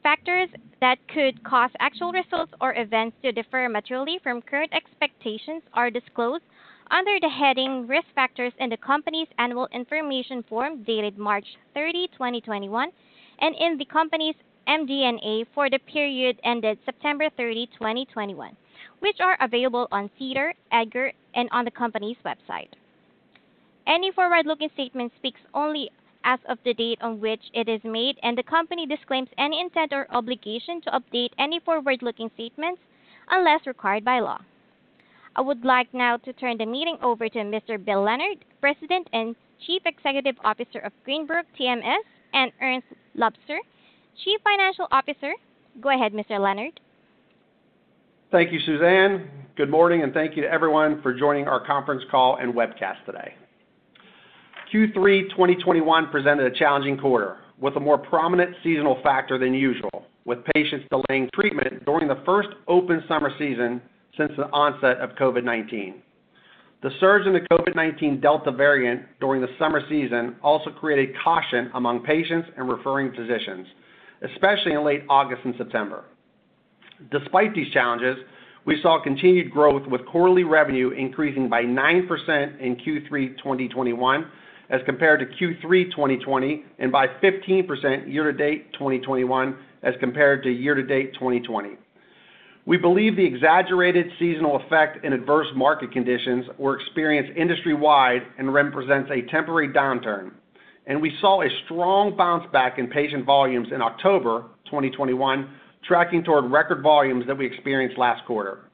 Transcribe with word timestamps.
Factors 0.02 0.50
that 0.80 0.98
could 1.08 1.42
cause 1.42 1.70
actual 1.78 2.12
results 2.12 2.52
or 2.60 2.74
events 2.74 3.16
to 3.22 3.32
differ 3.32 3.68
materially 3.68 4.18
from 4.22 4.42
current 4.42 4.72
expectations 4.74 5.62
are 5.72 5.90
disclosed 5.90 6.44
under 6.90 7.18
the 7.20 7.28
heading 7.28 7.86
Risk 7.86 8.08
Factors 8.14 8.52
in 8.58 8.68
the 8.68 8.76
company's 8.76 9.28
annual 9.38 9.68
information 9.72 10.42
form 10.42 10.82
dated 10.82 11.16
March 11.16 11.46
30, 11.72 12.08
2021, 12.08 12.90
and 13.40 13.54
in 13.54 13.78
the 13.78 13.86
company's 13.86 14.34
MD&A 14.68 15.44
for 15.54 15.68
the 15.68 15.78
period 15.78 16.38
ended 16.44 16.78
September 16.84 17.28
30, 17.36 17.66
2021, 17.78 18.56
which 19.00 19.20
are 19.20 19.36
available 19.40 19.88
on 19.90 20.10
SEDAR, 20.18 20.54
EDGAR, 20.70 21.12
and 21.34 21.48
on 21.52 21.64
the 21.64 21.70
company's 21.70 22.16
website. 22.24 22.68
Any 23.86 24.12
forward-looking 24.12 24.70
statement 24.74 25.12
speaks 25.16 25.40
only 25.54 25.90
as 26.24 26.38
of 26.48 26.58
the 26.64 26.74
date 26.74 26.98
on 27.02 27.20
which 27.20 27.42
it 27.52 27.68
is 27.68 27.80
made, 27.84 28.18
and 28.22 28.38
the 28.38 28.42
company 28.42 28.86
disclaims 28.86 29.28
any 29.38 29.60
intent 29.60 29.92
or 29.92 30.06
obligation 30.10 30.80
to 30.82 30.90
update 30.90 31.30
any 31.38 31.58
forward-looking 31.60 32.30
statements 32.34 32.80
unless 33.30 33.66
required 33.66 34.04
by 34.04 34.20
law. 34.20 34.38
I 35.34 35.40
would 35.40 35.64
like 35.64 35.92
now 35.92 36.18
to 36.18 36.32
turn 36.34 36.58
the 36.58 36.66
meeting 36.66 36.98
over 37.02 37.28
to 37.28 37.38
Mr. 37.38 37.82
Bill 37.82 38.02
Leonard, 38.02 38.44
President 38.60 39.08
and 39.12 39.34
Chief 39.66 39.82
Executive 39.86 40.36
Officer 40.44 40.78
of 40.80 40.92
Greenbrook 41.06 41.44
TMS, 41.58 42.04
and 42.34 42.52
Ernst 42.60 42.86
Loubser, 43.16 43.58
Chief 44.24 44.40
Financial 44.44 44.86
Officer. 44.92 45.32
Go 45.80 45.90
ahead, 45.90 46.12
Mr. 46.12 46.38
Leonard. 46.38 46.78
Thank 48.30 48.52
you, 48.52 48.60
Suzanne. 48.64 49.28
Good 49.56 49.70
morning, 49.70 50.02
and 50.02 50.12
thank 50.12 50.36
you 50.36 50.42
to 50.42 50.48
everyone 50.48 51.02
for 51.02 51.12
joining 51.12 51.48
our 51.48 51.64
conference 51.64 52.02
call 52.10 52.36
and 52.36 52.54
webcast 52.54 53.04
today. 53.04 53.34
Q3 54.72 55.30
2021 55.30 56.08
presented 56.08 56.50
a 56.50 56.58
challenging 56.58 56.96
quarter 56.96 57.38
with 57.60 57.76
a 57.76 57.80
more 57.80 57.98
prominent 57.98 58.56
seasonal 58.62 58.98
factor 59.02 59.38
than 59.38 59.52
usual, 59.52 60.06
with 60.24 60.38
patients 60.54 60.86
delaying 60.90 61.28
treatment 61.34 61.84
during 61.84 62.08
the 62.08 62.22
first 62.24 62.48
open 62.68 63.02
summer 63.06 63.30
season 63.38 63.82
since 64.16 64.32
the 64.36 64.48
onset 64.50 64.98
of 64.98 65.10
COVID-19. 65.10 65.94
The 66.82 66.90
surge 66.98 67.26
in 67.26 67.32
the 67.32 67.46
COVID-19 67.52 68.20
Delta 68.20 68.50
variant 68.50 69.02
during 69.20 69.40
the 69.40 69.48
summer 69.58 69.82
season 69.88 70.36
also 70.42 70.70
created 70.70 71.14
caution 71.22 71.70
among 71.74 72.02
patients 72.02 72.48
and 72.56 72.68
referring 72.68 73.12
physicians, 73.12 73.66
especially 74.30 74.72
in 74.72 74.84
late 74.84 75.02
August 75.08 75.42
and 75.44 75.54
September. 75.56 76.04
Despite 77.10 77.54
these 77.54 77.72
challenges, 77.72 78.16
we 78.64 78.80
saw 78.80 79.02
continued 79.02 79.50
growth 79.50 79.86
with 79.88 80.06
quarterly 80.06 80.44
revenue 80.44 80.90
increasing 80.90 81.48
by 81.48 81.62
9% 81.62 82.60
in 82.60 82.76
Q3 82.76 83.36
2021 83.38 84.26
as 84.70 84.80
compared 84.86 85.20
to 85.20 85.26
Q3 85.26 85.90
2020, 85.90 86.64
and 86.78 86.90
by 86.90 87.06
15% 87.06 88.10
year-to-date 88.10 88.72
2021 88.72 89.56
as 89.82 89.94
compared 90.00 90.42
to 90.44 90.50
year-to-date 90.50 91.12
2020. 91.14 91.76
We 92.64 92.76
believe 92.78 93.16
the 93.16 93.24
exaggerated 93.24 94.06
seasonal 94.18 94.56
effect 94.56 95.04
and 95.04 95.12
adverse 95.12 95.48
market 95.54 95.92
conditions 95.92 96.46
were 96.58 96.78
experienced 96.80 97.36
industry-wide 97.36 98.22
and 98.38 98.54
represents 98.54 99.10
a 99.10 99.28
temporary 99.30 99.68
downturn, 99.68 100.30
and 100.86 101.00
we 101.00 101.12
saw 101.20 101.42
a 101.42 101.48
strong 101.64 102.16
bounce 102.16 102.44
back 102.52 102.78
in 102.78 102.88
patient 102.88 103.24
volumes 103.24 103.68
in 103.72 103.80
October 103.80 104.44
2021, 104.66 105.48
tracking 105.86 106.24
toward 106.24 106.50
record 106.50 106.82
volumes 106.82 107.24
that 107.26 107.36
we 107.36 107.46
experienced 107.46 107.98
last 107.98 108.24
quarter. 108.26 108.70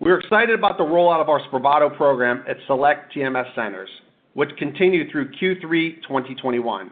We're 0.00 0.18
excited 0.18 0.58
about 0.58 0.76
the 0.76 0.84
rollout 0.84 1.20
of 1.20 1.28
our 1.28 1.40
Spravato 1.48 1.96
program 1.96 2.44
at 2.48 2.56
select 2.66 3.14
TMS 3.14 3.54
centers, 3.54 3.88
which 4.34 4.50
continued 4.58 5.10
through 5.10 5.30
Q3 5.32 6.02
2021, 6.02 6.90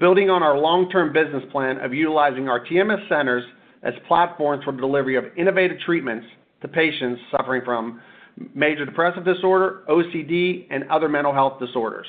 building 0.00 0.30
on 0.30 0.42
our 0.42 0.58
long-term 0.58 1.12
business 1.12 1.42
plan 1.52 1.78
of 1.78 1.92
utilizing 1.92 2.48
our 2.48 2.64
TMS 2.64 3.06
centers 3.08 3.44
as 3.82 3.92
platforms 4.06 4.64
for 4.64 4.72
the 4.72 4.80
delivery 4.80 5.16
of 5.16 5.24
innovative 5.36 5.78
treatments 5.84 6.26
to 6.62 6.68
patients 6.68 7.20
suffering 7.30 7.62
from 7.64 8.00
major 8.54 8.84
depressive 8.84 9.24
disorder, 9.24 9.82
OCD, 9.88 10.66
and 10.70 10.84
other 10.90 11.08
mental 11.08 11.32
health 11.32 11.60
disorders. 11.60 12.06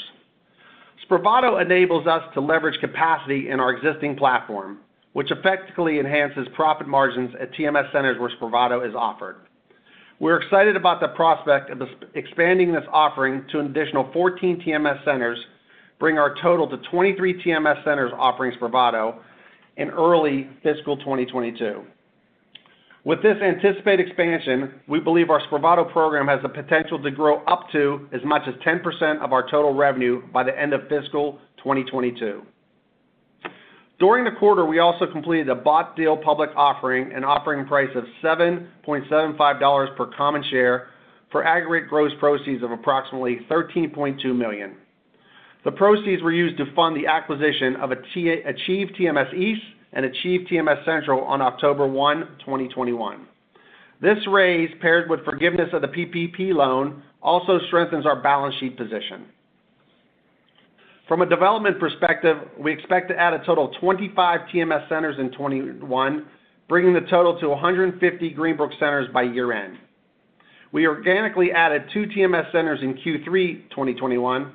Spravato 1.10 1.60
enables 1.60 2.06
us 2.06 2.22
to 2.36 2.40
leverage 2.40 2.80
capacity 2.80 3.50
in 3.50 3.60
our 3.60 3.72
existing 3.74 4.16
platform, 4.16 4.78
which 5.14 5.32
effectively 5.32 6.00
enhances 6.00 6.48
profit 6.54 6.88
margins 6.88 7.34
at 7.42 7.52
TMS 7.54 7.92
centers 7.92 8.20
where 8.20 8.30
Spravato 8.40 8.88
is 8.88 8.94
offered. 8.94 9.38
We're 10.20 10.40
excited 10.40 10.76
about 10.76 11.00
the 11.00 11.08
prospect 11.10 11.72
of 11.72 11.82
expanding 12.14 12.72
this 12.74 12.84
offering 12.92 13.44
to 13.52 13.60
an 13.60 13.68
additional 13.68 14.12
14 14.14 14.62
TMS 14.62 15.04
centers, 15.04 15.40
bring 15.98 16.20
our 16.20 16.36
total 16.44 16.70
to 16.70 16.78
23 16.92 17.42
TMS 17.44 17.84
centers 17.84 18.12
offering 18.16 18.52
Spravato 18.60 19.16
in 19.78 19.90
early 19.90 20.48
fiscal 20.62 20.98
2022. 20.98 21.84
With 23.10 23.24
this 23.24 23.38
anticipated 23.42 24.06
expansion, 24.08 24.72
we 24.88 25.00
believe 25.00 25.32
our 25.32 25.42
Spravato 25.48 25.92
program 25.92 26.28
has 26.28 26.44
the 26.44 26.50
potential 26.50 27.02
to 27.02 27.10
grow 27.10 27.44
up 27.46 27.64
to 27.72 28.08
as 28.14 28.22
much 28.24 28.44
as 28.48 28.54
10% 28.64 29.20
of 29.24 29.34
our 29.34 29.50
total 29.50 29.74
revenue 29.74 30.22
by 30.32 30.44
the 30.44 30.56
end 30.56 30.74
of 30.74 30.82
fiscal 30.90 31.40
2022. 31.58 32.44
During 33.98 34.26
the 34.26 34.40
quarter, 34.40 34.64
we 34.64 34.78
also 34.78 35.08
completed 35.12 35.50
a 35.50 35.56
bought 35.56 35.96
deal 35.96 36.18
public 36.18 36.52
offering, 36.56 37.12
an 37.12 37.24
offering 37.24 37.66
price 37.66 37.90
of 37.96 38.04
$7.75 38.24 39.98
per 39.98 40.06
common 40.16 40.44
share 40.52 40.90
for 41.32 41.44
aggregate 41.44 41.90
gross 41.90 42.12
proceeds 42.20 42.62
of 42.62 42.70
approximately 42.70 43.40
13.2 43.50 44.24
million. 44.38 44.76
The 45.66 45.72
proceeds 45.72 46.22
were 46.22 46.32
used 46.32 46.58
to 46.60 46.72
fund 46.76 46.96
the 46.96 47.08
acquisition 47.08 47.76
of 47.78 47.90
Achieve 47.90 48.90
TMS 49.00 49.34
East 49.34 49.64
and 49.94 50.06
Achieve 50.06 50.48
TMS 50.52 50.84
Central 50.86 51.22
on 51.22 51.42
October 51.42 51.88
1, 51.88 52.20
2021. 52.40 53.28
This 54.02 54.18
raise, 54.28 54.70
paired 54.82 55.10
with 55.10 55.26
forgiveness 55.26 55.70
of 55.74 55.82
the 55.82 55.88
PPP 55.88 56.54
loan, 56.54 57.04
also 57.22 57.60
strengthens 57.68 58.06
our 58.06 58.22
balance 58.22 58.56
sheet 58.60 58.78
position. 58.78 59.26
From 61.08 61.22
a 61.22 61.26
development 61.26 61.80
perspective, 61.80 62.38
we 62.58 62.72
expect 62.72 63.10
to 63.10 63.20
add 63.20 63.34
a 63.34 63.44
total 63.44 63.70
of 63.70 63.82
25 63.82 64.42
TMS 64.54 64.88
centers 64.88 65.16
in 65.20 65.32
2021, 65.32 66.26
bringing 66.70 66.94
the 66.94 67.02
total 67.10 67.40
to 67.40 67.50
150 67.50 68.34
Greenbrook 68.36 68.72
centers 68.80 69.08
by 69.12 69.24
year-end. 69.24 69.78
We 70.72 70.86
organically 70.86 71.52
added 71.52 71.84
two 71.92 72.06
TMS 72.16 72.52
centers 72.52 72.80
in 72.84 72.94
Q3 72.94 73.70
2021, 73.72 74.52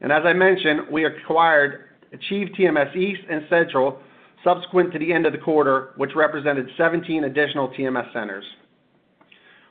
and 0.00 0.10
as 0.10 0.22
I 0.26 0.32
mentioned, 0.32 0.80
we 0.90 1.04
acquired 1.04 1.84
Achieve 2.12 2.48
TMS 2.58 2.94
East 2.96 3.22
and 3.30 3.42
Central 3.48 4.00
subsequent 4.44 4.92
to 4.92 4.98
the 4.98 5.12
end 5.12 5.26
of 5.26 5.32
the 5.32 5.38
quarter, 5.38 5.92
which 5.96 6.10
represented 6.14 6.68
17 6.76 7.24
additional 7.24 7.68
TMS 7.68 8.12
centers. 8.12 8.44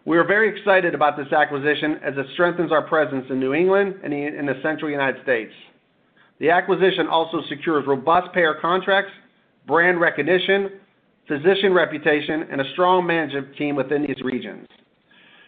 We 0.05 0.17
are 0.17 0.23
very 0.23 0.57
excited 0.57 0.95
about 0.95 1.15
this 1.15 1.31
acquisition 1.31 1.99
as 2.03 2.17
it 2.17 2.25
strengthens 2.33 2.71
our 2.71 2.81
presence 2.81 3.25
in 3.29 3.39
New 3.39 3.53
England 3.53 3.95
and 4.03 4.13
in 4.13 4.45
the 4.45 4.59
central 4.63 4.89
United 4.89 5.21
States. 5.23 5.53
The 6.39 6.49
acquisition 6.49 7.07
also 7.07 7.41
secures 7.49 7.85
robust 7.85 8.33
payer 8.33 8.55
contracts, 8.59 9.11
brand 9.67 9.99
recognition, 9.99 10.79
physician 11.27 11.71
reputation, 11.73 12.47
and 12.51 12.61
a 12.61 12.71
strong 12.73 13.05
management 13.05 13.55
team 13.57 13.75
within 13.75 14.01
these 14.01 14.19
regions. 14.23 14.67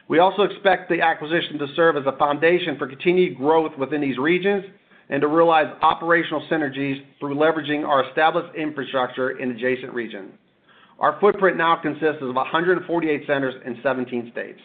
We 0.07 0.19
also 0.19 0.43
expect 0.43 0.89
the 0.89 1.01
acquisition 1.01 1.57
to 1.57 1.67
serve 1.75 1.97
as 1.97 2.03
a 2.05 2.15
foundation 2.17 2.77
for 2.77 2.87
continued 2.87 3.37
growth 3.37 3.71
within 3.79 4.01
these 4.01 4.17
regions 4.19 4.65
and 5.13 5.21
to 5.21 5.27
realize 5.27 5.67
operational 5.83 6.41
synergies 6.51 6.95
through 7.19 7.35
leveraging 7.35 7.87
our 7.87 8.09
established 8.09 8.53
infrastructure 8.55 9.37
in 9.37 9.51
adjacent 9.51 9.93
regions. 9.93 10.31
Our 10.97 11.19
footprint 11.21 11.55
now 11.55 11.75
consists 11.75 12.17
of 12.21 12.33
148 12.33 13.27
centers 13.27 13.53
in 13.63 13.77
17 13.83 14.31
states. 14.31 14.59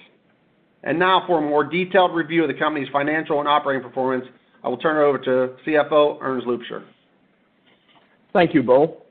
And 0.84 0.98
now 0.98 1.24
for 1.26 1.36
a 1.36 1.42
more 1.42 1.64
detailed 1.64 2.14
review 2.14 2.44
of 2.44 2.48
the 2.48 2.58
company's 2.58 2.88
financial 2.90 3.40
and 3.40 3.48
operating 3.48 3.86
performance, 3.86 4.24
I 4.64 4.68
will 4.68 4.78
turn 4.78 4.96
it 4.96 5.00
over 5.00 5.18
to 5.18 5.54
CFO 5.66 6.18
Erns 6.22 6.44
Loubser. 6.44 6.82
Thank 8.32 8.54
you, 8.54 8.62
Bill. 8.62 9.02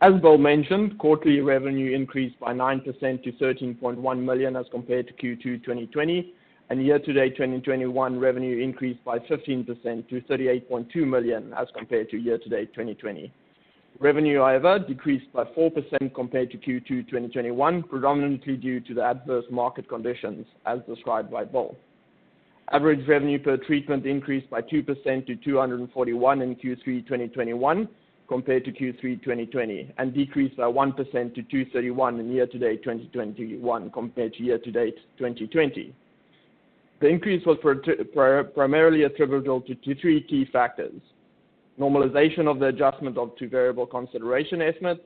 As 0.00 0.12
Bill 0.20 0.38
mentioned, 0.38 0.96
quarterly 1.00 1.40
revenue 1.40 1.92
increased 1.92 2.38
by 2.38 2.52
9% 2.52 2.84
to 3.24 3.32
13.1 3.32 4.22
million 4.22 4.54
as 4.54 4.66
compared 4.70 5.08
to 5.08 5.14
Q2 5.14 5.64
2020, 5.64 6.34
and 6.70 6.84
year-to-date 6.84 7.36
2021 7.36 8.18
revenue 8.18 8.62
increased 8.62 9.04
by 9.04 9.18
15% 9.18 10.08
to 10.08 10.20
38.2 10.22 10.96
million 11.06 11.52
as 11.54 11.68
compared 11.76 12.10
to 12.10 12.16
year-to-date 12.16 12.72
2020. 12.72 13.32
Revenue, 14.00 14.38
however, 14.38 14.78
decreased 14.78 15.32
by 15.32 15.44
4% 15.44 16.14
compared 16.14 16.50
to 16.50 16.58
Q2 16.58 17.06
2021, 17.08 17.82
predominantly 17.84 18.56
due 18.56 18.80
to 18.80 18.94
the 18.94 19.02
adverse 19.04 19.44
market 19.50 19.88
conditions 19.88 20.46
as 20.66 20.80
described 20.88 21.30
by 21.30 21.44
Bill. 21.44 21.76
Average 22.72 23.06
revenue 23.06 23.38
per 23.38 23.56
treatment 23.58 24.06
increased 24.06 24.50
by 24.50 24.62
2% 24.62 25.26
to 25.26 25.36
241 25.36 26.42
in 26.42 26.56
Q3 26.56 26.84
2021 26.84 27.88
compared 28.26 28.64
to 28.64 28.72
Q3 28.72 29.22
2020, 29.22 29.92
and 29.98 30.14
decreased 30.14 30.56
by 30.56 30.64
1% 30.64 30.96
to 30.96 31.42
231 31.42 32.20
in 32.20 32.32
year-to-date 32.32 32.82
2021 32.82 33.90
compared 33.90 34.32
to 34.34 34.42
year-to-date 34.42 34.96
2020. 35.18 35.94
The 37.00 37.08
increase 37.08 37.44
was 37.44 37.58
primarily 38.54 39.02
attributable 39.02 39.60
to 39.62 39.94
three 40.00 40.22
key 40.22 40.46
factors. 40.52 41.00
Normalization 41.78 42.46
of 42.46 42.60
the 42.60 42.66
adjustment 42.66 43.18
of 43.18 43.36
to 43.36 43.48
variable 43.48 43.86
consideration 43.86 44.62
estimates, 44.62 45.00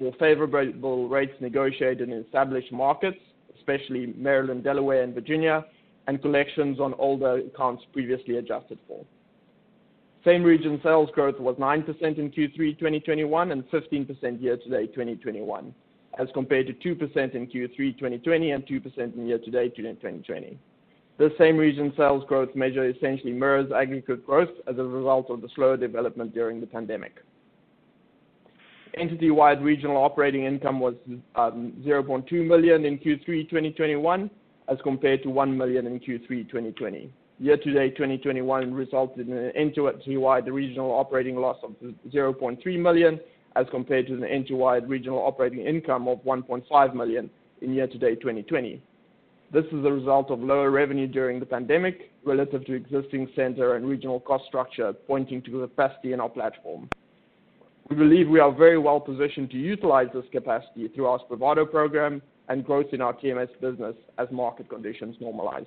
more 0.00 0.12
favorable 0.18 1.08
rates 1.08 1.34
negotiated 1.40 2.08
in 2.08 2.18
established 2.18 2.72
markets, 2.72 3.18
especially 3.56 4.14
Maryland, 4.16 4.64
Delaware, 4.64 5.02
and 5.02 5.14
Virginia, 5.14 5.64
and 6.06 6.20
collections 6.20 6.80
on 6.80 6.94
older 6.94 7.38
accounts 7.38 7.84
previously 7.92 8.38
adjusted 8.38 8.78
for. 8.88 9.04
Same 10.24 10.42
region 10.42 10.80
sales 10.82 11.10
growth 11.14 11.38
was 11.38 11.56
9% 11.56 11.86
in 12.18 12.30
Q3 12.30 12.78
2021 12.78 13.52
and 13.52 13.62
15% 13.70 14.42
year-to-date 14.42 14.92
2021, 14.92 15.74
as 16.18 16.28
compared 16.34 16.66
to 16.66 16.94
2% 16.94 17.34
in 17.34 17.46
Q3 17.46 17.76
2020 17.76 18.50
and 18.50 18.66
2% 18.66 19.16
in 19.16 19.26
year-to-date 19.26 19.76
2020. 19.76 20.58
The 21.18 21.34
same 21.36 21.56
region 21.56 21.92
sales 21.96 22.22
growth 22.28 22.54
measure 22.54 22.88
essentially 22.88 23.32
mirrors 23.32 23.72
aggregate 23.72 24.24
growth 24.24 24.50
as 24.68 24.78
a 24.78 24.84
result 24.84 25.30
of 25.30 25.40
the 25.40 25.48
slower 25.54 25.76
development 25.76 26.32
during 26.32 26.60
the 26.60 26.66
pandemic. 26.66 27.16
Entity-wide 28.96 29.62
regional 29.62 29.96
operating 29.96 30.44
income 30.44 30.78
was 30.78 30.94
um, 31.34 31.72
0.2 31.84 32.46
million 32.46 32.84
in 32.84 32.98
Q3 32.98 33.48
2021 33.48 34.30
as 34.68 34.78
compared 34.84 35.22
to 35.24 35.30
1 35.30 35.56
million 35.56 35.86
in 35.86 35.98
Q3 35.98 36.28
2020. 36.48 37.12
Year-to-date 37.40 37.96
2021 37.96 38.72
resulted 38.72 39.28
in 39.28 39.36
an 39.36 39.52
entity-wide 39.56 40.48
regional 40.48 40.90
operating 40.92 41.36
loss 41.36 41.56
of 41.64 41.74
0.3 42.10 42.80
million 42.80 43.20
as 43.56 43.66
compared 43.70 44.06
to 44.06 44.16
the 44.16 44.28
entity-wide 44.28 44.88
regional 44.88 45.18
operating 45.18 45.66
income 45.66 46.06
of 46.06 46.18
1.5 46.24 46.94
million 46.94 47.28
in 47.60 47.74
year-to-date 47.74 48.20
2020. 48.20 48.82
This 49.50 49.64
is 49.66 49.84
a 49.84 49.90
result 49.90 50.30
of 50.30 50.40
lower 50.40 50.70
revenue 50.70 51.06
during 51.06 51.40
the 51.40 51.46
pandemic 51.46 52.12
relative 52.22 52.66
to 52.66 52.74
existing 52.74 53.28
center 53.34 53.76
and 53.76 53.88
regional 53.88 54.20
cost 54.20 54.44
structure, 54.46 54.92
pointing 54.92 55.40
to 55.42 55.62
capacity 55.62 56.12
in 56.12 56.20
our 56.20 56.28
platform. 56.28 56.90
We 57.88 57.96
believe 57.96 58.28
we 58.28 58.40
are 58.40 58.52
very 58.52 58.76
well 58.76 59.00
positioned 59.00 59.50
to 59.52 59.56
utilize 59.56 60.08
this 60.12 60.26
capacity 60.30 60.88
through 60.88 61.06
our 61.06 61.18
Spravato 61.20 61.70
program 61.70 62.20
and 62.50 62.62
growth 62.62 62.92
in 62.92 63.00
our 63.00 63.14
TMS 63.14 63.48
business 63.60 63.94
as 64.18 64.28
market 64.30 64.68
conditions 64.68 65.16
normalize. 65.22 65.66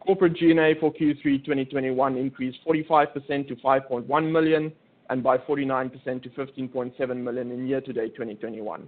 Corporate 0.00 0.34
G&A 0.36 0.74
for 0.80 0.92
Q3 0.92 1.22
2021 1.22 2.16
increased 2.18 2.58
45% 2.66 3.48
to 3.48 3.56
5.1 3.56 4.30
million 4.32 4.70
and 5.08 5.22
by 5.22 5.38
49% 5.38 6.22
to 6.22 6.28
15.7 6.30 7.16
million 7.16 7.52
in 7.52 7.66
year-to-date 7.66 8.14
2021. 8.14 8.86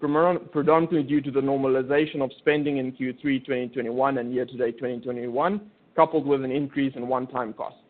Predominantly 0.00 1.02
due 1.02 1.20
to 1.20 1.30
the 1.30 1.40
normalization 1.40 2.22
of 2.22 2.30
spending 2.38 2.76
in 2.78 2.92
Q3 2.92 3.20
2021 3.44 4.18
and 4.18 4.32
year-to-date 4.32 4.78
2021, 4.78 5.60
coupled 5.96 6.24
with 6.26 6.44
an 6.44 6.52
increase 6.52 6.94
in 6.94 7.08
one-time 7.08 7.52
costs. 7.52 7.80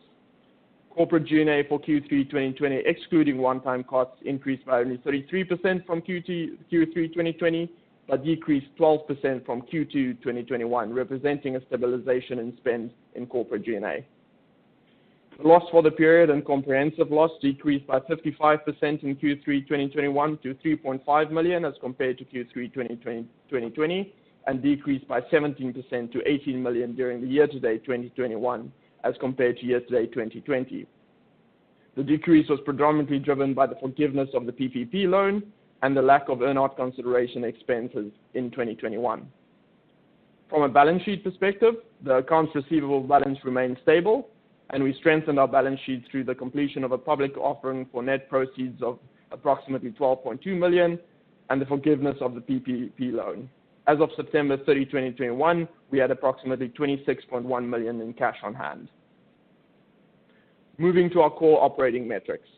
Corporate 0.90 1.26
G&A 1.26 1.64
for 1.68 1.78
Q3 1.78 2.08
2020, 2.08 2.82
excluding 2.86 3.38
one-time 3.38 3.84
costs, 3.84 4.16
increased 4.24 4.64
by 4.64 4.80
only 4.80 4.96
33% 4.98 5.84
from 5.84 6.00
Q3 6.00 6.56
2020, 6.70 7.70
but 8.08 8.24
decreased 8.24 8.68
12% 8.80 9.44
from 9.44 9.60
Q2 9.62 10.22
2021, 10.22 10.92
representing 10.92 11.56
a 11.56 11.60
stabilization 11.66 12.38
in 12.38 12.56
spend 12.56 12.90
in 13.14 13.26
corporate 13.26 13.64
G&A. 13.66 14.06
Loss 15.40 15.70
for 15.70 15.84
the 15.84 15.90
period 15.90 16.30
and 16.30 16.44
comprehensive 16.44 17.12
loss 17.12 17.30
decreased 17.40 17.86
by 17.86 18.00
55% 18.00 18.58
in 19.04 19.14
Q3 19.14 19.44
2021 19.44 20.38
to 20.38 20.54
3.5 20.54 21.30
million 21.30 21.64
as 21.64 21.74
compared 21.80 22.18
to 22.18 22.24
Q3 22.24 22.74
2020, 22.74 24.14
and 24.48 24.62
decreased 24.62 25.06
by 25.06 25.20
17% 25.20 26.12
to 26.12 26.28
18 26.28 26.60
million 26.60 26.96
during 26.96 27.20
the 27.20 27.28
year-to-date 27.28 27.84
2021 27.84 28.72
as 29.04 29.14
compared 29.20 29.58
to 29.58 29.66
year-to-date 29.66 30.12
2020. 30.12 30.86
The 31.96 32.02
decrease 32.02 32.48
was 32.48 32.58
predominantly 32.64 33.20
driven 33.20 33.54
by 33.54 33.66
the 33.66 33.76
forgiveness 33.76 34.28
of 34.34 34.44
the 34.44 34.52
PPP 34.52 35.08
loan 35.08 35.44
and 35.82 35.96
the 35.96 36.02
lack 36.02 36.28
of 36.28 36.42
earn-out 36.42 36.76
consideration 36.76 37.44
expenses 37.44 38.10
in 38.34 38.50
2021. 38.50 39.28
From 40.50 40.62
a 40.62 40.68
balance 40.68 41.04
sheet 41.04 41.22
perspective, 41.22 41.74
the 42.02 42.16
accounts 42.16 42.56
receivable 42.56 43.02
balance 43.02 43.38
remained 43.44 43.76
stable, 43.82 44.30
and 44.70 44.82
we 44.82 44.94
strengthened 44.94 45.38
our 45.38 45.48
balance 45.48 45.80
sheet 45.86 46.04
through 46.10 46.24
the 46.24 46.34
completion 46.34 46.84
of 46.84 46.92
a 46.92 46.98
public 46.98 47.36
offering 47.36 47.86
for 47.90 48.02
net 48.02 48.28
proceeds 48.28 48.82
of 48.82 48.98
approximately 49.30 49.90
12.2 49.92 50.46
million 50.58 50.98
and 51.50 51.60
the 51.60 51.66
forgiveness 51.66 52.16
of 52.20 52.34
the 52.34 52.40
PPP 52.40 53.12
loan. 53.12 53.48
As 53.86 53.98
of 54.00 54.10
September 54.16 54.58
30, 54.58 54.84
2021, 54.84 55.66
we 55.90 55.98
had 55.98 56.10
approximately 56.10 56.68
26.1 56.68 57.68
million 57.68 58.00
in 58.02 58.12
cash 58.12 58.36
on 58.42 58.54
hand. 58.54 58.88
Moving 60.76 61.08
to 61.10 61.22
our 61.22 61.30
core 61.30 61.62
operating 61.62 62.06
metrics. 62.06 62.48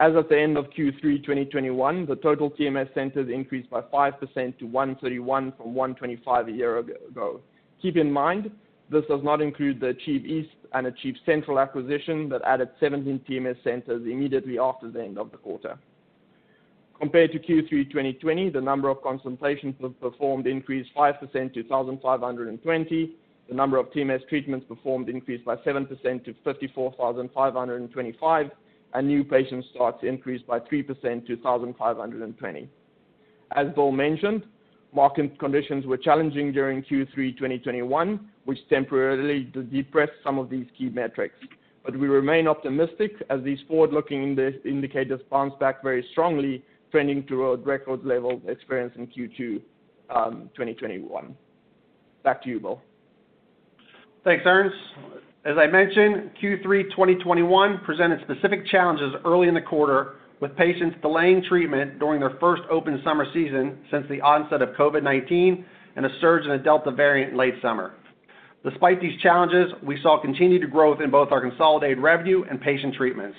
As 0.00 0.14
of 0.14 0.28
the 0.28 0.38
end 0.38 0.56
of 0.56 0.66
Q3 0.66 1.00
2021, 1.00 2.06
the 2.06 2.16
total 2.16 2.50
TMS 2.50 2.92
centers 2.94 3.28
increased 3.32 3.70
by 3.70 3.80
5% 3.80 4.58
to 4.58 4.66
131 4.66 5.52
from 5.56 5.74
125 5.74 6.48
a 6.48 6.52
year 6.52 6.78
ago. 6.78 7.40
Keep 7.80 7.96
in 7.96 8.10
mind, 8.10 8.50
this 8.94 9.04
does 9.08 9.22
not 9.22 9.42
include 9.42 9.80
the 9.80 9.88
Achieve 9.88 10.24
East 10.24 10.54
and 10.72 10.86
Achieve 10.86 11.16
Central 11.26 11.58
acquisition 11.58 12.28
that 12.28 12.42
added 12.46 12.68
17 12.80 13.20
TMS 13.28 13.56
centers 13.64 14.04
immediately 14.04 14.56
after 14.58 14.90
the 14.90 15.02
end 15.02 15.18
of 15.18 15.30
the 15.32 15.36
quarter. 15.36 15.76
Compared 16.98 17.32
to 17.32 17.38
Q3 17.40 17.90
2020, 17.90 18.50
the 18.50 18.60
number 18.60 18.88
of 18.88 19.02
consultations 19.02 19.74
performed 20.00 20.46
increased 20.46 20.90
5% 20.96 21.54
to 21.54 21.62
1,520. 21.62 23.16
The 23.48 23.54
number 23.54 23.78
of 23.78 23.90
TMS 23.90 24.28
treatments 24.28 24.64
performed 24.66 25.08
increased 25.08 25.44
by 25.44 25.56
7% 25.56 25.88
to 26.24 26.34
54,525, 26.44 28.50
and 28.94 29.08
new 29.08 29.24
patient 29.24 29.64
starts 29.74 30.04
increased 30.04 30.46
by 30.46 30.60
3% 30.60 31.26
to 31.26 31.34
1,520. 31.34 32.68
As 33.56 33.66
Bill 33.74 33.90
mentioned, 33.90 34.44
market 34.94 35.38
conditions 35.38 35.86
were 35.86 35.96
challenging 35.96 36.52
during 36.52 36.82
Q3 36.82 37.36
2021, 37.36 38.28
which 38.44 38.58
temporarily 38.68 39.52
depressed 39.72 40.12
some 40.22 40.38
of 40.38 40.48
these 40.48 40.66
key 40.76 40.88
metrics. 40.88 41.36
But 41.84 41.98
we 41.98 42.08
remain 42.08 42.48
optimistic 42.48 43.12
as 43.28 43.42
these 43.42 43.58
forward-looking 43.68 44.38
indicators 44.64 45.20
bounce 45.30 45.54
back 45.60 45.82
very 45.82 46.06
strongly, 46.12 46.64
trending 46.90 47.26
toward 47.26 47.66
record 47.66 48.04
levels 48.04 48.40
experienced 48.48 48.96
in 48.96 49.06
Q2 49.08 49.60
2021. 50.54 51.24
Um, 51.24 51.36
back 52.22 52.42
to 52.42 52.48
you, 52.48 52.60
Bill. 52.60 52.80
Thanks, 54.22 54.44
Erns. 54.46 54.72
As 55.44 55.56
I 55.58 55.66
mentioned, 55.66 56.30
Q3 56.42 56.90
2021 56.90 57.80
presented 57.84 58.20
specific 58.22 58.66
challenges 58.66 59.12
early 59.26 59.48
in 59.48 59.54
the 59.54 59.60
quarter 59.60 60.14
with 60.40 60.56
patients 60.56 60.96
delaying 61.02 61.42
treatment 61.48 61.98
during 61.98 62.20
their 62.20 62.36
first 62.40 62.62
open 62.70 63.00
summer 63.04 63.26
season 63.32 63.78
since 63.90 64.06
the 64.08 64.20
onset 64.20 64.62
of 64.62 64.70
COVID-19 64.70 65.64
and 65.96 66.06
a 66.06 66.08
surge 66.20 66.44
in 66.44 66.50
the 66.50 66.58
Delta 66.58 66.90
variant 66.90 67.32
in 67.32 67.38
late 67.38 67.54
summer. 67.62 67.94
Despite 68.64 69.00
these 69.00 69.20
challenges, 69.20 69.72
we 69.82 70.00
saw 70.02 70.20
continued 70.20 70.70
growth 70.70 71.00
in 71.00 71.10
both 71.10 71.30
our 71.30 71.40
consolidated 71.40 71.98
revenue 71.98 72.44
and 72.48 72.60
patient 72.60 72.94
treatments. 72.94 73.36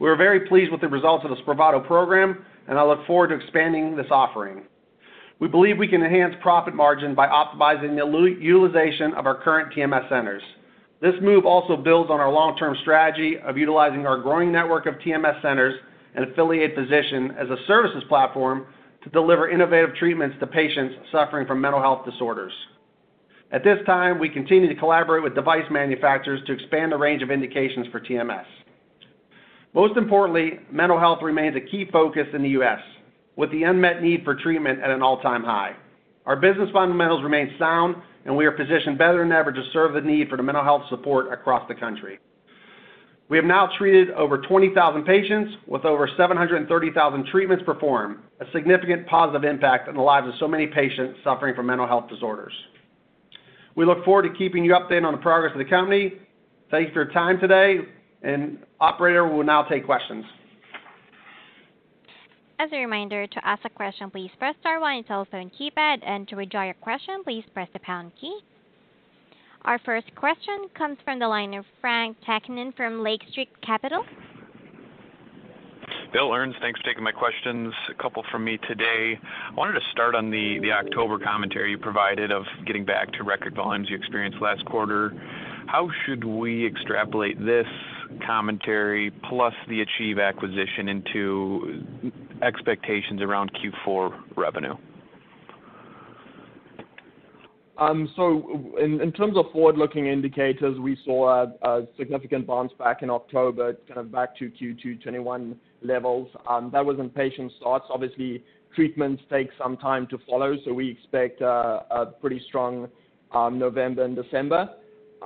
We 0.00 0.08
are 0.08 0.16
very 0.16 0.48
pleased 0.48 0.72
with 0.72 0.80
the 0.80 0.88
results 0.88 1.24
of 1.24 1.30
the 1.30 1.42
Spravato 1.42 1.86
program, 1.86 2.44
and 2.68 2.78
I 2.78 2.84
look 2.84 3.06
forward 3.06 3.28
to 3.28 3.34
expanding 3.34 3.96
this 3.96 4.06
offering. 4.10 4.62
We 5.38 5.48
believe 5.48 5.78
we 5.78 5.88
can 5.88 6.02
enhance 6.02 6.34
profit 6.42 6.74
margin 6.74 7.14
by 7.14 7.26
optimizing 7.28 7.96
the 7.96 8.36
utilization 8.40 9.14
of 9.14 9.26
our 9.26 9.42
current 9.42 9.72
TMS 9.72 10.08
centers. 10.08 10.42
This 11.00 11.14
move 11.22 11.46
also 11.46 11.76
builds 11.76 12.10
on 12.10 12.20
our 12.20 12.30
long-term 12.30 12.76
strategy 12.82 13.38
of 13.38 13.56
utilizing 13.56 14.06
our 14.06 14.18
growing 14.18 14.52
network 14.52 14.86
of 14.86 14.94
TMS 14.96 15.40
centers 15.40 15.74
and 16.14 16.30
affiliate 16.30 16.74
physicians 16.74 17.32
as 17.38 17.48
a 17.48 17.56
services 17.66 18.02
platform 18.08 18.66
to 19.02 19.10
deliver 19.10 19.48
innovative 19.48 19.94
treatments 19.96 20.36
to 20.40 20.46
patients 20.46 20.94
suffering 21.10 21.46
from 21.46 21.60
mental 21.60 21.80
health 21.80 22.04
disorders. 22.04 22.52
At 23.52 23.64
this 23.64 23.78
time, 23.86 24.18
we 24.18 24.28
continue 24.28 24.68
to 24.68 24.78
collaborate 24.78 25.22
with 25.22 25.34
device 25.34 25.64
manufacturers 25.70 26.40
to 26.46 26.52
expand 26.52 26.92
the 26.92 26.98
range 26.98 27.22
of 27.22 27.30
indications 27.30 27.86
for 27.90 28.00
TMS. 28.00 28.44
Most 29.72 29.96
importantly, 29.96 30.60
mental 30.70 30.98
health 30.98 31.20
remains 31.22 31.56
a 31.56 31.60
key 31.60 31.86
focus 31.90 32.26
in 32.34 32.42
the 32.42 32.50
U.S., 32.50 32.80
with 33.36 33.50
the 33.52 33.62
unmet 33.62 34.02
need 34.02 34.22
for 34.22 34.34
treatment 34.34 34.80
at 34.80 34.90
an 34.90 35.02
all-time 35.02 35.42
high. 35.42 35.74
Our 36.26 36.36
business 36.36 36.68
fundamentals 36.72 37.22
remain 37.22 37.54
sound, 37.58 37.96
and 38.24 38.36
we 38.36 38.44
are 38.46 38.52
positioned 38.52 38.98
better 38.98 39.18
than 39.18 39.32
ever 39.32 39.52
to 39.52 39.62
serve 39.72 39.94
the 39.94 40.00
need 40.00 40.28
for 40.28 40.36
the 40.36 40.42
mental 40.42 40.62
health 40.62 40.82
support 40.90 41.32
across 41.32 41.66
the 41.68 41.74
country. 41.74 42.18
We 43.30 43.36
have 43.36 43.46
now 43.46 43.70
treated 43.78 44.10
over 44.10 44.38
20,000 44.38 45.04
patients 45.04 45.54
with 45.68 45.84
over 45.84 46.10
730,000 46.16 47.26
treatments 47.26 47.64
performed, 47.64 48.18
a 48.40 48.44
significant 48.52 49.06
positive 49.06 49.44
impact 49.44 49.88
on 49.88 49.94
the 49.94 50.00
lives 50.02 50.26
of 50.26 50.34
so 50.40 50.48
many 50.48 50.66
patients 50.66 51.20
suffering 51.22 51.54
from 51.54 51.66
mental 51.66 51.86
health 51.86 52.08
disorders. 52.10 52.52
We 53.76 53.86
look 53.86 54.04
forward 54.04 54.24
to 54.24 54.36
keeping 54.36 54.64
you 54.64 54.72
updated 54.72 55.04
on 55.04 55.12
the 55.12 55.18
progress 55.18 55.52
of 55.52 55.58
the 55.58 55.70
company. 55.70 56.14
Thank 56.72 56.88
you 56.88 56.92
for 56.92 57.04
your 57.04 57.12
time 57.12 57.38
today, 57.38 57.78
and 58.22 58.58
operator 58.80 59.26
we'll 59.26 59.46
now 59.46 59.62
take 59.62 59.86
questions. 59.86 60.24
As 62.60 62.68
a 62.74 62.76
reminder, 62.76 63.26
to 63.26 63.46
ask 63.48 63.64
a 63.64 63.70
question, 63.70 64.10
please 64.10 64.30
press 64.38 64.54
star 64.60 64.80
one 64.80 64.90
on 64.90 64.96
your 64.96 65.04
telephone 65.04 65.50
keypad, 65.58 66.06
and 66.06 66.28
to 66.28 66.36
withdraw 66.36 66.64
your 66.64 66.74
question, 66.74 67.24
please 67.24 67.42
press 67.54 67.68
the 67.72 67.78
pound 67.78 68.12
key. 68.20 68.38
Our 69.62 69.78
first 69.78 70.14
question 70.14 70.68
comes 70.76 70.98
from 71.02 71.20
the 71.20 71.26
line 71.26 71.54
of 71.54 71.64
Frank 71.80 72.18
Takkinen 72.28 72.76
from 72.76 73.02
Lake 73.02 73.22
Street 73.30 73.48
Capital. 73.62 74.04
Bill, 76.12 76.34
Erns, 76.34 76.54
thanks 76.60 76.78
for 76.80 76.86
taking 76.88 77.02
my 77.02 77.12
questions. 77.12 77.72
A 77.88 77.94
couple 77.94 78.22
from 78.30 78.44
me 78.44 78.58
today. 78.68 79.18
I 79.48 79.54
wanted 79.54 79.80
to 79.80 79.86
start 79.92 80.14
on 80.14 80.28
the 80.28 80.60
October 80.70 81.18
commentary 81.18 81.70
you 81.70 81.78
provided 81.78 82.30
of 82.30 82.44
getting 82.66 82.84
back 82.84 83.10
to 83.12 83.22
record 83.22 83.54
volumes 83.54 83.88
you 83.88 83.96
experienced 83.96 84.38
last 84.42 84.66
quarter. 84.66 85.14
How 85.66 85.88
should 86.04 86.24
we 86.24 86.66
extrapolate 86.66 87.38
this 87.38 87.66
commentary 88.26 89.10
plus 89.28 89.54
the 89.68 89.82
Achieve 89.82 90.18
acquisition 90.18 90.88
into 90.88 92.12
expectations 92.42 93.22
around 93.22 93.50
Q4 93.54 94.10
revenue? 94.36 94.74
Um 97.78 98.10
so 98.14 98.40
w 98.40 98.76
in 98.76 99.12
terms 99.12 99.38
of 99.38 99.50
forward-looking 99.52 100.06
indicators, 100.06 100.78
we 100.78 100.98
saw 101.04 101.46
a 101.62 101.86
significant 101.96 102.46
bounce 102.46 102.72
back 102.78 103.02
in 103.02 103.08
October, 103.08 103.74
kind 103.88 104.00
of 104.00 104.12
back 104.12 104.36
to 104.38 104.50
Q2 104.50 104.82
2021 104.82 105.56
levels. 105.82 106.28
That 106.72 106.84
was 106.84 106.98
in 106.98 107.08
patient 107.08 107.52
starts. 107.58 107.86
Obviously, 107.88 108.44
treatments 108.74 109.22
take 109.30 109.48
some 109.56 109.76
time 109.78 110.06
to 110.08 110.18
follow, 110.28 110.56
so 110.64 110.74
we 110.74 110.90
expect 110.90 111.40
a 111.40 112.12
pretty 112.20 112.40
strong 112.48 112.88
November 113.32 114.04
and 114.04 114.14
December. 114.14 114.68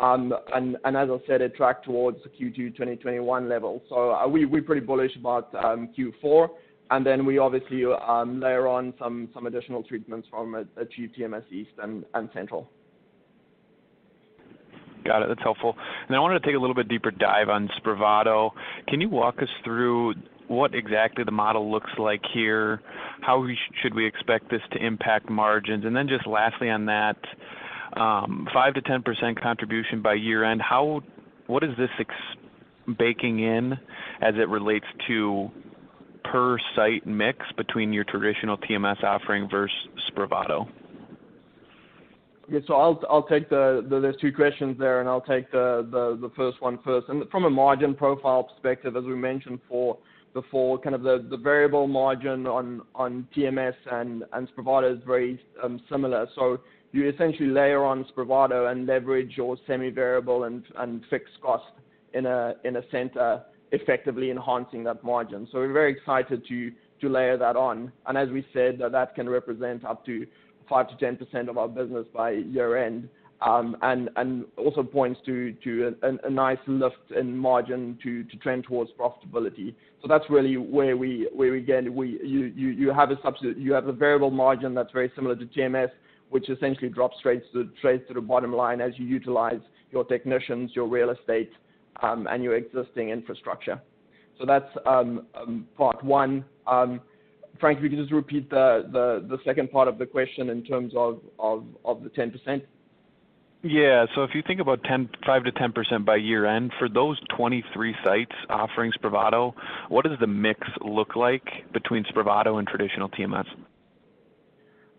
Um, 0.01 0.35
and 0.53 0.77
as 0.85 1.09
I 1.09 1.17
said, 1.27 1.41
it 1.41 1.55
tracked 1.55 1.85
towards 1.85 2.19
the 2.23 2.29
Q2 2.29 2.77
2021 2.77 3.49
level. 3.49 3.83
So 3.89 4.11
uh, 4.11 4.27
we're 4.27 4.63
pretty 4.63 4.85
bullish 4.85 5.15
about 5.17 5.55
um, 5.55 5.91
Q4. 5.97 6.49
And 6.91 7.05
Then 7.05 7.25
we 7.25 7.39
obviously 7.39 7.85
um, 7.85 8.41
layer 8.41 8.69
on 8.69 8.93
some 8.99 9.29
some 9.33 9.47
additional 9.47 9.83
treatments 9.83 10.29
from 10.31 10.55
Achieve 10.77 11.11
TMS 11.19 11.45
East 11.51 11.71
and 11.83 12.05
Central. 12.33 12.69
Got 15.05 15.23
it. 15.23 15.29
That's 15.29 15.43
helpful. 15.43 15.75
And 16.09 16.17
I 16.17 16.21
wanted 16.21 16.41
to 16.41 16.47
take 16.47 16.57
a 16.57 16.59
little 16.59 16.75
bit 16.75 16.89
deeper 16.89 17.11
dive 17.11 17.49
on 17.49 17.69
Spravato. 17.79 18.51
Can 18.89 19.01
you 19.01 19.09
walk 19.09 19.43
us 19.43 19.49
through 19.63 20.15
what 20.49 20.75
exactly 20.75 21.25
the 21.25 21.33
model 21.33 21.71
looks 21.71 21.91
like 21.99 22.23
here? 22.33 22.81
How 23.21 23.47
should 23.83 23.95
we 23.95 24.07
expect 24.07 24.51
this 24.51 24.63
to 24.73 24.85
impact 24.85 25.29
margins? 25.29 25.85
And 25.85 25.95
then 25.95 26.09
just 26.09 26.27
lastly 26.27 26.71
on 26.71 26.87
that, 26.87 27.17
Um, 27.97 28.49
5%-10% 28.55 29.41
contribution 29.41 30.03
by 30.03 30.15
year-end, 30.15 30.61
How 30.61 31.01
what 31.47 31.63
is 31.63 31.71
this 31.77 31.91
baking 32.99 33.41
in 33.41 33.75
as 34.21 34.35
it 34.37 34.49
relates 34.49 34.87
to 35.07 35.51
per 36.25 36.59
site 36.75 37.07
mix 37.07 37.39
between 37.57 37.93
your 37.93 38.05
traditional 38.05 38.57
TMS 38.59 39.03
offering 39.05 39.49
versus 39.49 39.77
Spravato? 40.11 40.67
Okay. 42.53 42.65
I'll 42.69 42.97
t 42.97 43.07
I'll 43.09 43.23
take 43.27 43.49
the. 43.49 43.87
There's 43.89 44.17
two 44.21 44.33
questions 44.33 44.77
there, 44.79 45.01
and 45.01 45.09
I'll 45.09 45.21
take 45.21 45.51
the 45.51 45.87
the 45.91 46.19
the 46.21 46.31
first 46.35 46.61
one 46.61 46.79
first. 46.85 47.09
And 47.09 47.29
From 47.31 47.45
a 47.45 47.51
margin 47.51 47.95
profile 47.95 48.45
perspective, 48.45 48.97
as 48.97 49.05
we 49.05 49.15
mentioned 49.15 49.61
for 49.69 49.97
before, 50.35 50.79
kind 50.79 50.95
of 50.95 51.03
the 51.03 51.27
the 51.31 51.37
variable 51.39 51.87
margin 51.87 52.47
on 52.47 52.83
on 52.95 53.27
TMS 53.35 53.75
and 53.91 54.25
and 54.33 54.49
Spravato 54.51 54.95
is 54.95 55.03
very 55.07 55.41
um, 55.63 55.81
similar. 55.91 56.27
You 56.95 57.09
essentially 57.09 57.49
layer 57.49 57.83
on 57.83 58.05
Spravato 58.05 58.71
and 58.71 58.87
leverage 58.87 59.33
your 59.37 59.57
semi-variable 59.67 60.45
and 60.45 61.03
fixed 61.11 61.41
cost 61.43 61.65
in 62.13 62.25
a 62.25 62.55
in 62.63 62.77
a 62.77 62.83
center, 62.93 63.43
effectively 63.73 64.31
enhancing 64.31 64.85
that 64.85 65.03
margin. 65.03 65.49
So 65.51 65.59
we're 65.59 65.73
very 65.73 65.91
excited 65.91 66.47
to 66.47 66.71
to 67.01 67.09
layer 67.09 67.37
that 67.37 67.57
on. 67.57 67.91
And 68.07 68.17
as 68.17 68.29
we 68.29 68.47
said, 68.53 68.79
that 68.79 69.17
can 69.17 69.29
represent 69.29 69.85
up 69.85 70.07
to 70.07 70.25
5%-10% 70.71 71.49
of 71.49 71.59
our 71.59 71.67
business 71.67 72.07
by 72.15 72.31
year-end, 72.31 73.09
Um 73.43 73.77
and 73.83 74.09
and 74.15 74.45
also 74.57 74.85
points 74.85 75.19
to 75.27 75.53
to 75.65 75.71
a 76.27 76.31
nice 76.31 76.63
lift 76.69 77.07
in 77.21 77.37
margin 77.37 77.99
to 78.05 78.23
to 78.31 78.37
trend 78.37 78.63
towards 78.69 78.93
profitability. 78.93 79.75
So 80.01 80.07
that's 80.07 80.29
really 80.31 80.57
where 80.57 80.97
we 80.97 81.61
get. 81.67 81.83
You 81.85 82.03
you 82.63 82.69
you 82.83 82.89
have 83.01 83.11
a 83.11 83.17
substitu 83.17 83.61
you 83.67 83.73
have 83.79 83.89
a 83.89 83.97
variable 84.07 84.31
margin 84.31 84.71
that's 84.77 84.93
very 84.93 85.11
similar 85.17 85.35
to 85.43 85.47
TMS, 85.47 85.91
which 86.35 86.51
essentially 86.51 86.89
drops 86.89 87.17
straight 87.21 87.45
to 87.53 88.13
the 88.13 88.21
bottom 88.21 88.53
line 88.53 88.81
as 88.81 88.91
you 88.97 89.07
utilize 89.07 89.61
your 89.93 90.03
technicians, 90.03 90.73
your 90.75 90.89
real 90.89 91.11
estate, 91.11 91.53
um, 92.03 92.27
and 92.29 92.43
your 92.43 92.57
existing 92.57 93.11
infrastructure. 93.11 93.81
So 94.41 94.45
that's 94.45 94.69
um, 94.85 95.27
um, 95.41 95.69
part 95.77 96.03
one. 96.03 96.45
Frank, 96.67 97.79
if 97.79 97.85
you 97.85 97.89
could 97.89 98.01
just 98.01 98.13
repeat 98.13 98.51
the 98.51 99.39
second 99.45 99.71
part 99.71 99.87
of 99.87 99.97
the 99.97 100.07
question 100.07 100.51
in 100.51 100.65
terms 100.65 100.93
of 100.97 101.21
the 101.39 102.11
10%. 102.11 102.63
Yeah. 103.63 104.07
So 104.17 104.25
if 104.25 104.31
you 104.35 104.43
think 104.45 104.61
about 104.61 104.83
5%-10% 104.83 106.05
by 106.05 106.17
year-end, 106.17 106.73
for 106.81 106.89
those 106.89 107.17
23 107.37 107.95
sites 108.03 108.33
offering 108.51 108.91
Spravato, 108.91 109.55
what 109.89 110.05
does 110.05 110.19
the 110.19 110.27
mix 110.27 110.67
look 110.85 111.15
like 111.15 111.47
between 111.73 112.03
Spravato 112.13 112.59
and 112.59 112.67
traditional 112.67 113.09
TMS? 113.09 113.47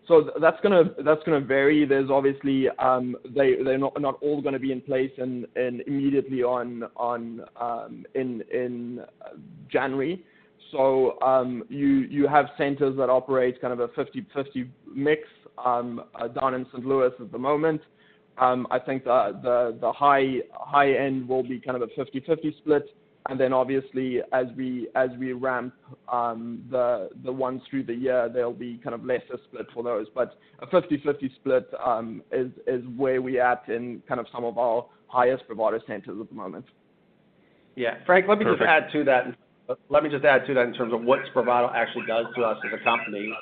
So 0.08 0.30
that's 0.40 0.60
gonna 0.62 0.84
that's 1.04 1.22
gonna 1.24 1.40
vary. 1.40 1.84
There's 1.84 2.10
obviously 2.10 2.68
um, 2.78 3.16
they 3.24 3.56
they're 3.64 3.78
not 3.78 4.00
not 4.00 4.18
all 4.22 4.40
gonna 4.40 4.58
be 4.58 4.70
in 4.70 4.80
place 4.80 5.10
and 5.18 5.46
and 5.56 5.80
immediately 5.82 6.42
on 6.44 6.84
on 6.96 7.42
um, 7.60 8.06
in 8.14 8.42
in 8.52 9.00
uh, 9.00 9.30
January. 9.68 10.24
So 10.70 11.20
um, 11.22 11.64
you 11.68 12.06
you 12.08 12.28
have 12.28 12.46
centers 12.56 12.96
that 12.98 13.10
operate 13.10 13.60
kind 13.60 13.72
of 13.72 13.80
a 13.80 13.88
50/50 13.88 14.68
mix 14.94 15.22
um, 15.64 16.04
uh, 16.14 16.28
down 16.28 16.54
in 16.54 16.66
St. 16.66 16.84
Louis 16.86 17.10
at 17.18 17.32
the 17.32 17.38
moment. 17.38 17.80
I 18.38 18.78
think 18.78 19.04
the 19.04 19.76
the 19.80 19.92
high 19.92 20.36
high 20.52 20.92
end 20.92 21.28
will 21.28 21.42
be 21.42 21.58
kind 21.58 21.82
of 21.82 21.82
a 21.82 22.00
50/50 22.00 22.58
split. 22.58 22.96
And 23.28 23.40
then 23.40 23.52
obviously 23.52 24.20
as 24.32 24.46
we 24.56 24.88
ramp 25.32 25.74
um, 26.12 26.64
the 26.70 27.32
ones 27.32 27.62
through 27.70 27.84
the 27.84 27.94
year, 27.94 28.30
there'll 28.32 28.52
be 28.52 28.78
kind 28.82 28.94
of 28.94 29.04
lesser 29.04 29.38
split 29.44 29.66
for 29.74 29.82
those. 29.82 30.06
But 30.14 30.38
a 30.60 30.66
50/50 30.66 31.34
split 31.36 31.68
um, 31.84 32.22
is 32.32 32.82
where 32.96 33.20
we 33.20 33.40
at 33.40 33.68
in 33.68 34.02
kind 34.08 34.20
of 34.20 34.26
some 34.32 34.44
of 34.44 34.58
our 34.58 34.86
highest 35.08 35.44
Spravato 35.48 35.84
centers 35.86 36.18
at 36.20 36.28
the 36.28 36.34
moment. 36.34 36.66
Yeah. 37.74 37.98
Frank, 38.06 38.26
let 38.28 38.38
me 38.38 38.44
just 38.44 38.62
add 38.62 38.90
to 38.92 39.04
that. 39.04 39.26
Let 39.88 40.02
me 40.02 40.10
just 40.10 40.24
add 40.24 40.46
to 40.46 40.54
that 40.54 40.66
in 40.66 40.74
terms 40.74 40.92
of 40.92 41.02
what 41.02 41.20
Spravato 41.34 41.72
actually 41.74 42.06
does 42.06 42.26
to 42.36 42.42
us 42.42 42.56
as 42.64 42.80
a 42.80 42.84
company. 42.84 43.32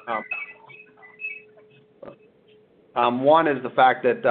Um, 2.96 3.24
one 3.24 3.48
is 3.48 3.62
the 3.62 3.70
fact 3.70 4.04
that 4.04 4.24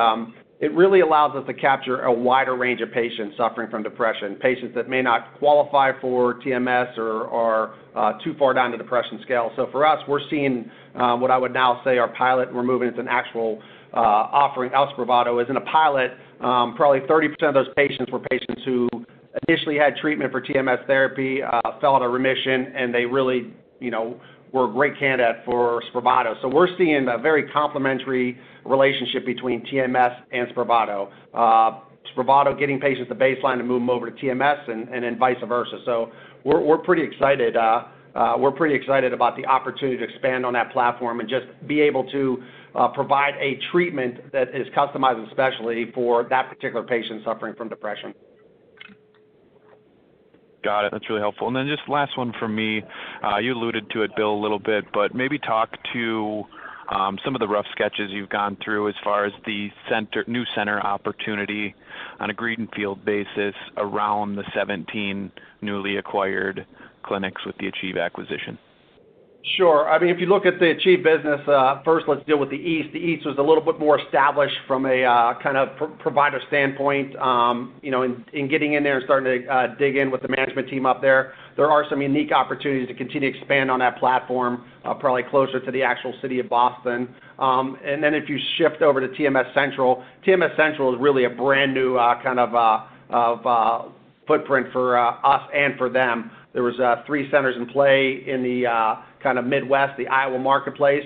it 0.59 0.71
really 0.73 1.01
allows 1.01 1.35
us 1.35 1.45
to 1.47 1.53
capture 1.53 2.01
a 2.03 2.13
wider 2.13 2.55
range 2.55 2.81
of 2.81 2.91
patients 2.91 3.35
suffering 3.37 3.69
from 3.69 3.83
depression, 3.83 4.35
patients 4.35 4.73
that 4.75 4.87
may 4.87 5.01
not 5.01 5.37
qualify 5.37 5.91
for 5.99 6.35
TMS 6.41 6.97
or 6.97 7.27
are 7.27 7.75
uh, 7.95 8.17
too 8.23 8.33
far 8.39 8.53
down 8.53 8.71
the 8.71 8.77
depression 8.77 9.19
scale. 9.23 9.51
So 9.55 9.67
for 9.71 9.85
us, 9.85 9.99
we're 10.07 10.27
seeing 10.29 10.69
uh, 10.95 11.15
what 11.17 11.31
I 11.31 11.37
would 11.37 11.53
now 11.53 11.81
say 11.83 11.97
our 11.97 12.07
pilot, 12.07 12.53
we're 12.53 12.63
moving 12.63 12.87
into 12.87 13.01
an 13.01 13.07
actual 13.09 13.61
uh, 13.93 13.97
offering. 13.97 14.71
Spravato 14.71 15.41
is 15.43 15.49
in 15.49 15.57
a 15.57 15.61
pilot. 15.61 16.11
Um, 16.39 16.75
probably 16.75 17.01
30% 17.01 17.33
of 17.43 17.53
those 17.53 17.67
patients 17.75 18.11
were 18.11 18.19
patients 18.19 18.61
who 18.65 18.87
initially 19.47 19.77
had 19.77 19.95
treatment 19.97 20.31
for 20.31 20.41
TMS 20.41 20.85
therapy, 20.87 21.41
fell 21.81 21.95
out 21.95 22.03
of 22.03 22.11
remission, 22.11 22.73
and 22.75 22.93
they 22.93 23.05
really, 23.05 23.53
you 23.79 23.91
know, 23.91 24.19
were 24.53 24.69
a 24.69 24.71
great 24.71 24.97
candidate 24.97 25.37
for 25.45 25.83
Spravato. 25.91 26.39
So 26.41 26.47
we're 26.47 26.77
seeing 26.77 27.07
a 27.09 27.17
very 27.17 27.49
complementary 27.51 28.37
relationship 28.63 29.25
between 29.25 29.65
TMS 29.65 30.15
and 30.31 30.47
Spravato. 30.49 31.09
Uh, 31.33 31.79
Spravato 32.15 32.57
getting 32.57 32.79
patients 32.79 33.09
to 33.09 33.15
baseline 33.15 33.59
and 33.59 33.67
move 33.67 33.81
them 33.81 33.89
over 33.89 34.09
to 34.11 34.25
TMS 34.25 34.69
and 34.69 35.03
then 35.03 35.17
vice 35.17 35.37
versa. 35.45 35.79
So 35.85 36.11
uh, 36.45 36.49
uh, 38.15 38.35
we're 38.37 38.51
pretty 38.51 38.75
excited 38.75 39.13
about 39.13 39.35
the 39.35 39.45
opportunity 39.47 39.97
to 39.97 40.03
expand 40.03 40.45
on 40.45 40.53
that 40.53 40.71
platform 40.71 41.19
and 41.19 41.27
just 41.27 41.47
be 41.67 41.81
able 41.81 42.03
to 42.11 42.43
provide 42.93 43.33
a 43.39 43.59
treatment 43.71 44.31
that 44.31 44.49
is 44.49 44.67
customized 44.77 45.27
especially 45.29 45.91
for 45.95 46.23
that 46.29 46.47
particular 46.49 46.83
patient 46.85 47.23
suffering 47.25 47.55
from 47.55 47.69
depression. 47.69 48.13
Got 50.63 50.85
it. 50.85 50.91
That's 50.93 51.09
really 51.09 51.21
helpful. 51.21 51.47
And 51.47 51.55
then 51.55 51.67
just 51.67 51.87
last 51.89 52.17
one 52.17 52.33
from 52.39 52.55
me. 52.55 52.81
Uh, 53.21 53.37
you 53.37 53.53
alluded 53.53 53.89
to 53.91 54.03
it, 54.03 54.11
Bill, 54.15 54.31
a 54.31 54.41
little 54.41 54.59
bit, 54.59 54.85
but 54.93 55.13
maybe 55.13 55.37
talk 55.37 55.77
to 55.91 56.43
um, 56.89 57.17
some 57.25 57.35
of 57.35 57.39
the 57.39 57.47
rough 57.47 57.65
sketches 57.71 58.11
you've 58.11 58.29
gone 58.29 58.57
through 58.63 58.87
as 58.87 58.95
far 59.03 59.25
as 59.25 59.33
the 59.45 59.69
new 60.27 60.43
center 60.55 60.79
opportunity 60.79 61.75
on 62.19 62.29
a 62.29 62.33
greenfield 62.33 63.03
basis 63.03 63.55
around 63.77 64.35
the 64.35 64.43
17 64.53 65.31
newly 65.61 65.97
acquired 65.97 66.65
clinics 67.03 67.45
with 67.45 67.57
the 67.57 67.67
Achieve 67.67 67.97
acquisition. 67.97 68.57
Sure. 69.57 69.89
I 69.89 69.99
mean, 69.99 70.09
if 70.09 70.19
you 70.21 70.27
look 70.27 70.45
at 70.45 70.57
the 70.59 70.69
Achieve 70.71 71.03
business, 71.03 71.41
uh, 71.47 71.81
first 71.83 72.05
let's 72.07 72.25
deal 72.25 72.39
with 72.39 72.49
the 72.49 72.55
East. 72.55 72.93
The 72.93 72.99
East 72.99 73.25
was 73.25 73.35
a 73.37 73.41
little 73.41 73.63
bit 73.63 73.77
more 73.77 73.99
established 73.99 74.55
from 74.67 74.85
a 74.85 75.03
uh, 75.03 75.33
kind 75.43 75.57
of 75.57 75.99
provider 75.99 76.39
standpoint. 76.47 77.13
Um, 77.17 77.73
you 77.81 77.91
know, 77.91 78.03
in 78.03 78.47
getting 78.47 78.73
in 78.73 78.83
there 78.83 78.95
and 78.95 79.03
starting 79.03 79.43
to 79.43 79.47
uh, 79.53 79.75
dig 79.75 79.97
in 79.97 80.11
with 80.11 80.21
the 80.21 80.29
management 80.29 80.69
team 80.69 80.85
up 80.85 81.01
there 81.01 81.33
there 81.55 81.69
are 81.69 81.85
some 81.89 82.01
unique 82.01 82.31
opportunities 82.31 82.87
to 82.87 82.93
continue 82.93 83.31
to 83.31 83.37
expand 83.37 83.69
on 83.69 83.79
that 83.79 83.97
platform, 83.97 84.65
probably 84.99 85.23
closer 85.23 85.59
to 85.59 85.71
the 85.71 85.83
actual 85.83 86.13
city 86.21 86.39
of 86.39 86.49
Boston. 86.49 87.13
Um, 87.39 87.77
and 87.83 88.03
then 88.03 88.13
if 88.13 88.29
you 88.29 88.39
shift 88.57 88.81
over 88.81 88.99
to 88.99 89.07
TMS 89.13 89.53
Central, 89.53 90.03
TMS 90.25 90.55
Central 90.55 90.93
is 90.93 91.01
really 91.01 91.25
a 91.25 91.29
brand 91.29 91.73
new 91.73 91.97
kind 92.23 92.39
of 92.39 93.92
footprint 94.27 94.67
for 94.71 94.97
uh, 94.97 95.15
us 95.23 95.49
and 95.53 95.77
for 95.77 95.89
them. 95.89 96.31
There 96.53 96.63
was 96.63 96.79
uh, 96.79 97.03
three 97.05 97.29
centers 97.31 97.55
in 97.57 97.65
play 97.67 98.23
in 98.27 98.43
the 98.43 98.67
uh, 98.67 98.95
kind 99.21 99.37
of 99.37 99.45
Midwest, 99.45 99.97
the 99.97 100.07
Iowa 100.07 100.39
marketplace. 100.39 101.03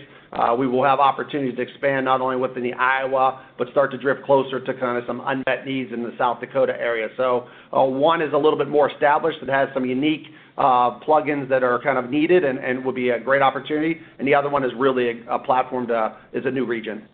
We 0.59 0.67
will 0.67 0.83
have 0.83 0.99
opportunities 0.99 1.55
to 1.55 1.61
expand 1.61 2.05
not 2.05 2.21
only 2.21 2.35
within 2.35 2.61
the 2.61 2.73
Iowa, 2.73 3.43
but 3.57 3.69
start 3.71 3.91
to 3.91 3.97
drift 3.97 4.23
closer 4.23 4.59
to 4.59 4.73
kind 4.73 4.97
of 4.97 5.03
some 5.07 5.21
unmet 5.25 5.65
needs 5.65 5.91
in 5.91 6.03
the 6.03 6.13
South 6.17 6.39
Dakota 6.41 6.73
area. 6.79 7.07
So 7.17 7.47
one 7.71 8.21
is 8.21 8.33
a 8.33 8.37
little 8.37 8.57
bit 8.57 8.67
more 8.67 8.91
established. 8.91 9.39
It 9.41 9.49
has 9.49 9.69
some 9.73 9.85
unique 9.85 10.27
plugins 10.57 11.49
that 11.49 11.63
are 11.63 11.81
kind 11.81 11.97
of 11.97 12.11
needed 12.11 12.43
and 12.43 12.83
will 12.85 12.93
be 12.93 13.09
a 13.09 13.19
great 13.19 13.41
opportunity. 13.41 13.99
And 14.19 14.27
the 14.27 14.35
other 14.35 14.49
one 14.49 14.63
is 14.63 14.71
really 14.77 15.23
a 15.27 15.39
platform 15.39 15.89
is 16.33 16.45
a 16.45 16.51
new 16.51 16.65
region. 16.65 17.07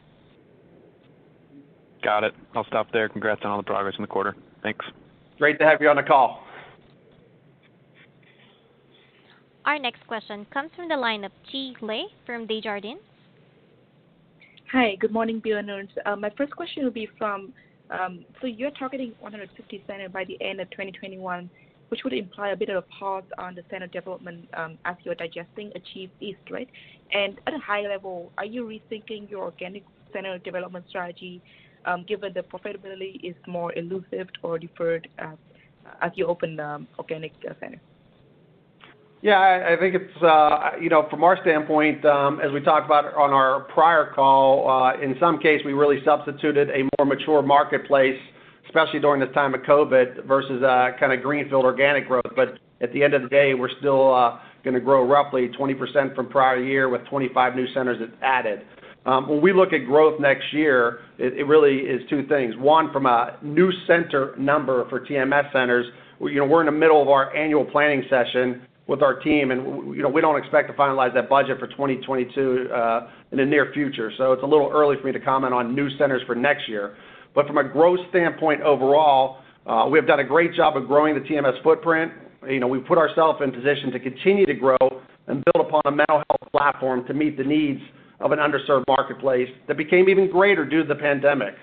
Got 2.04 2.26
it. 2.26 2.34
I'll 2.56 2.66
stop 2.66 2.88
there. 2.92 3.08
Congrats 3.08 3.42
on 3.46 3.52
all 3.52 3.58
the 3.58 3.64
progress 3.64 3.96
in 3.98 4.02
the 4.02 4.08
quarter. 4.08 4.36
Thanks. 4.64 4.86
Great 5.44 5.60
to 5.60 5.66
have 5.66 5.82
you 5.82 5.90
on 5.90 5.98
the 5.98 6.04
call. 6.04 6.42
Our 9.66 9.78
next 9.78 10.08
question 10.08 10.48
comes 10.54 10.72
from 10.74 10.88
the 10.88 10.96
line 10.96 11.26
of 11.26 11.34
Chi 11.52 11.74
Le 11.82 12.06
from 12.26 12.48
Desjardins. 12.48 13.02
Hi. 14.72 14.96
Good 15.02 15.12
morning, 15.12 15.42
Bill 15.44 15.58
and 15.58 15.70
Ernst. 15.70 15.96
Uh, 16.06 16.16
my 16.16 16.30
first 16.38 16.56
question 16.56 16.86
will 16.86 16.92
be 16.92 17.10
from, 17.18 17.52
um, 17.90 18.24
so 18.40 18.48
you're 18.48 18.72
targeting 18.72 19.12
150 19.20 19.84
centers 19.86 20.14
by 20.14 20.24
the 20.24 20.42
end 20.42 20.62
of 20.62 20.70
2021, 20.70 21.50
which 21.90 22.06
would 22.06 22.14
imply 22.14 22.52
a 22.52 22.56
bit 22.56 22.70
of 22.70 22.78
a 22.78 22.88
pause 22.98 23.26
on 23.38 23.54
the 23.54 23.64
center 23.70 23.88
development, 23.88 24.48
um, 24.54 24.78
as 24.86 24.96
you're 25.04 25.14
digesting 25.14 25.74
Achieve 25.76 26.10
East, 26.22 26.40
right? 26.52 26.70
And 27.12 27.38
at 27.48 27.54
a 27.54 27.60
high 27.60 27.82
level, 27.82 28.32
are 28.38 28.46
you 28.46 28.64
rethinking 28.64 29.30
your 29.30 29.44
organic 29.44 29.84
center 30.14 30.38
development 30.38 30.86
strategy, 30.88 31.42
given 32.08 32.34
the 32.34 32.42
profitability 32.42 33.20
is 33.24 33.36
more 33.48 33.74
elusive 33.78 34.28
or 34.42 34.60
deferred, 34.60 35.08
as 36.02 36.12
you 36.16 36.26
open 36.28 36.60
organic 37.00 37.34
centers? 37.60 37.80
Yeah, 39.24 39.40
I 39.40 39.74
I 39.74 39.78
think 39.80 39.96
it's, 39.96 40.22
uh, 40.22 40.72
you 40.82 40.90
know, 40.90 41.08
from 41.10 41.24
our 41.24 41.40
standpoint, 41.42 42.04
um, 42.04 42.42
as 42.42 42.52
we 42.52 42.60
talked 42.60 42.86
about 42.86 43.06
on 43.16 43.32
our 43.32 43.62
prior 43.74 44.12
call, 44.14 44.70
uh, 44.70 45.02
in 45.02 45.16
some 45.18 45.40
case, 45.40 45.62
we 45.64 45.72
really 45.72 46.00
substituted 46.04 46.70
a 46.72 46.84
more 46.98 47.06
mature 47.06 47.42
marketplace, 47.42 48.20
especially 48.66 49.00
during 49.00 49.22
this 49.22 49.34
time 49.34 49.54
of 49.54 49.62
COVID 49.62 50.26
versus 50.26 50.62
uh, 50.62 50.90
kind 51.00 51.14
of 51.14 51.24
greenfield 51.24 51.64
organic 51.64 52.06
growth. 52.06 52.34
But 52.36 52.60
at 52.82 52.92
the 52.92 53.02
end 53.02 53.14
of 53.14 53.22
the 53.22 53.30
day, 53.30 53.54
we're 53.54 53.72
still 53.80 54.12
gonna 54.66 54.82
grow 54.82 55.08
roughly 55.08 55.50
20% 55.58 56.16
from 56.16 56.28
prior 56.28 56.62
year 56.62 56.90
with 56.90 57.06
25 57.06 57.56
new 57.56 57.68
centers 57.74 57.98
added. 58.22 58.64
Um, 59.06 59.28
when 59.28 59.42
we 59.42 59.52
look 59.52 59.74
at 59.74 59.86
growth 59.86 60.20
next 60.20 60.54
year, 60.54 61.00
it 61.18 61.46
really 61.46 61.80
is 61.80 62.02
two 62.10 62.26
things. 62.28 62.56
One, 62.58 62.92
from 62.94 63.06
a 63.06 63.38
new 63.42 63.70
center 63.86 64.34
number 64.38 64.88
for 64.90 65.02
TMS 65.02 65.52
centers, 65.52 65.86
you 66.22 66.36
know, 66.36 66.46
we're 66.46 66.62
in 66.62 66.68
the 66.68 66.72
middle 66.72 67.02
of 67.02 67.10
our 67.10 67.36
annual 67.36 67.66
planning 67.66 68.04
session 68.10 68.62
with 68.88 69.02
our 69.02 69.20
team, 69.20 69.52
and 69.52 69.96
you 69.96 70.02
know, 70.02 70.10
we 70.10 70.22
don't 70.22 70.38
expect 70.38 70.68
to 70.70 70.74
finalize 70.74 71.14
that 71.14 71.30
budget 71.30 71.58
for 71.60 71.68
2022 71.68 72.70
uh, 72.74 73.10
in 73.32 73.38
the 73.38 73.46
near 73.46 73.72
future. 73.74 74.12
So 74.18 74.34
it's 74.34 74.44
a 74.44 74.46
little 74.46 74.70
early 74.72 74.98
for 75.00 75.08
me 75.08 75.14
to 75.14 75.20
comment 75.20 75.54
on 75.54 75.74
new 75.74 75.90
centers 75.98 76.22
for 76.26 76.36
next 76.36 76.68
year. 76.68 76.96
But 77.34 77.48
from 77.48 77.58
a 77.58 77.64
growth 77.64 78.00
standpoint 78.10 78.62
overall, 78.62 79.40
uh, 79.66 79.88
we 79.90 79.98
have 79.98 80.08
done 80.08 80.20
a 80.20 80.24
great 80.24 80.54
job 80.54 80.76
of 80.76 80.88
growing 80.88 81.16
the 81.16 81.22
TMS 81.22 81.62
footprint. 81.64 82.12
You 82.48 82.60
know, 82.60 82.68
we've 82.68 82.86
put 82.86 82.98
ourselves 82.98 83.40
in 83.42 83.52
position 83.52 83.92
to 83.92 84.00
continue 84.00 84.46
to 84.46 84.54
grow 84.54 84.78
and 85.28 85.44
build 85.54 85.68
upon 85.68 85.82
a 85.86 85.92
mental 85.92 86.24
health 86.30 86.52
platform 86.52 87.06
to 87.08 87.14
meet 87.14 87.38
the 87.38 87.44
needs 87.44 87.80
an 88.32 88.40
underserved 88.40 88.86
marketplace 88.88 89.50
that 89.68 89.78
became 89.78 90.10
even 90.10 90.30
greater 90.30 90.66
due 90.66 90.84
to 90.84 90.88
the 90.88 90.96
pandemic. 90.96 91.56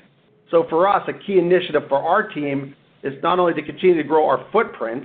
So 0.51 0.66
for 0.68 0.88
us, 0.88 1.09
a 1.09 1.12
key 1.12 1.38
initiative 1.38 1.83
for 1.88 1.99
our 1.99 2.29
team 2.29 2.75
is 3.03 3.14
not 3.23 3.38
only 3.38 3.55
to 3.55 3.62
continue 3.62 3.96
to 3.96 4.03
grow 4.03 4.29
our 4.29 4.46
footprint, 4.53 5.05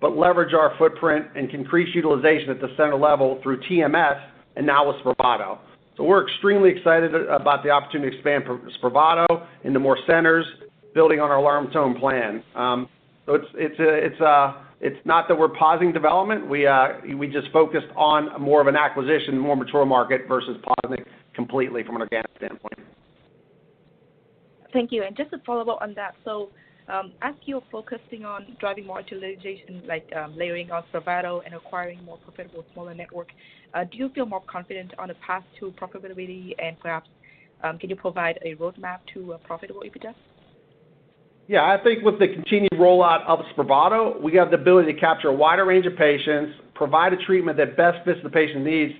but 0.00 0.16
leverage 0.16 0.54
our 0.54 0.74
footprint 0.78 1.26
and 1.34 1.50
increase 1.50 1.94
utilization 1.94 2.50
at 2.50 2.60
the 2.60 2.68
center 2.76 2.96
level 2.96 3.40
through 3.42 3.60
TMS 3.62 4.20
and 4.56 4.66
now 4.66 4.88
with 4.88 4.96
Spravato. 5.04 5.58
So, 5.96 6.04
we're 6.04 6.26
extremely 6.26 6.70
excited 6.70 7.14
about 7.14 7.62
the 7.62 7.70
opportunity 7.70 8.10
to 8.10 8.16
expand 8.16 8.44
Spravato 8.82 9.46
into 9.64 9.78
more 9.78 9.98
centers, 10.06 10.46
building 10.94 11.20
on 11.20 11.30
our 11.30 11.40
long-term 11.40 11.94
plan. 11.96 12.42
Um 12.54 12.88
so 13.26 13.38
it's 13.54 14.20
not 15.04 15.28
that 15.28 15.38
we're 15.38 15.48
pausing 15.48 15.92
development. 15.92 16.48
We 16.48 16.66
uh 16.66 16.88
we 17.16 17.28
just 17.28 17.48
focused 17.52 17.86
on 17.96 18.40
more 18.40 18.60
of 18.60 18.66
an 18.66 18.76
acquisition, 18.76 19.38
more 19.38 19.56
mature 19.56 19.86
market 19.86 20.22
versus 20.26 20.56
pausing 20.62 21.04
completely 21.34 21.84
from 21.84 21.96
an 21.96 22.02
organic 22.02 22.30
standpoint. 22.36 22.78
Thank 24.72 24.90
you. 24.90 25.04
And 25.04 25.16
just 25.16 25.30
to 25.30 25.38
follow 25.46 25.70
up 25.72 25.80
on 25.80 25.94
that. 25.94 26.14
So 26.24 26.50
um 26.88 27.12
as 27.22 27.34
you're 27.44 27.62
focusing 27.70 28.24
on 28.24 28.56
driving 28.58 28.86
more 28.86 29.00
utilization, 29.00 29.82
like, 29.86 30.10
layering 30.34 30.72
on 30.72 30.82
Spravato 30.92 31.42
and 31.44 31.54
acquiring 31.54 32.02
more 32.04 32.18
profitable 32.18 32.64
smaller 32.72 32.94
network, 32.94 33.28
do 33.90 33.98
you 33.98 34.08
feel 34.10 34.26
more 34.26 34.42
confident 34.46 34.92
on 34.98 35.08
the 35.08 35.14
path 35.26 35.44
to 35.60 35.70
profitability? 35.80 36.54
And 36.58 36.78
perhaps, 36.80 37.08
can 37.78 37.88
you 37.88 37.96
provide 37.96 38.40
a 38.42 38.56
roadmap 38.56 38.98
to 39.14 39.34
a 39.34 39.38
profitable 39.38 39.82
EBITDA? 39.82 40.12
Yeah. 41.48 41.62
I 41.62 41.82
think 41.82 42.04
with 42.04 42.18
the 42.18 42.28
continued 42.28 42.72
rollout 42.74 43.26
of 43.26 43.40
Spravato, 43.54 44.20
we 44.20 44.34
have 44.36 44.50
the 44.50 44.56
ability 44.56 44.92
to 44.92 44.98
capture 44.98 45.28
a 45.28 45.34
wider 45.34 45.64
range 45.64 45.86
of 45.86 45.96
patients, 45.96 46.52
provide 46.74 47.12
a 47.12 47.16
treatment 47.24 47.56
that 47.58 47.76
best 47.76 48.04
fits 48.04 48.20
the 48.22 48.30
patient 48.30 48.64
needs, 48.64 48.92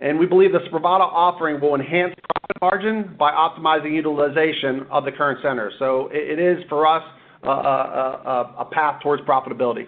and 0.00 0.18
we 0.18 0.26
believe 0.26 0.52
the 0.52 0.60
Spravato 0.70 1.00
offering 1.00 1.60
will 1.60 1.74
enhance 1.74 2.14
profit 2.14 2.60
margin 2.60 3.16
by 3.18 3.32
optimizing 3.32 3.94
utilization 3.94 4.86
of 4.90 5.04
the 5.04 5.12
current 5.12 5.40
center. 5.42 5.72
So 5.78 6.08
it 6.12 6.38
is, 6.38 6.62
for 6.68 6.86
us, 6.86 7.02
a 7.42 8.64
path 8.70 9.02
towards 9.02 9.22
profitability. 9.22 9.86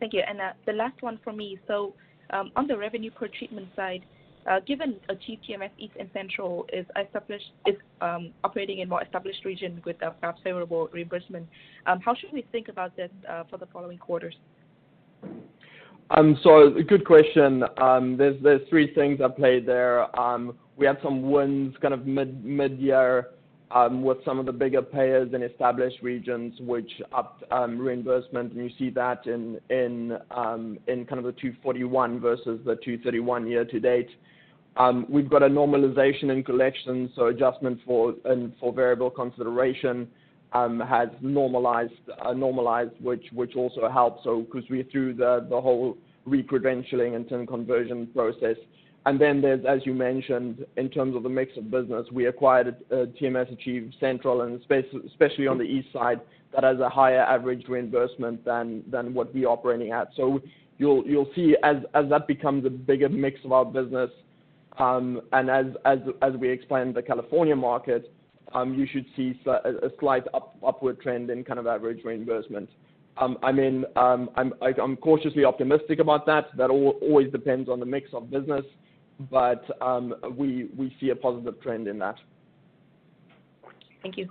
Thank 0.00 0.12
you. 0.14 0.22
And 0.28 0.40
uh, 0.40 0.52
the 0.66 0.72
last 0.72 1.00
one 1.00 1.20
for 1.22 1.32
me. 1.32 1.58
So 1.68 1.94
um, 2.30 2.50
on 2.56 2.66
the 2.66 2.76
revenue 2.76 3.10
per 3.10 3.28
treatment 3.28 3.68
side, 3.76 4.04
given 4.66 4.96
Achieve 5.08 5.38
TMS 5.48 5.70
East 5.78 5.94
and 5.98 6.08
Central 6.12 6.66
is 6.72 6.86
established 7.00 7.52
is 7.66 7.76
um, 8.00 8.30
operating 8.44 8.80
in 8.80 8.88
more 8.88 9.02
established 9.02 9.44
region 9.44 9.80
with 9.84 9.96
a 10.02 10.10
perhaps 10.10 10.40
favorable 10.42 10.88
reimbursement, 10.92 11.48
um, 11.86 12.00
how 12.00 12.14
should 12.14 12.32
we 12.32 12.44
think 12.52 12.68
about 12.68 12.96
this 12.96 13.10
uh, 13.28 13.44
for 13.48 13.56
the 13.56 13.66
following 13.66 13.98
quarters? 13.98 14.34
Um, 16.10 16.38
so 16.42 16.70
good 16.88 17.06
question. 17.06 17.64
Um 17.78 18.16
there's 18.16 18.68
three 18.68 18.92
things 18.94 19.20
at 19.20 19.36
play 19.36 19.60
there. 19.60 20.06
We 20.76 20.86
had 20.86 20.98
some 21.02 21.30
wins 21.30 21.74
kind 21.80 21.94
of 21.94 22.06
mid 22.06 22.44
mid-year 22.44 23.28
Um, 23.74 24.02
with 24.02 24.18
some 24.24 24.38
of 24.38 24.44
the 24.44 24.52
bigger 24.52 24.82
payers 24.82 25.32
in 25.32 25.42
established 25.42 26.02
regions, 26.02 26.52
which 26.60 26.90
upped 27.10 27.42
um, 27.50 27.78
reimbursement, 27.78 28.52
and 28.52 28.62
you 28.62 28.70
see 28.78 28.90
that 28.90 29.26
in 29.26 29.58
in 29.70 30.18
um 30.30 30.78
in 30.88 31.06
kind 31.06 31.18
of 31.18 31.24
the 31.24 31.40
241 31.40 32.20
versus 32.20 32.60
the 32.66 32.76
231 32.76 33.46
year 33.46 33.64
to 33.64 33.80
date. 33.80 34.10
Um, 34.76 35.06
we've 35.08 35.30
got 35.30 35.42
a 35.42 35.48
normalization 35.48 36.30
in 36.30 36.42
collections, 36.42 37.10
so 37.14 37.26
adjustment 37.26 37.78
for 37.86 38.14
and 38.26 38.52
for 38.60 38.72
variable 38.74 39.10
consideration 39.10 40.08
has 40.52 41.08
normalized, 41.20 41.92
uh, 42.22 42.32
normalized, 42.32 42.92
which 43.00 43.24
which 43.32 43.56
also 43.56 43.88
helps. 43.88 44.24
So, 44.24 44.42
because 44.42 44.68
we're 44.68 44.84
through 44.84 45.14
the 45.14 45.46
the 45.48 45.60
whole 45.60 45.96
re-credentialing 46.24 47.16
and 47.16 47.48
conversion 47.48 48.06
process. 48.14 48.56
And 49.04 49.20
then 49.20 49.40
there's, 49.40 49.64
as 49.66 49.80
you 49.84 49.94
mentioned, 49.94 50.64
in 50.76 50.88
terms 50.88 51.16
of 51.16 51.24
the 51.24 51.28
mix 51.28 51.56
of 51.56 51.70
business, 51.70 52.06
we 52.12 52.26
acquired 52.26 52.76
uh, 52.90 53.06
TMS 53.20 53.52
Achieve 53.52 53.92
Central, 53.98 54.42
and 54.42 54.60
especially 54.60 55.48
on 55.48 55.58
the 55.58 55.64
east 55.64 55.88
side, 55.92 56.20
that 56.54 56.62
has 56.62 56.78
a 56.78 56.88
higher 56.88 57.22
average 57.22 57.66
reimbursement 57.68 58.44
than 58.44 58.84
than 58.90 59.14
what 59.14 59.34
we're 59.34 59.48
operating 59.48 59.90
at. 59.90 60.08
So 60.16 60.40
you'll 60.78 61.04
you'll 61.06 61.30
see 61.34 61.56
as 61.64 61.76
as 61.94 62.08
that 62.10 62.28
becomes 62.28 62.64
a 62.64 62.70
bigger 62.70 63.08
mix 63.08 63.40
of 63.44 63.52
our 63.52 63.64
business, 63.64 64.10
um, 64.78 65.20
and 65.32 65.50
as 65.50 65.66
as 65.84 65.98
as 66.20 66.34
we 66.34 66.50
expand 66.50 66.94
the 66.94 67.02
California 67.02 67.56
market, 67.56 68.12
um, 68.54 68.74
you 68.74 68.86
should 68.86 69.06
see 69.16 69.38
a 69.46 69.90
slight 69.98 70.24
upward 70.62 71.00
trend 71.00 71.30
in 71.30 71.42
kind 71.42 71.58
of 71.58 71.66
average 71.66 72.04
reimbursement. 72.04 72.68
Um, 73.16 73.36
I 73.42 73.52
mean, 73.52 73.84
um 73.96 74.30
I'm 74.36 74.54
I 74.62 74.72
I'm 74.80 74.96
cautiously 74.96 75.44
optimistic 75.44 75.98
about 75.98 76.24
that. 76.26 76.56
That 76.56 76.70
always 76.70 77.30
depends 77.32 77.68
on 77.68 77.80
the 77.80 77.86
mix 77.86 78.10
of 78.14 78.30
business, 78.30 78.64
but 79.30 79.64
um, 79.80 80.14
we 80.36 80.96
see 81.00 81.10
a 81.10 81.16
positive 81.16 81.60
trend 81.62 81.88
in 81.88 81.98
that. 81.98 82.16
Thank 84.02 84.16
you. 84.16 84.28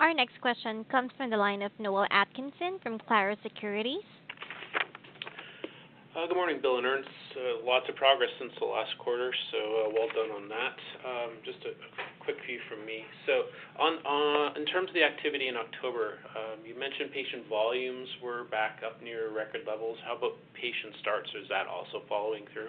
Our 0.00 0.14
next 0.14 0.40
question 0.40 0.84
comes 0.90 1.10
from 1.16 1.30
the 1.30 1.36
line 1.36 1.62
of 1.62 1.72
Noel 1.80 2.06
Atkinson 2.10 2.78
from 2.82 2.98
Clarus 3.00 3.38
Securities. 3.42 4.04
Uh, 6.14 6.26
good 6.26 6.36
morning, 6.36 6.58
Bill 6.62 6.78
and 6.78 6.86
Ernst. 6.86 7.08
Uh, 7.34 7.66
lots 7.66 7.86
of 7.88 7.96
progress 7.96 8.30
since 8.38 8.52
the 8.58 8.66
last 8.66 8.96
quarter, 8.98 9.32
so 9.50 9.58
uh, 9.58 9.90
well 9.94 10.08
done 10.14 10.30
on 10.34 10.48
that. 10.48 10.76
Um, 11.06 11.30
just 11.44 11.58
a 11.62 11.74
quick 12.28 12.44
few 12.44 12.60
from 12.68 12.84
me. 12.84 13.08
So 13.24 13.48
on, 13.80 14.04
on 14.04 14.60
in 14.60 14.68
terms 14.68 14.92
of 14.92 14.94
the 14.94 15.00
activity 15.00 15.48
in 15.48 15.56
October, 15.56 16.20
um, 16.36 16.60
you 16.60 16.76
mentioned 16.76 17.08
patient 17.08 17.48
volumes 17.48 18.04
were 18.20 18.44
back 18.52 18.84
up 18.84 19.00
near 19.00 19.32
record 19.32 19.64
levels. 19.64 19.96
How 20.04 20.12
about 20.12 20.36
patient 20.52 20.92
starts? 21.00 21.32
Is 21.40 21.48
that 21.48 21.64
also 21.64 22.04
following 22.04 22.44
through? 22.52 22.68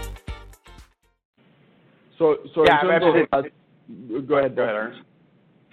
In 2.83 2.89
terms 2.99 3.27
of- 3.31 3.45
Yeah, 4.09 4.19
Go 4.21 4.37
ahead. 4.37 4.55
Go 4.55 4.63
ahead, 4.63 4.75
Erns. 4.75 4.95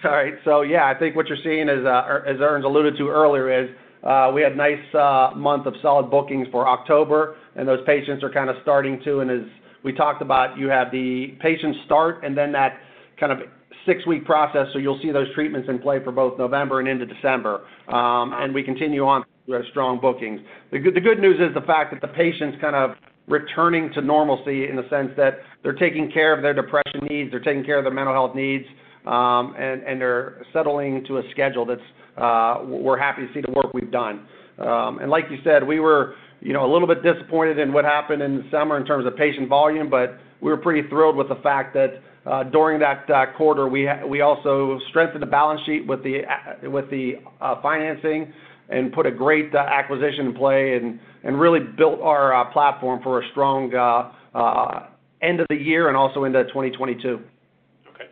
All 0.04 0.12
right. 0.12 0.34
So 0.44 0.62
yeah, 0.62 0.86
I 0.86 0.94
think 0.94 1.16
what 1.16 1.26
you're 1.28 1.38
seeing 1.42 1.68
is, 1.68 1.84
uh, 1.84 2.04
er, 2.08 2.24
as 2.26 2.40
Erns 2.40 2.64
alluded 2.64 2.96
to 2.98 3.08
earlier, 3.08 3.64
is 3.64 3.70
uh, 4.04 4.30
we 4.32 4.42
had 4.42 4.56
nice 4.56 4.78
uh, 4.94 5.32
month 5.34 5.66
of 5.66 5.74
solid 5.82 6.10
bookings 6.10 6.46
for 6.52 6.68
October, 6.68 7.36
and 7.56 7.66
those 7.66 7.84
patients 7.84 8.22
are 8.22 8.30
kind 8.30 8.48
of 8.48 8.56
starting 8.62 9.00
to, 9.04 9.20
and 9.20 9.30
as 9.30 9.46
we 9.82 9.92
talked 9.92 10.22
about, 10.22 10.56
you 10.56 10.68
have 10.68 10.90
the 10.92 11.36
patients 11.40 11.78
start 11.84 12.24
and 12.24 12.36
then 12.36 12.52
that 12.52 12.78
kind 13.18 13.32
of 13.32 13.38
six-week 13.86 14.24
process, 14.24 14.66
so 14.72 14.78
you'll 14.78 15.00
see 15.00 15.10
those 15.10 15.32
treatments 15.34 15.68
in 15.68 15.78
play 15.78 16.02
for 16.04 16.12
both 16.12 16.38
November 16.38 16.80
and 16.80 16.88
into 16.88 17.06
December. 17.06 17.62
Um, 17.88 18.34
and 18.34 18.54
we 18.54 18.62
continue 18.62 19.04
on 19.04 19.24
with 19.46 19.66
strong 19.70 19.98
bookings. 19.98 20.40
The 20.70 20.78
good 20.78 21.20
news 21.20 21.40
is 21.40 21.54
the 21.54 21.62
fact 21.62 21.92
that 21.92 22.00
the 22.00 22.12
patients 22.14 22.58
kind 22.60 22.76
of 22.76 22.92
returning 23.28 23.92
to 23.94 24.00
normalcy 24.00 24.68
in 24.68 24.76
the 24.76 24.88
sense 24.88 25.10
that 25.16 25.38
they're 25.62 25.74
taking 25.74 26.10
care 26.10 26.34
of 26.34 26.42
their 26.42 26.54
depression 26.54 27.00
needs, 27.08 27.30
they're 27.30 27.40
taking 27.40 27.64
care 27.64 27.78
of 27.78 27.84
their 27.84 27.92
mental 27.92 28.14
health 28.14 28.34
needs, 28.34 28.64
um, 29.06 29.54
and 29.58 30.00
they're 30.00 30.44
settling 30.52 31.04
to 31.06 31.18
a 31.18 31.22
schedule 31.30 31.64
that's 31.64 31.80
uh, 32.16 32.64
we're 32.64 32.98
happy 32.98 33.26
to 33.26 33.32
see 33.32 33.40
the 33.40 33.52
work 33.52 33.72
we've 33.72 33.92
done. 33.92 34.26
Um 34.58 34.98
and 34.98 35.08
like 35.08 35.26
you 35.30 35.38
said, 35.44 35.66
we 35.66 35.78
were, 35.78 36.14
you 36.40 36.52
know, 36.52 36.64
a 36.68 36.70
little 36.72 36.88
bit 36.88 37.02
disappointed 37.02 37.58
in 37.58 37.72
what 37.72 37.84
happened 37.84 38.22
in 38.22 38.38
the 38.38 38.44
summer 38.50 38.76
in 38.76 38.84
terms 38.84 39.06
of 39.06 39.16
patient 39.16 39.48
volume, 39.48 39.88
but 39.88 40.18
we 40.40 40.50
were 40.50 40.56
pretty 40.56 40.88
thrilled 40.88 41.16
with 41.16 41.28
the 41.28 41.40
fact 41.42 41.74
that 41.74 42.02
uh, 42.26 42.42
during 42.44 42.78
that 42.80 43.08
uh, 43.08 43.26
quarter, 43.36 43.68
we 43.68 43.88
we 44.06 44.20
also 44.20 44.78
strengthened 44.90 45.22
the 45.22 45.26
balance 45.26 45.60
sheet 45.64 45.86
with 45.86 46.02
the 46.02 46.22
with 46.64 46.90
the 46.90 47.14
uh 47.40 47.60
financing 47.62 48.32
and 48.68 48.92
put 48.92 49.06
a 49.06 49.10
great 49.10 49.54
uh, 49.54 49.58
acquisition 49.58 50.26
in 50.26 50.34
play 50.34 50.78
and 51.24 51.40
really 51.40 51.60
built 51.60 52.00
our 52.00 52.34
uh, 52.34 52.52
platform 52.52 53.00
for 53.02 53.22
a 53.22 53.28
strong 53.30 53.74
uh, 53.74 54.86
end 55.22 55.40
of 55.40 55.46
the 55.48 55.56
year 55.56 55.88
and 55.88 55.96
also 55.96 56.24
into 56.24 56.42
2022. 56.44 57.20
Okay. 57.94 58.08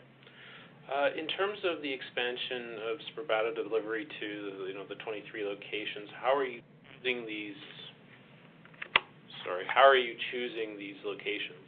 In 1.19 1.29
terms 1.29 1.59
of 1.65 1.83
the 1.83 1.93
expansion 1.93 2.81
of 2.91 2.99
Spravato 3.13 3.55
delivery 3.55 4.07
to, 4.21 4.27
you 4.67 4.75
know, 4.75 4.85
the 4.89 4.97
23 4.97 5.45
locations, 5.45 6.09
how 6.21 6.35
are 6.35 6.45
you 6.45 6.61
putting 6.99 7.27
these 7.27 7.55
sorry, 9.47 9.65
how 9.73 9.87
are 9.87 9.97
you 9.97 10.15
choosing 10.33 10.77
these 10.77 10.99
locations? 11.07 11.66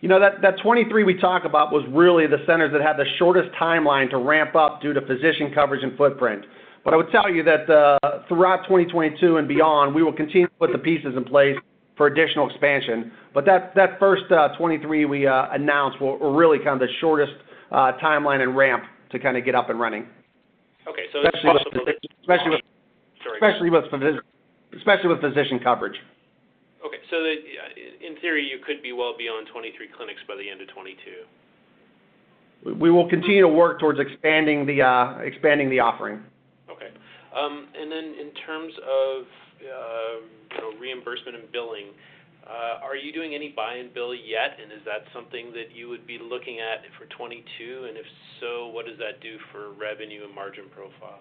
You 0.00 0.08
know, 0.08 0.20
that 0.20 0.42
that 0.42 0.60
23 0.62 1.04
we 1.04 1.18
talk 1.18 1.44
about 1.44 1.72
was 1.72 1.84
really 1.90 2.26
the 2.26 2.44
centers 2.46 2.72
that 2.72 2.82
had 2.82 2.96
the 2.96 3.06
shortest 3.18 3.50
timeline 3.60 4.10
to 4.10 4.18
ramp 4.18 4.54
up 4.54 4.82
due 4.82 4.92
to 4.92 5.00
physician 5.00 5.52
coverage 5.54 5.82
and 5.82 5.96
footprint. 5.96 6.44
But 6.84 6.94
I 6.94 6.96
would 6.98 7.10
tell 7.10 7.30
you 7.30 7.42
that 7.42 7.68
uh, 7.68 7.98
throughout 8.28 8.64
2022 8.64 9.38
and 9.38 9.48
beyond, 9.48 9.94
we 9.94 10.02
will 10.02 10.12
continue 10.12 10.46
to 10.46 10.52
put 10.54 10.70
the 10.70 10.78
pieces 10.78 11.14
in 11.16 11.24
place 11.24 11.56
for 11.96 12.06
additional 12.06 12.48
expansion. 12.48 13.10
But 13.34 13.44
that 13.46 13.74
that 13.74 13.98
first 13.98 14.30
uh, 14.30 14.56
23 14.56 15.06
we 15.06 15.26
uh, 15.26 15.46
announced 15.52 16.00
were 16.00 16.36
really 16.36 16.58
kind 16.58 16.80
of 16.80 16.80
the 16.80 16.92
shortest 17.00 17.32
timeline 17.72 18.42
and 18.42 18.56
ramp 18.56 18.84
to 19.10 19.18
kind 19.18 19.36
of 19.36 19.44
get 19.44 19.54
up 19.54 19.70
and 19.70 19.80
running. 19.80 20.06
Okay. 20.86 21.02
It's 21.12 21.42
possible 21.42 21.84
that. 21.86 21.96
With. 22.50 22.60
Sorry. 23.24 23.38
Especially 24.76 25.08
with 25.08 25.20
physician 25.20 25.58
coverage. 25.58 25.96
Okay. 27.10 28.06
In 28.06 28.16
theory, 28.20 28.44
you 28.44 28.58
could 28.64 28.82
be 28.82 28.92
well 28.92 29.14
beyond 29.16 29.48
23 29.52 29.88
clinics 29.96 30.20
by 30.28 30.36
the 30.36 30.48
end 30.48 30.60
of 30.60 30.68
2022. 30.68 31.26
We 32.80 32.90
will 32.90 33.08
continue 33.08 33.42
to 33.42 33.48
work 33.48 33.78
towards 33.78 34.00
expanding 34.00 34.66
the 34.66 34.82
uh 34.82 35.18
expanding 35.20 35.70
the 35.70 35.80
offering. 35.80 36.22
Okay. 36.70 36.90
Um, 37.36 37.68
and 37.78 37.92
then 37.92 38.16
in 38.16 38.32
terms 38.46 38.72
of, 38.80 39.22
uh, 39.60 40.24
you 40.50 40.58
know, 40.58 40.72
reimbursement 40.80 41.36
and 41.36 41.52
billing, 41.52 41.92
uh, 42.46 42.80
are 42.82 42.96
you 42.96 43.12
doing 43.12 43.34
any 43.34 43.52
buy 43.54 43.74
and 43.74 43.92
bill 43.92 44.14
yet? 44.14 44.56
And 44.62 44.72
is 44.72 44.80
that 44.86 45.04
something 45.12 45.52
that 45.52 45.74
you 45.74 45.88
would 45.88 46.06
be 46.06 46.18
looking 46.18 46.60
at 46.60 46.80
for 46.98 47.04
2022? 47.10 47.90
If 47.90 48.06
so, 48.40 48.68
what 48.68 48.86
does 48.86 48.98
that 48.98 49.20
do 49.20 49.36
for 49.52 49.72
revenue 49.74 50.24
and 50.24 50.34
margin 50.34 50.64
profile? 50.74 51.20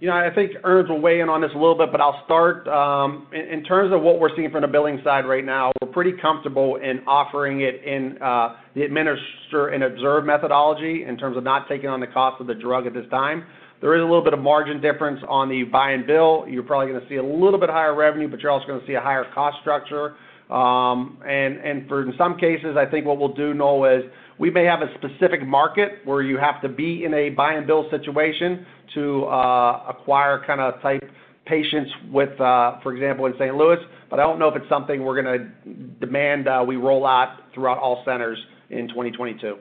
You 0.00 0.08
know, 0.08 0.14
I 0.14 0.34
think 0.34 0.52
Erns 0.64 0.88
will 0.88 1.02
weigh 1.02 1.20
in 1.20 1.28
on 1.28 1.42
this 1.42 1.50
a 1.54 1.58
little 1.58 1.76
bit, 1.76 1.92
but 1.92 2.00
I'll 2.00 2.22
start. 2.24 2.66
Um, 2.66 3.26
in 3.34 3.62
terms 3.64 3.92
of 3.92 4.00
what 4.00 4.18
we're 4.18 4.34
seeing 4.34 4.50
from 4.50 4.62
the 4.62 4.68
billing 4.68 4.98
side 5.04 5.26
right 5.26 5.44
now, 5.44 5.72
we're 5.82 5.92
pretty 5.92 6.14
comfortable 6.16 6.76
in 6.76 7.00
offering 7.06 7.60
it 7.60 7.84
in 7.84 8.16
uh, 8.22 8.56
the 8.74 8.80
administer 8.80 9.68
and 9.68 9.84
observe 9.84 10.24
methodology 10.24 11.04
in 11.06 11.18
terms 11.18 11.36
of 11.36 11.44
not 11.44 11.68
taking 11.68 11.90
on 11.90 12.00
the 12.00 12.06
cost 12.06 12.40
of 12.40 12.46
the 12.46 12.54
drug 12.54 12.86
at 12.86 12.94
this 12.94 13.04
time. 13.10 13.44
There 13.82 13.94
is 13.94 14.00
a 14.00 14.04
little 14.04 14.24
bit 14.24 14.32
of 14.32 14.40
margin 14.40 14.80
difference 14.80 15.20
on 15.28 15.50
the 15.50 15.64
buy 15.64 15.90
and 15.90 16.06
bill. 16.06 16.46
You're 16.48 16.62
probably 16.62 16.94
gonna 16.94 17.06
see 17.06 17.16
a 17.16 17.22
little 17.22 17.60
bit 17.60 17.68
higher 17.68 17.94
revenue, 17.94 18.28
but 18.28 18.40
you're 18.40 18.52
also 18.52 18.66
gonna 18.66 18.86
see 18.86 18.94
a 18.94 19.00
higher 19.00 19.26
cost 19.34 19.58
structure. 19.60 20.16
Um, 20.50 21.18
and 21.26 21.58
and 21.58 21.88
for 21.88 22.02
in 22.02 22.12
some 22.18 22.36
cases, 22.36 22.76
I 22.76 22.84
think 22.90 23.06
what 23.06 23.18
we'll 23.18 23.34
do, 23.34 23.54
Noel, 23.54 23.98
is 23.98 24.04
we 24.38 24.50
may 24.50 24.64
have 24.64 24.80
a 24.80 24.92
specific 24.98 25.46
market 25.46 26.00
where 26.04 26.22
you 26.22 26.38
have 26.38 26.60
to 26.62 26.68
be 26.68 27.04
in 27.04 27.14
a 27.14 27.30
buy 27.30 27.54
and 27.54 27.66
bill 27.66 27.88
situation 27.90 28.66
to 28.94 29.24
uh, 29.26 29.84
acquire 29.88 30.42
kind 30.46 30.60
of 30.60 30.80
type 30.82 31.02
patients 31.46 31.90
with, 32.10 32.40
uh, 32.40 32.80
for 32.82 32.92
example, 32.92 33.26
in 33.26 33.34
St. 33.38 33.54
Louis. 33.54 33.78
But 34.08 34.18
I 34.18 34.22
don't 34.22 34.38
know 34.38 34.48
if 34.48 34.56
it's 34.56 34.68
something 34.68 35.04
we're 35.04 35.22
going 35.22 35.38
to 35.38 35.74
demand 36.00 36.48
uh, 36.48 36.64
we 36.66 36.76
roll 36.76 37.06
out 37.06 37.38
throughout 37.54 37.78
all 37.78 38.02
centers 38.04 38.38
in 38.70 38.88
2022. 38.88 39.56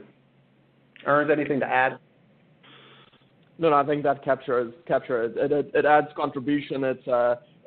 Ernst, 1.05 1.31
anything 1.31 1.59
to 1.59 1.65
add? 1.65 1.99
No, 3.57 3.69
no, 3.69 3.75
I 3.75 3.85
think 3.85 4.03
that 4.03 4.23
captures 4.23 4.73
it. 4.87 5.75
It, 5.75 5.85
adds 5.85 6.07
contribution. 6.15 6.83
It's 6.83 7.07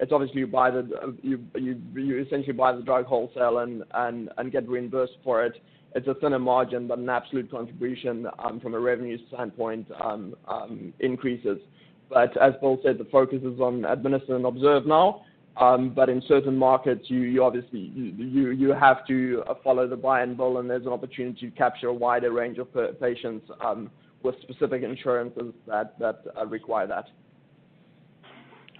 it's 0.00 0.12
obviously 0.12 0.40
you 0.40 0.46
buy 0.46 0.70
the 0.70 1.16
you 1.22 1.44
you 1.54 1.80
you 1.94 2.22
essentially 2.22 2.52
buy 2.52 2.72
the 2.72 2.82
drug 2.82 3.06
wholesale 3.06 3.58
and 3.58 3.84
and 3.94 4.30
and 4.38 4.52
get 4.52 4.68
reimbursed 4.68 5.18
for 5.22 5.44
it. 5.44 5.54
It's 5.94 6.08
a 6.08 6.14
thinner 6.14 6.38
margin, 6.38 6.88
but 6.88 6.98
an 6.98 7.08
absolute 7.08 7.50
contribution 7.50 8.26
um, 8.38 8.60
from 8.60 8.74
a 8.74 8.80
revenue 8.80 9.18
standpoint 9.28 9.86
um, 10.02 10.34
um, 10.48 10.94
increases. 11.00 11.58
But 12.08 12.34
as 12.38 12.54
Bill 12.60 12.78
said, 12.82 12.98
the 12.98 13.04
focus 13.12 13.40
is 13.42 13.60
on 13.60 13.84
administer 13.84 14.36
and 14.36 14.46
observe 14.46 14.86
now. 14.86 15.22
Um, 15.58 15.92
but 15.94 16.08
in 16.08 16.22
certain 16.26 16.56
markets, 16.56 17.04
you, 17.08 17.20
you 17.20 17.44
obviously 17.44 17.92
you, 17.94 18.52
you, 18.52 18.72
have 18.72 19.06
to 19.06 19.42
uh, 19.46 19.54
follow 19.62 19.86
the 19.86 19.96
buy 19.96 20.22
and 20.22 20.34
bill, 20.34 20.58
and 20.58 20.70
there's 20.70 20.86
an 20.86 20.92
opportunity 20.92 21.50
to 21.50 21.56
capture 21.56 21.88
a 21.88 21.92
wider 21.92 22.32
range 22.32 22.56
of 22.56 22.68
patients 22.98 23.46
um, 23.62 23.90
with 24.22 24.34
specific 24.40 24.82
insurances 24.82 25.52
that 25.66 25.98
that 25.98 26.22
uh, 26.38 26.46
require 26.46 26.86
that. 26.86 27.04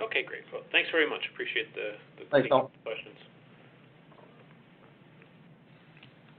Okay, 0.03 0.23
great. 0.25 0.43
Well, 0.53 0.63
thanks 0.73 0.91
very 0.91 1.09
much. 1.09 1.21
Appreciate 1.33 1.73
the, 1.75 1.93
the 2.19 2.29
Thanks, 2.31 2.49
questions. 2.49 3.17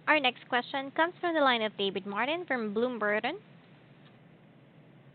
Our 0.08 0.20
next 0.20 0.48
question 0.50 0.92
comes 0.92 1.14
from 1.22 1.34
the 1.34 1.40
line 1.40 1.62
of 1.62 1.76
David 1.78 2.06
Martin 2.06 2.44
from 2.46 2.74
Bloom 2.74 3.00
Burton. 3.00 3.38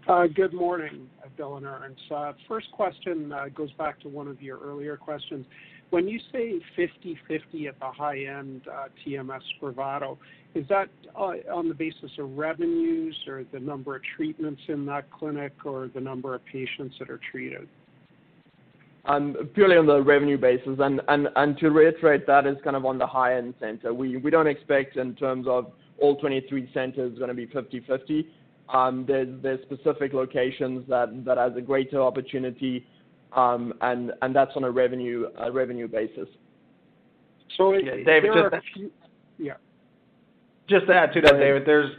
Uh, 0.09 0.27
good 0.27 0.55
morning, 0.55 1.07
Bill 1.37 1.59
and 1.59 1.67
Ernst. 1.67 2.01
Uh, 2.11 2.33
first 2.49 2.73
question 2.73 3.31
uh, 3.31 3.49
goes 3.55 3.71
back 3.73 4.01
to 4.01 4.09
one 4.09 4.27
of 4.27 4.41
your 4.41 4.59
earlier 4.59 4.97
questions. 4.97 5.45
When 5.91 6.09
you 6.09 6.19
say 6.33 6.59
50/50 6.79 7.69
at 7.69 7.79
the 7.79 7.87
high 7.87 8.25
end, 8.25 8.63
uh, 8.73 8.87
TMS 9.05 9.43
Spravato, 9.61 10.17
is 10.55 10.67
that 10.69 10.89
uh, 11.15 11.35
on 11.53 11.69
the 11.69 11.75
basis 11.75 12.11
of 12.19 12.39
revenues 12.39 13.17
or 13.27 13.45
the 13.53 13.61
number 13.61 13.97
of 13.97 14.03
treatments 14.17 14.63
in 14.69 14.87
that 14.87 15.11
clinic 15.11 15.53
or 15.65 15.91
the 15.95 16.01
number 16.01 16.35
of 16.35 16.45
patients 16.47 16.97
that 16.99 17.11
are 17.11 17.21
treated? 17.31 17.69
Um, 19.09 19.35
purely 19.55 19.79
on 19.79 19.87
the 19.87 20.03
revenue 20.03 20.37
basis. 20.37 20.77
And, 20.81 21.01
and, 21.09 21.29
and 21.35 21.57
to 21.59 21.71
reiterate, 21.71 22.27
that 22.27 22.47
is 22.47 22.57
kind 22.63 22.77
of 22.77 22.85
on 22.85 22.99
the 22.99 23.07
high-end 23.07 23.55
center. 23.59 23.95
We, 23.95 24.19
we 24.19 24.31
don't 24.31 24.47
expect 24.47 24.99
in 24.99 25.15
terms 25.15 25.47
of 25.49 25.73
all 25.99 26.17
23 26.17 26.71
centers 26.75 27.19
going 27.19 27.29
to 27.29 27.35
be 27.35 27.47
50/50. 27.47 28.27
Um, 28.69 29.07
there's, 29.09 29.29
there's 29.43 29.61
specific 29.63 30.13
locations 30.13 30.87
that, 30.91 31.25
that 31.25 31.39
has 31.39 31.53
a 31.57 31.63
greater 31.63 32.03
opportunity, 32.03 32.87
um, 33.35 33.73
and, 33.81 34.13
and 34.21 34.37
that's 34.37 34.53
on 34.57 34.65
a 34.65 34.71
revenue, 34.71 35.29
a 35.39 35.51
revenue 35.51 35.89
basis. 35.89 36.29
So, 37.57 37.73
yeah, 37.73 38.05
David, 38.05 38.31
just, 38.35 38.65
few, 38.75 38.91
yeah. 39.39 39.55
Just 40.69 40.87
to 40.89 40.95
add 40.95 41.15
to 41.15 41.23
that, 41.23 41.39
David, 41.39 41.63
there's 41.65 41.91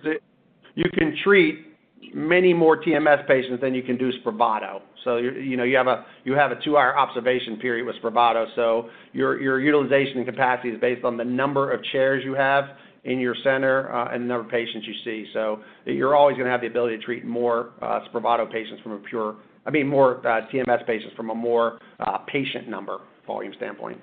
you 0.76 0.86
can 0.94 1.18
treat 1.24 1.66
many 2.14 2.54
more 2.54 2.82
TMS 2.82 3.28
patients 3.28 3.62
than 3.62 3.74
you 3.74 3.82
can 3.82 3.98
do 3.98 4.12
Spravato. 4.22 4.82
So 5.04 5.18
you 5.18 5.58
know 5.58 5.64
you 5.64 5.78
have 5.78 5.88
a 5.88 6.06
you 6.24 6.34
have 6.34 6.52
a 6.52 6.60
two-hour 6.64 6.98
observation 6.98 7.58
period 7.58 7.86
with 7.86 7.96
Spravato. 8.02 8.46
So 8.56 8.90
your 9.14 9.42
your 9.42 9.60
utilization 9.60 10.18
and 10.18 10.26
capacity 10.26 10.70
is 10.70 10.80
based 10.80 11.04
on 11.04 11.18
the 11.18 11.24
number 11.24 11.72
of 11.72 11.84
chairs 11.92 12.24
you 12.26 12.34
have 12.34 12.66
in 13.06 13.20
your 13.20 13.36
center 13.44 13.92
uh, 13.94 14.14
and 14.14 14.24
the 14.24 14.28
number 14.28 14.46
of 14.46 14.52
patients 14.52 14.86
you 14.88 14.94
see. 15.04 15.30
So 15.34 15.62
you're 15.86 16.16
always 16.16 16.36
going 16.36 16.46
to 16.46 16.52
have 16.52 16.62
the 16.62 16.68
ability 16.68 16.98
to 16.98 17.04
treat 17.04 17.26
more 17.26 17.72
uh, 17.82 18.02
Spravato 18.12 18.52
patients 18.52 18.82
from 18.82 18.94
a 18.94 18.98
pure, 18.98 19.38
I 19.66 19.72
mean 19.72 19.88
more 19.88 20.26
uh, 20.28 20.42
TMS 20.54 20.86
patients 20.86 21.14
from 21.16 21.30
a 21.30 21.36
more 21.36 21.80
patient 22.28 22.68
number 22.68 23.00
volume 23.26 23.54
standpoint. 23.58 24.00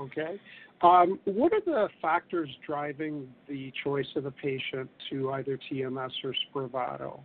Okay. 0.00 0.40
Um, 0.80 1.18
what 1.24 1.52
are 1.52 1.60
the 1.60 1.88
factors 2.00 2.48
driving 2.64 3.28
the 3.48 3.72
choice 3.82 4.06
of 4.14 4.24
the 4.24 4.30
patient 4.30 4.88
to 5.10 5.32
either 5.32 5.58
TMS 5.70 6.10
or 6.22 6.34
Spravato? 6.46 7.20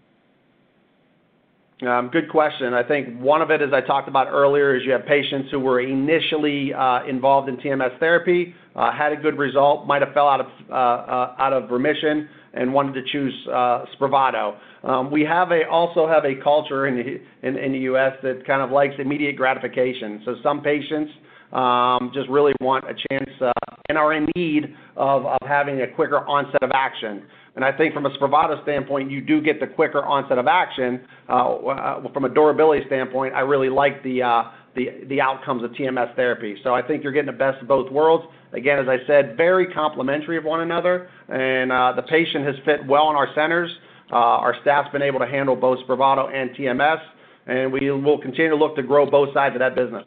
Um, 1.86 2.10
good 2.12 2.30
question. 2.30 2.74
I 2.74 2.84
think 2.84 3.20
one 3.20 3.42
of 3.42 3.52
it, 3.52 3.62
as 3.62 3.70
I 3.74 3.82
talked 3.82 4.08
about 4.08 4.28
earlier, 4.28 4.76
is 4.76 4.84
you 4.86 4.92
have 4.92 5.06
patients 5.06 5.50
who 5.52 5.60
were 5.60 5.82
initially 5.82 6.74
uh, 6.74 7.06
involved 7.06 7.50
in 7.50 7.58
TMS 7.58 7.98
therapy, 8.00 8.54
uh, 8.76 8.92
had 8.92 9.12
a 9.12 9.16
good 9.16 9.38
result, 9.38 9.86
might 9.86 10.02
have 10.02 10.14
fell 10.14 10.28
out 10.28 10.42
of 10.42 11.64
uh, 11.64 11.68
remission, 11.68 12.30
and 12.54 12.74
wanted 12.74 12.94
to 12.94 13.02
choose 13.12 13.34
Spravato. 13.48 14.56
Um, 14.84 15.12
we 15.12 15.22
have 15.24 15.52
a 15.52 15.68
also 15.70 16.08
have 16.08 16.26
a 16.26 16.36
culture 16.44 16.88
in 16.88 16.96
the, 16.96 17.48
in, 17.48 17.58
in 17.58 17.72
the 17.72 17.80
U.S. 17.80 18.14
that 18.22 18.46
kind 18.46 18.62
of 18.62 18.70
likes 18.70 18.94
immediate 19.00 19.36
gratification. 19.36 20.22
So 20.26 20.36
some 20.44 20.62
patients 20.62 21.12
um, 21.54 22.12
just 22.14 22.30
really 22.30 22.54
want 22.60 22.86
a 22.86 22.94
chance 23.10 23.30
uh, 23.42 23.52
and 23.90 23.98
are 23.98 24.14
in 24.14 24.28
need 24.36 24.76
of, 24.96 25.26
of 25.26 25.38
having 25.48 25.82
a 25.82 25.88
quicker 25.88 26.20
onset 26.28 26.64
of 26.64 26.72
action. 26.74 27.24
And 27.56 27.64
I 27.64 27.72
think 27.72 27.94
from 27.94 28.06
a 28.06 28.10
Spravato 28.12 28.62
standpoint, 28.64 29.12
you 29.12 29.22
do 29.22 29.40
get 29.40 29.60
the 29.60 29.68
quicker 29.68 30.04
onset 30.04 30.40
of 30.40 30.48
action. 30.48 31.02
Uh, 31.30 31.56
uh, 31.56 32.14
from 32.14 32.26
a 32.26 32.30
durability 32.30 32.84
standpoint, 32.88 33.36
I 33.36 33.42
really 33.42 33.70
like 33.70 34.02
the, 34.04 34.24
uh, 34.24 34.44
the, 34.76 35.06
the 35.08 35.22
outcomes 35.22 35.64
of 35.64 35.72
TMS 35.72 36.16
therapy. 36.16 36.56
So 36.64 36.74
I 36.74 36.82
think 36.82 37.04
you're 37.04 37.12
getting 37.12 37.32
the 37.32 37.38
best 37.38 37.62
of 37.62 37.68
both 37.68 37.92
worlds. 37.92 38.26
Again, 38.54 38.80
as 38.80 38.88
I 38.88 38.98
said, 39.06 39.38
very 39.38 39.72
complementary 39.72 40.38
of 40.38 40.44
one 40.44 40.62
another, 40.62 41.10
and 41.28 41.72
uh, 41.72 41.94
the 41.96 42.04
patient 42.04 42.46
has 42.46 42.56
fit 42.66 42.86
well 42.88 43.10
in 43.10 43.16
our 43.16 43.28
centers. 43.36 43.72
Uh, 44.12 44.16
our 44.16 44.56
staff's 44.62 44.92
been 44.92 45.02
able 45.02 45.20
to 45.20 45.28
handle 45.28 45.56
both 45.56 45.80
Spravato 45.88 46.32
and 46.34 46.52
TMS, 46.56 47.00
and 47.46 47.72
we 47.72 47.90
will 47.92 48.20
continue 48.20 48.50
to 48.50 48.56
look 48.56 48.76
to 48.76 48.84
grow 48.84 49.10
both 49.10 49.34
sides 49.34 49.56
of 49.56 49.60
that 49.60 49.76
business. 49.76 50.04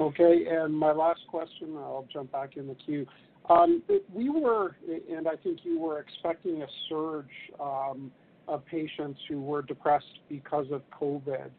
Okay, 0.00 0.44
and 0.48 0.72
my 0.76 0.92
last 0.92 1.20
question, 1.28 1.74
I'll 1.76 2.06
jump 2.12 2.30
back 2.30 2.56
in 2.56 2.68
the 2.68 2.76
queue. 2.76 3.04
Um, 3.50 3.82
we 4.12 4.28
were, 4.28 4.76
and 5.10 5.26
I 5.26 5.34
think 5.42 5.60
you 5.64 5.80
were 5.80 5.98
expecting 5.98 6.62
a 6.62 6.66
surge 6.88 7.24
um, 7.58 8.12
of 8.46 8.64
patients 8.66 9.20
who 9.28 9.40
were 9.40 9.62
depressed 9.62 10.20
because 10.28 10.66
of 10.70 10.82
COVID. 10.90 11.50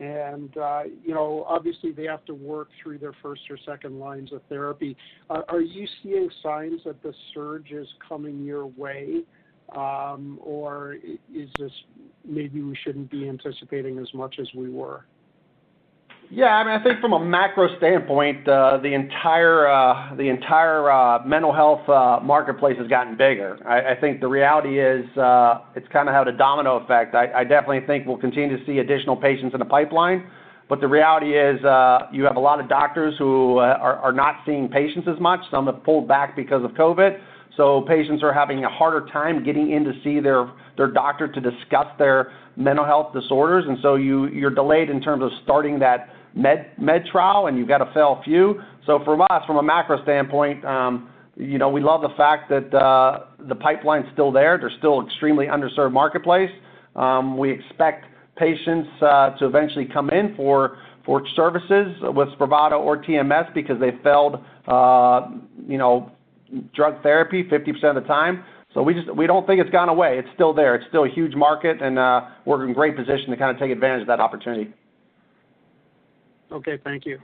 And, 0.00 0.56
uh, 0.56 0.82
you 1.04 1.14
know, 1.14 1.44
obviously 1.48 1.92
they 1.92 2.04
have 2.04 2.24
to 2.24 2.34
work 2.34 2.68
through 2.82 2.98
their 2.98 3.14
first 3.22 3.42
or 3.48 3.56
second 3.64 4.00
lines 4.00 4.32
of 4.32 4.42
therapy. 4.48 4.96
Uh, 5.30 5.42
are 5.48 5.60
you 5.60 5.86
seeing 6.02 6.28
signs 6.42 6.80
that 6.84 7.00
the 7.02 7.14
surge 7.32 7.70
is 7.70 7.86
coming 8.06 8.44
your 8.44 8.66
way? 8.66 9.20
Um, 9.74 10.38
or 10.42 10.94
is 10.94 11.48
this 11.58 11.72
maybe 12.26 12.60
we 12.60 12.76
shouldn't 12.84 13.10
be 13.10 13.28
anticipating 13.28 13.98
as 13.98 14.12
much 14.14 14.36
as 14.40 14.48
we 14.54 14.68
were? 14.68 15.06
Yeah, 16.30 16.46
I 16.46 16.64
mean, 16.64 16.80
I 16.80 16.82
think 16.82 17.00
from 17.00 17.12
a 17.12 17.24
macro 17.24 17.68
standpoint, 17.76 18.48
uh, 18.48 18.78
the 18.82 18.92
entire 18.94 19.68
uh, 19.68 20.16
the 20.16 20.28
entire 20.28 20.90
uh, 20.90 21.24
mental 21.24 21.52
health 21.52 21.86
marketplace 22.24 22.76
has 22.78 22.88
gotten 22.88 23.16
bigger. 23.16 23.58
I, 23.68 23.94
think 24.00 24.20
the 24.20 24.28
reality 24.28 24.80
is 24.80 25.04
it's 25.76 25.88
kind 25.92 26.08
of 26.08 26.14
had 26.14 26.26
a 26.28 26.36
domino 26.36 26.76
effect. 26.76 27.14
I, 27.14 27.44
definitely 27.44 27.86
think 27.86 28.06
we'll 28.06 28.16
continue 28.16 28.56
to 28.56 28.64
see 28.66 28.78
additional 28.78 29.16
patients 29.16 29.52
in 29.52 29.60
the 29.60 29.66
pipeline, 29.66 30.26
but 30.68 30.80
the 30.80 30.88
reality 30.88 31.38
is 31.38 31.60
you 32.12 32.24
have 32.24 32.36
a 32.36 32.40
lot 32.40 32.58
of 32.58 32.68
doctors 32.68 33.14
who 33.18 33.58
are, 33.58 34.12
not 34.12 34.36
seeing 34.46 34.68
patients 34.68 35.06
as 35.12 35.20
much. 35.20 35.40
Some 35.50 35.66
have 35.66 35.84
pulled 35.84 36.08
back 36.08 36.34
because 36.34 36.64
of 36.64 36.70
COVID, 36.72 37.20
so 37.56 37.82
patients 37.86 38.22
are 38.22 38.32
having 38.32 38.64
a 38.64 38.70
harder 38.70 39.06
time 39.12 39.44
getting 39.44 39.70
in 39.70 39.84
to 39.84 39.92
see 40.02 40.20
their 40.20 40.50
their 40.76 40.90
doctor 40.90 41.28
to 41.28 41.40
discuss 41.40 41.86
their 41.98 42.32
mental 42.56 42.84
health 42.84 43.12
disorders, 43.12 43.64
and 43.68 43.78
so 43.82 43.94
you 43.94 44.26
you're 44.26 44.50
delayed 44.50 44.90
in 44.90 45.00
terms 45.00 45.22
of 45.22 45.30
starting 45.44 45.78
that 45.78 46.08
med 46.34 47.06
trial, 47.10 47.46
and 47.46 47.56
you've 47.56 47.68
got 47.68 47.78
to 47.78 47.90
fail 47.92 48.18
a 48.20 48.24
few. 48.24 48.60
So 48.86 49.00
from 49.04 49.22
us, 49.22 49.42
from 49.46 49.56
a 49.56 49.62
macro 49.62 50.02
standpoint, 50.02 50.64
um, 50.64 51.10
you 51.36 51.58
know, 51.58 51.68
we 51.68 51.80
love 51.80 52.02
the 52.02 52.14
fact 52.16 52.48
that 52.50 52.74
uh, 52.74 53.26
the 53.48 53.54
pipeline's 53.54 54.06
still 54.12 54.30
there. 54.30 54.58
They're 54.58 54.70
still 54.78 55.04
extremely 55.04 55.46
underserved 55.46 55.92
marketplace. 55.92 56.50
Um, 56.94 57.36
we 57.36 57.50
expect 57.50 58.06
patients 58.36 58.88
uh, 59.00 59.30
to 59.38 59.46
eventually 59.46 59.86
come 59.92 60.10
in 60.10 60.34
for 60.36 60.78
for 61.04 61.22
services 61.36 61.96
with 62.00 62.28
Spravato 62.30 62.80
or 62.80 63.02
TMS 63.02 63.52
because 63.52 63.78
they 63.78 63.90
failed, 64.02 64.42
uh, 64.66 65.28
you 65.68 65.76
know, 65.76 66.10
drug 66.74 67.02
therapy 67.02 67.44
50% 67.44 67.84
of 67.84 68.02
the 68.02 68.08
time. 68.08 68.42
So 68.72 68.82
we 68.82 68.94
just 68.94 69.14
we 69.14 69.26
don't 69.26 69.46
think 69.46 69.60
it's 69.60 69.70
gone 69.70 69.88
away. 69.88 70.18
It's 70.18 70.28
still 70.34 70.54
there. 70.54 70.74
It's 70.74 70.86
still 70.88 71.04
a 71.04 71.08
huge 71.08 71.34
market, 71.34 71.82
and 71.82 71.96
we're 72.46 72.66
in 72.66 72.72
great 72.72 72.96
position 72.96 73.30
to 73.30 73.36
kind 73.36 73.54
of 73.54 73.60
take 73.60 73.70
advantage 73.70 74.02
of 74.02 74.08
that 74.08 74.20
opportunity. 74.20 74.72
Okay, 76.54 76.78
thank 76.84 77.04
you. 77.04 77.18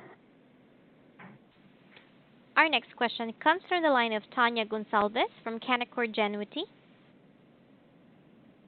Our 2.56 2.68
next 2.68 2.94
question 2.96 3.32
comes 3.42 3.62
from 3.68 3.82
the 3.82 3.88
line 3.88 4.12
of 4.12 4.22
Tanya 4.34 4.66
Gonsalves 4.66 5.30
from 5.44 5.60
Canaccord 5.60 6.14
Genuity. 6.14 6.64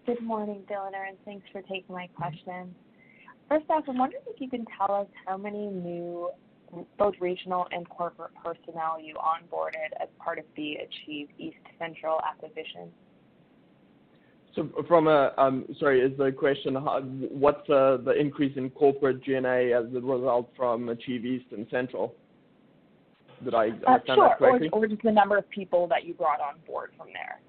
Good 0.07 0.23
morning, 0.23 0.63
Dylan, 0.71 0.93
and 1.09 1.17
thanks 1.25 1.45
for 1.53 1.63
taking 1.63 1.95
my 1.95 2.09
question. 2.17 2.75
First 3.49 3.67
off, 3.71 3.85
I'm 3.89 3.99
wondering 3.99 4.23
if 4.29 4.41
you 4.41 4.49
can 4.49 4.65
tell 4.79 4.95
us 4.95 5.09
how 5.27 5.37
many 5.37 5.67
new 5.67 6.31
both 6.99 7.15
regional 7.21 7.67
and 7.71 7.89
corporate 7.89 8.33
personnel 8.43 8.99
you 9.01 9.15
onboarded 9.17 9.93
as 10.01 10.09
part 10.19 10.39
of 10.39 10.45
the 10.57 10.77
Achieve 10.77 11.29
East 11.39 11.57
Central 11.79 12.19
acquisition? 12.27 12.91
So 14.55 14.69
from 14.87 15.07
a, 15.07 15.33
um, 15.39 15.65
sorry, 15.81 16.01
is 16.01 16.17
the 16.19 16.31
question 16.31 16.75
what's 16.75 17.69
uh, 17.71 17.99
the 18.05 18.13
increase 18.19 18.57
in 18.57 18.69
corporate 18.71 19.25
G&A 19.25 19.73
as 19.73 19.87
a 19.95 20.01
result 20.01 20.51
from 20.57 20.91
Achieve 20.91 21.25
East 21.25 21.47
and 21.53 21.67
Central? 21.71 22.15
Did 23.43 23.55
I 23.55 23.69
Uh, 23.69 23.71
understand 23.71 24.05
sure, 24.07 24.29
that 24.29 24.39
correctly? 24.39 24.69
or, 24.73 24.85
or 24.85 24.87
just 24.87 25.03
the 25.03 25.11
number 25.11 25.37
of 25.39 25.49
people 25.49 25.87
that 25.89 26.05
you 26.05 26.15
brought 26.15 26.41
on 26.41 26.55
board 26.67 26.91
from 26.97 27.09
there. 27.13 27.41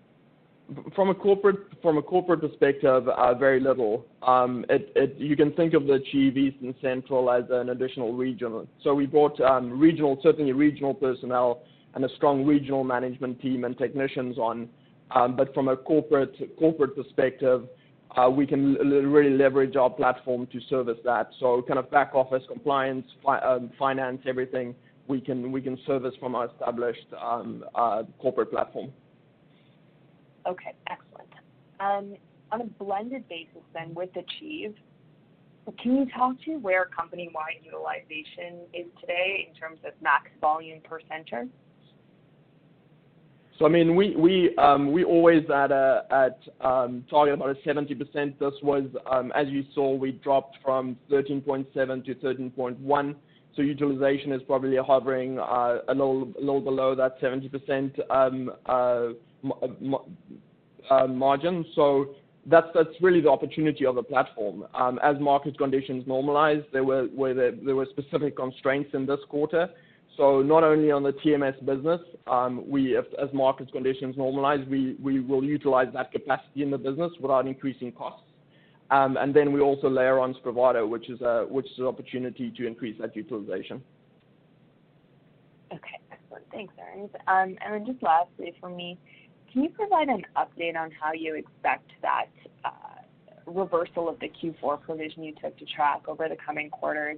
From 0.96 1.10
a 1.10 1.13
corporate 1.13 1.60
from 1.82 1.98
a 1.98 2.02
corporate 2.02 2.39
perspective, 2.39 3.08
uh, 3.10 3.34
very 3.34 3.60
little. 3.60 4.06
Um, 4.22 4.66
it, 4.70 4.94
it, 4.96 5.16
you 5.18 5.36
can 5.36 5.52
think 5.52 5.74
of 5.74 5.86
the 5.86 5.94
Achieve 5.94 6.38
East 6.38 6.58
and 6.62 6.74
Central 6.82 7.30
as 7.30 7.44
an 7.50 7.70
additional 7.70 8.13
region. 8.13 8.66
So 8.82 8.96
we 8.96 9.06
brought 9.06 9.39
um, 9.42 9.78
regional, 9.78 10.18
certainly 10.24 10.54
regional 10.54 10.94
personnel 10.94 11.63
and 11.96 12.06
a 12.06 12.10
strong 12.16 12.46
regional 12.46 12.86
management 12.86 13.42
team 13.42 13.66
and 13.66 13.78
technicians 13.78 14.38
on. 14.38 14.70
Um, 15.13 15.36
but 15.36 15.54
from 15.54 15.67
a 15.67 15.78
corporate 15.78 16.36
perspective, 16.95 17.67
uh, 18.15 18.30
we 18.30 18.45
can 18.45 18.73
really 18.76 19.36
leverage 19.36 19.76
our 19.76 19.89
platform 19.89 20.47
to 20.52 20.60
service 20.69 20.97
that. 21.04 21.30
So 21.39 21.63
kind 21.67 21.80
of 21.80 21.89
back 21.91 22.12
office 22.13 22.43
compliance, 22.47 23.06
um, 23.28 23.71
finance, 23.78 24.21
everything 24.28 24.76
we 25.08 25.19
can 25.19 25.52
we 25.52 25.62
can 25.62 25.78
service 25.86 26.13
from 26.19 26.36
our 26.36 26.49
established 26.49 27.08
um, 27.21 27.63
uh, 27.76 28.04
corporate 28.19 28.52
platform. 28.52 28.91
Okay, 30.47 30.73
excellent. 30.89 32.17
On 32.52 32.62
a 32.62 32.65
blended 32.84 33.28
basis 33.28 33.63
then 33.73 33.93
with 33.95 34.12
Achieve, 34.15 34.76
can 35.82 35.95
you 35.95 36.06
talk 36.15 36.36
to 36.45 36.58
where 36.58 36.86
company-wide 36.86 37.63
utilization 37.63 38.60
is 38.73 38.86
today 39.02 39.47
in 39.49 39.56
terms 39.56 39.80
of 39.86 39.93
max 40.02 40.30
volume 40.39 40.80
per 40.82 40.99
center? 41.10 41.47
So 43.60 43.66
I 43.66 43.70
mean, 43.70 43.96
we 43.96 44.56
um, 44.58 44.92
we 44.92 45.04
always 45.04 45.44
at 45.50 45.72
um, 46.62 47.06
target 47.10 47.36
about 47.36 47.50
a 47.50 47.56
70%. 47.68 48.39
This 48.39 48.54
was, 48.63 48.86
um, 49.10 49.32
as 49.36 49.48
you 49.48 49.63
saw, 49.76 49.94
we 49.94 50.13
dropped 50.13 50.58
from 50.63 50.98
13.7 51.12 52.06
to 52.06 52.16
13.1. 52.16 53.16
So 53.56 53.62
utilization 53.62 54.32
is 54.32 54.42
probably 54.48 54.78
hovering 54.78 55.38
uh, 55.38 55.80
a 55.88 55.94
little 55.94 56.26
below 56.62 56.96
that 56.96 57.22
70% 57.22 58.00
um, 58.10 58.52
uh, 58.66 59.10
uh, 60.89 61.08
margin. 61.08 61.63
So 61.76 62.16
that's 62.48 62.68
that's 62.74 62.89
really 63.02 63.22
the 63.22 63.30
opportunity 63.30 63.86
of 63.86 63.96
the 63.96 64.04
platform. 64.04 64.66
As 65.04 65.20
market 65.20 65.60
conditions 65.60 66.06
normalize, 66.06 66.66
there 66.74 66.84
were 66.84 67.04
where 67.16 67.36
there, 67.36 67.52
there 67.52 67.76
were 67.76 67.88
specific 67.92 68.36
constraints 68.36 68.89
in 68.96 69.06
this 69.06 69.20
quarter. 69.30 69.70
So 70.17 70.41
not 70.43 70.63
only 70.63 70.91
on 70.91 71.02
the 71.02 71.13
TMS 71.13 71.63
business, 71.65 71.99
um, 72.28 72.69
we, 72.69 72.95
as 72.97 73.06
market 73.34 73.71
conditions 73.71 74.15
normalize, 74.15 74.67
we, 74.69 74.95
we 75.02 75.19
will 75.19 75.43
utilize 75.43 75.88
that 75.93 76.12
capacity 76.12 76.62
in 76.62 76.69
the 76.69 76.78
business 76.78 77.12
without 77.19 77.47
increasing 77.47 77.91
costs. 77.91 78.23
Um, 78.91 79.17
and 79.17 79.34
then 79.34 79.52
we 79.52 79.60
also 79.60 79.89
layer 79.89 80.19
on 80.19 80.36
Spravato, 80.36 80.88
which 80.88 81.10
is 81.10 81.19
a 81.21 81.47
which 81.49 81.65
is 81.65 81.80
an 81.80 81.86
opportunity 81.86 82.54
to 82.56 82.67
increase 82.67 82.99
that 82.99 83.15
utilization. 83.15 83.82
Okay, 85.71 85.99
excellent. 86.12 86.45
Thanks, 86.52 86.73
Aaron. 86.78 87.10
Um, 87.28 87.58
and 87.65 87.73
then 87.73 87.86
just 87.91 88.04
lastly 88.04 88.54
for 88.60 88.69
me, 88.69 88.99
can 89.52 89.63
you 89.63 89.69
provide 89.69 90.10
an 90.10 90.23
update 90.38 90.76
on 90.76 90.91
how 90.91 91.12
you 91.13 91.36
expect 91.36 91.89
that 92.04 92.28
uh, 92.63 92.69
reversal 93.47 94.08
of 94.08 94.19
the 94.19 94.30
Q4 94.30 94.82
provision 94.82 95.23
you 95.23 95.34
took 95.41 95.58
to 95.58 95.65
track 95.65 96.02
over 96.08 96.30
the 96.30 96.38
coming 96.45 96.69
quarters? 96.69 97.17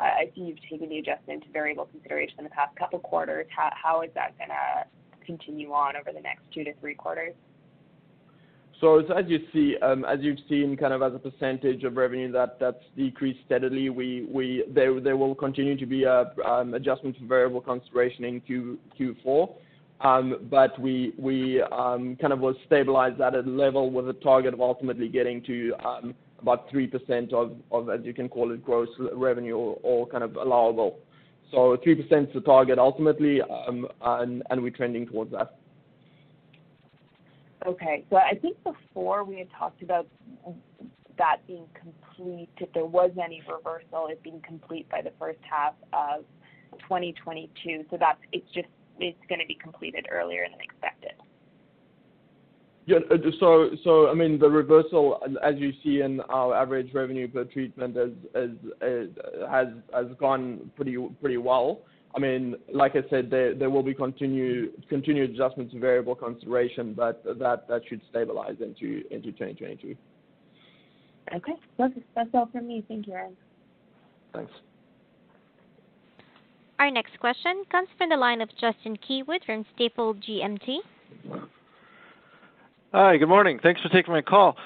I 0.00 0.30
see 0.34 0.42
you've 0.42 0.62
taken 0.70 0.88
the 0.88 0.98
adjustment 0.98 1.44
to 1.44 1.50
variable 1.50 1.84
consideration 1.86 2.36
in 2.38 2.44
the 2.44 2.50
past 2.50 2.74
couple 2.76 2.98
quarters. 3.00 3.46
How, 3.54 4.02
is 4.02 4.10
that 4.14 4.36
going 4.38 4.50
to 4.50 5.26
continue 5.26 5.72
on 5.72 5.96
over 5.96 6.12
the 6.12 6.20
next 6.20 6.42
two 6.52 6.64
to 6.64 6.72
three 6.80 6.94
quarters? 6.94 7.34
So 8.80 8.98
as 8.98 9.26
you 9.26 9.40
see, 9.52 9.76
um, 9.82 10.06
as 10.06 10.20
you've 10.22 10.38
seen, 10.48 10.74
kind 10.74 10.94
of 10.94 11.02
as 11.02 11.12
a 11.14 11.18
percentage 11.18 11.84
of 11.84 11.96
revenue, 11.96 12.32
that 12.32 12.58
that's 12.58 12.82
decreased 12.96 13.40
steadily. 13.44 13.90
We 13.90 14.26
we 14.32 14.64
there 14.70 14.98
there 15.00 15.18
will 15.18 15.34
continue 15.34 15.76
to 15.76 15.84
be 15.84 16.04
a 16.04 16.32
um, 16.46 16.72
adjustment 16.72 17.18
for 17.18 17.26
variable 17.26 17.60
consideration 17.60 18.24
in 18.24 18.40
Q 18.40 18.78
Q4, 18.98 19.54
um, 20.00 20.48
but 20.50 20.80
we 20.80 21.12
we 21.18 21.62
kind 21.70 22.32
of 22.32 22.40
will 22.40 22.54
stabilize 22.64 23.20
at 23.20 23.34
a 23.34 23.40
level 23.40 23.90
with 23.90 24.08
a 24.08 24.14
target 24.14 24.54
of 24.54 24.62
ultimately 24.62 25.08
getting 25.08 25.42
to 25.42 25.74
um, 25.84 26.14
about 26.40 26.70
three 26.70 26.86
percent 26.86 27.32
of 27.32 27.56
of 27.70 27.90
as 27.90 28.00
you 28.04 28.14
can 28.14 28.28
call 28.28 28.52
it 28.52 28.64
gross 28.64 28.88
revenue 29.12 29.56
or, 29.56 30.06
kind 30.06 30.24
of 30.24 30.36
allowable. 30.36 30.98
So 31.50 31.76
three 31.82 31.94
percent 31.94 32.28
is 32.28 32.34
the 32.34 32.40
target 32.40 32.78
ultimately, 32.78 33.40
um, 33.42 33.86
and 34.00 34.62
we're 34.62 34.70
trending 34.70 35.06
towards 35.06 35.32
that. 35.32 35.56
Okay. 37.66 38.04
So 38.10 38.16
I 38.16 38.34
think 38.40 38.56
before 38.64 39.24
we 39.24 39.38
had 39.38 39.48
talked 39.58 39.82
about 39.82 40.06
that 41.18 41.46
being 41.46 41.66
complete, 41.78 42.48
if 42.58 42.72
there 42.72 42.86
was 42.86 43.10
any 43.22 43.42
reversal, 43.42 44.08
it 44.08 44.22
being 44.22 44.40
complete 44.46 44.88
by 44.88 45.02
the 45.02 45.12
first 45.18 45.40
half 45.48 45.74
of 45.92 46.24
2022. 46.80 47.84
So 47.90 47.96
that's 47.98 48.18
it's 48.32 48.50
just 48.54 48.68
it's 48.98 49.18
going 49.28 49.40
to 49.40 49.46
be 49.46 49.54
completed 49.54 50.06
earlier 50.10 50.46
than 50.50 50.60
expected. 50.60 51.12
Yeah. 52.90 52.98
uh, 53.10 53.16
So, 53.38 53.70
so 53.84 54.08
I 54.08 54.14
mean, 54.14 54.38
the 54.38 54.50
reversal, 54.50 55.22
as 55.42 55.54
you 55.58 55.72
see 55.82 56.00
in 56.00 56.20
our 56.22 56.54
average 56.54 56.92
revenue 56.92 57.28
per 57.28 57.44
treatment, 57.44 57.96
has 57.96 59.68
has 59.92 60.06
gone 60.18 60.70
pretty 60.76 60.96
pretty 61.20 61.36
well. 61.36 61.82
I 62.16 62.18
mean, 62.18 62.56
like 62.72 62.96
I 62.96 63.08
said, 63.08 63.30
there 63.30 63.54
there 63.54 63.70
will 63.70 63.84
be 63.84 63.94
continue 63.94 64.72
continued 64.88 65.30
adjustments 65.30 65.72
to 65.72 65.78
variable 65.78 66.16
consideration, 66.16 66.94
but 66.94 67.22
that 67.24 67.68
that 67.68 67.82
should 67.88 68.00
stabilize 68.10 68.56
into 68.60 69.04
into 69.12 69.30
2022. 69.30 69.96
Okay. 71.32 71.52
That's 71.78 71.94
that's 72.16 72.30
all 72.34 72.48
from 72.50 72.66
me. 72.66 72.84
Thank 72.88 73.06
you, 73.06 73.12
Aaron. 73.12 73.36
Thanks. 74.34 74.52
Our 76.80 76.90
next 76.90 77.20
question 77.20 77.62
comes 77.70 77.88
from 77.98 78.08
the 78.08 78.16
line 78.16 78.40
of 78.40 78.48
Justin 78.58 78.96
Keywood 78.96 79.44
from 79.44 79.64
Stifel 79.76 80.16
GMP. 80.24 80.78
Hi, 82.92 83.18
good 83.18 83.28
morning. 83.28 83.60
Thanks 83.62 83.80
for 83.80 83.88
taking 83.88 84.12
my 84.12 84.20
call. 84.20 84.56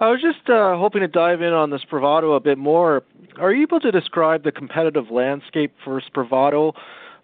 I 0.00 0.10
was 0.10 0.20
just 0.20 0.50
uh, 0.50 0.76
hoping 0.76 1.02
to 1.02 1.06
dive 1.06 1.42
in 1.42 1.52
on 1.52 1.70
the 1.70 1.78
Spravato 1.78 2.36
a 2.36 2.40
bit 2.40 2.58
more. 2.58 3.04
Are 3.38 3.52
you 3.52 3.62
able 3.62 3.78
to 3.78 3.92
describe 3.92 4.42
the 4.42 4.50
competitive 4.50 5.12
landscape 5.12 5.72
for 5.84 6.02
Spravato? 6.02 6.72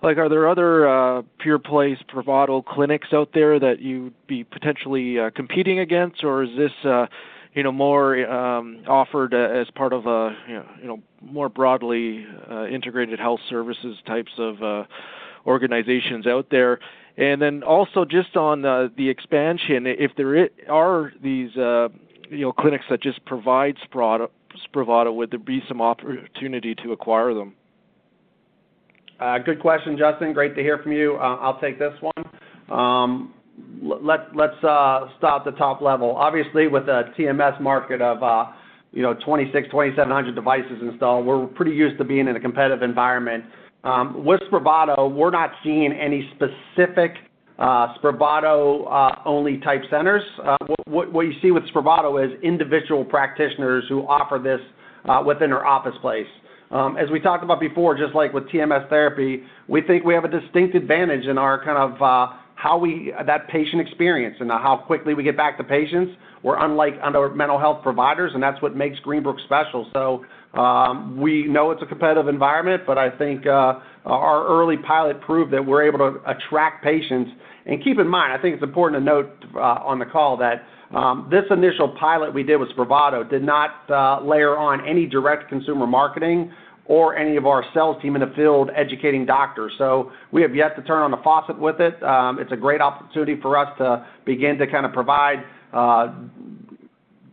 Like, 0.01 0.17
are 0.17 0.29
there 0.29 0.49
other 0.49 0.89
uh, 0.89 1.23
pure 1.41 1.59
play 1.59 1.97
Spravato 1.97 2.65
clinics 2.65 3.09
out 3.13 3.31
there 3.35 3.59
that 3.59 3.81
you'd 3.81 4.15
be 4.29 4.45
potentially 4.45 5.19
uh, 5.19 5.31
competing 5.31 5.81
against, 5.81 6.23
or 6.23 6.45
is 6.45 6.51
this, 6.57 6.71
you 7.55 7.65
know, 7.65 7.73
more 7.73 8.25
um, 8.31 8.85
offered 8.87 9.35
as 9.35 9.67
part 9.75 9.93
of 9.93 10.07
a, 10.07 10.37
you 10.81 10.87
know, 10.87 11.03
more 11.21 11.49
broadly 11.49 12.25
integrated 12.71 13.19
health 13.19 13.41
services 13.51 13.99
types 14.07 14.31
of 14.39 14.87
organizations 15.49 16.29
out 16.29 16.47
there? 16.53 16.79
And 17.19 17.43
then 17.43 17.65
also 17.65 18.05
just 18.05 18.37
on 18.37 18.65
uh, 18.65 18.89
the 18.97 19.09
expansion, 19.09 19.87
if 19.87 20.13
there 20.17 20.49
are 20.71 21.13
these 21.21 21.55
uh, 21.57 21.89
you 22.31 22.43
know 22.43 22.53
clinics 22.53 22.85
that 22.91 23.03
just 23.03 23.25
provide 23.25 23.77
Spravato, 23.85 24.29
Spravato, 24.73 25.13
would 25.15 25.33
there 25.33 25.41
be 25.41 25.61
some 25.67 25.83
opportunity 25.83 26.77
to 26.77 26.93
acquire 26.93 27.35
them? 27.35 27.55
Uh, 29.19 29.39
good 29.39 29.61
question, 29.61 29.99
Justin. 29.99 30.33
Great 30.33 30.55
to 30.55 30.63
hear 30.63 30.79
from 30.79 30.93
you. 30.93 31.17
Uh, 31.17 31.37
I'll 31.41 31.61
take 31.61 31.81
this 31.81 31.93
one. 32.01 32.25
Um, 32.71 33.35
let, 33.83 34.37
let's 34.37 34.63
uh, 34.63 35.09
start 35.19 35.45
at 35.45 35.53
the 35.53 35.59
top 35.59 35.81
level. 35.81 36.15
Obviously, 36.15 36.69
with 36.69 36.85
a 36.85 37.13
TMS 37.19 37.61
market 37.61 38.01
of 38.01 38.23
uh, 38.23 38.53
you 38.93 39.03
know 39.03 39.15
26, 39.25 39.71
2,700 39.71 40.37
devices 40.37 40.79
installed, 40.83 41.27
we're 41.27 41.49
pretty 41.49 41.73
used 41.73 41.99
to 41.99 42.05
being 42.05 42.29
in 42.29 42.37
a 42.37 42.41
competitive 42.41 42.83
environment. 42.83 43.43
Um, 43.85 44.25
with 44.25 44.41
Spravato, 44.51 45.13
we're 45.13 45.31
not 45.31 45.51
seeing 45.63 45.93
any 45.93 46.29
specific 46.35 47.13
uh, 47.59 47.95
Spravato-only 47.99 49.59
type 49.59 49.83
centers. 49.91 50.23
Uh, 50.45 50.57
what, 50.87 51.13
you 51.23 51.33
see 51.43 51.51
with 51.51 51.65
Spravato 51.65 52.25
is 52.25 52.41
individual 52.43 53.05
practitioners 53.05 53.85
who 53.89 54.01
offer 54.07 54.39
this 54.39 54.61
uh, 55.09 55.23
within 55.25 55.51
their 55.51 55.67
office 55.67 55.95
place. 56.01 56.27
Um, 56.71 56.97
as 56.97 57.11
we 57.11 57.19
talked 57.19 57.43
about 57.43 57.61
before, 57.61 57.97
just 57.97 58.15
like 58.15 58.33
with 58.33 58.45
TMS 58.49 58.89
therapy, 58.89 59.43
we 59.69 59.81
think 59.81 60.05
we 60.05 60.15
have 60.15 60.25
a 60.25 60.29
distinct 60.29 60.75
advantage 60.75 61.25
in 61.25 61.39
our 61.39 61.65
kind 61.65 61.79
of 61.79 62.03
uh, 62.03 62.37
how 62.57 62.77
we 62.77 63.13
that 63.25 63.49
patient 63.49 63.81
experience 63.81 64.37
and 64.41 64.51
how 64.51 64.83
quickly 64.87 65.15
we 65.15 65.23
get 65.23 65.37
back 65.37 65.57
to 65.57 65.65
patients. 65.65 66.13
We're 66.43 66.63
unlike 66.63 66.95
other 67.03 67.31
mental 67.31 67.59
health 67.59 67.83
providers, 67.83 68.33
and 68.35 68.43
that's 68.43 68.61
what 68.61 68.77
makes 68.77 68.99
Greenbrook 69.01 69.43
special. 69.45 69.89
So 69.93 70.25
we 71.17 71.47
know 71.47 71.71
it's 71.71 71.83
a 71.83 71.87
competitive 71.87 72.29
environment, 72.29 72.83
but 72.87 72.99
I 72.99 73.11
think 73.17 73.47
uh, 73.47 73.81
our 74.05 74.47
early 74.47 74.77
pilot 74.77 75.21
proved 75.21 75.53
that 75.53 75.65
we're 75.65 75.87
able 75.87 75.99
to 75.99 76.21
attract 76.31 76.83
patients. 76.83 77.31
And 77.67 77.83
keep 77.85 77.99
in 77.99 78.09
mind, 78.09 78.33
I 78.33 78.41
think 78.41 78.55
it's 78.55 78.63
important 78.63 79.01
to 79.01 79.05
note 79.05 79.31
uh, 79.55 79.59
on 79.59 79.99
the 79.99 80.07
call 80.07 80.37
that 80.39 80.65
um, 80.97 81.29
this 81.31 81.45
initial 81.51 81.95
pilot 82.01 82.33
we 82.33 82.43
did 82.43 82.57
with 82.57 82.71
Spravato 82.71 83.29
did 83.29 83.43
not 83.43 83.91
uh, 83.91 84.25
layer 84.25 84.57
on 84.57 84.87
any 84.89 85.07
direct 85.07 85.49
consumer 85.49 85.87
marketing 85.87 86.51
or 86.87 87.15
any 87.15 87.37
of 87.37 87.45
our 87.45 87.63
sales 87.75 88.01
team 88.01 88.17
in 88.17 88.23
the 88.23 88.33
field 88.35 88.71
educating 88.75 89.27
doctors. 89.27 89.73
So 89.77 90.11
we 90.33 90.41
have 90.41 90.55
yet 90.55 90.75
to 90.77 90.83
turn 90.83 91.03
on 91.03 91.11
the 91.11 91.19
faucet 91.23 91.59
with 91.59 91.81
it. 91.81 92.03
Um, 92.03 92.39
it's 92.39 92.53
a 92.53 92.57
great 92.57 92.81
opportunity 92.81 93.39
for 93.43 93.59
us 93.59 93.69
to 93.77 94.07
begin 94.25 94.57
to 94.57 94.67
kind 94.67 94.87
of 94.87 94.93
provide 94.95 95.45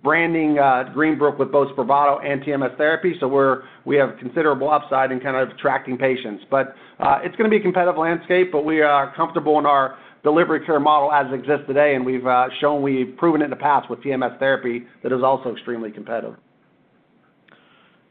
branding 0.05 0.59
uh, 0.59 0.85
Greenbrook 0.95 1.39
with 1.39 1.51
both 1.51 1.75
Spravato 1.75 2.23
and 2.23 2.41
TMS 2.43 2.77
therapy. 2.77 3.15
So 3.19 3.63
we 3.85 3.97
have 3.97 4.17
considerable 4.19 4.69
upside 4.69 5.11
in 5.11 5.19
kind 5.19 5.35
of 5.35 5.49
attracting 5.49 5.97
patients. 5.97 6.45
But 6.49 6.75
uh, 6.99 7.19
it's 7.23 7.35
going 7.35 7.49
to 7.49 7.53
be 7.53 7.57
a 7.57 7.61
competitive 7.61 7.97
landscape, 7.97 8.51
but 8.51 8.63
we 8.63 8.81
are 8.81 9.13
comfortable 9.15 9.57
in 9.57 9.65
our 9.65 9.97
delivery 10.23 10.63
care 10.63 10.79
model 10.79 11.11
as 11.11 11.25
it 11.31 11.33
exists 11.33 11.65
today, 11.67 11.95
and 11.95 12.05
we've 12.05 12.25
uh, 12.25 12.47
shown 12.61 12.83
we've 12.83 13.17
proven 13.17 13.41
it 13.41 13.45
in 13.45 13.49
the 13.49 13.55
past 13.55 13.89
with 13.89 13.99
TMS 13.99 14.37
therapy 14.37 14.83
that 15.01 15.11
is 15.11 15.23
also 15.23 15.51
extremely 15.51 15.91
competitive. 15.91 16.35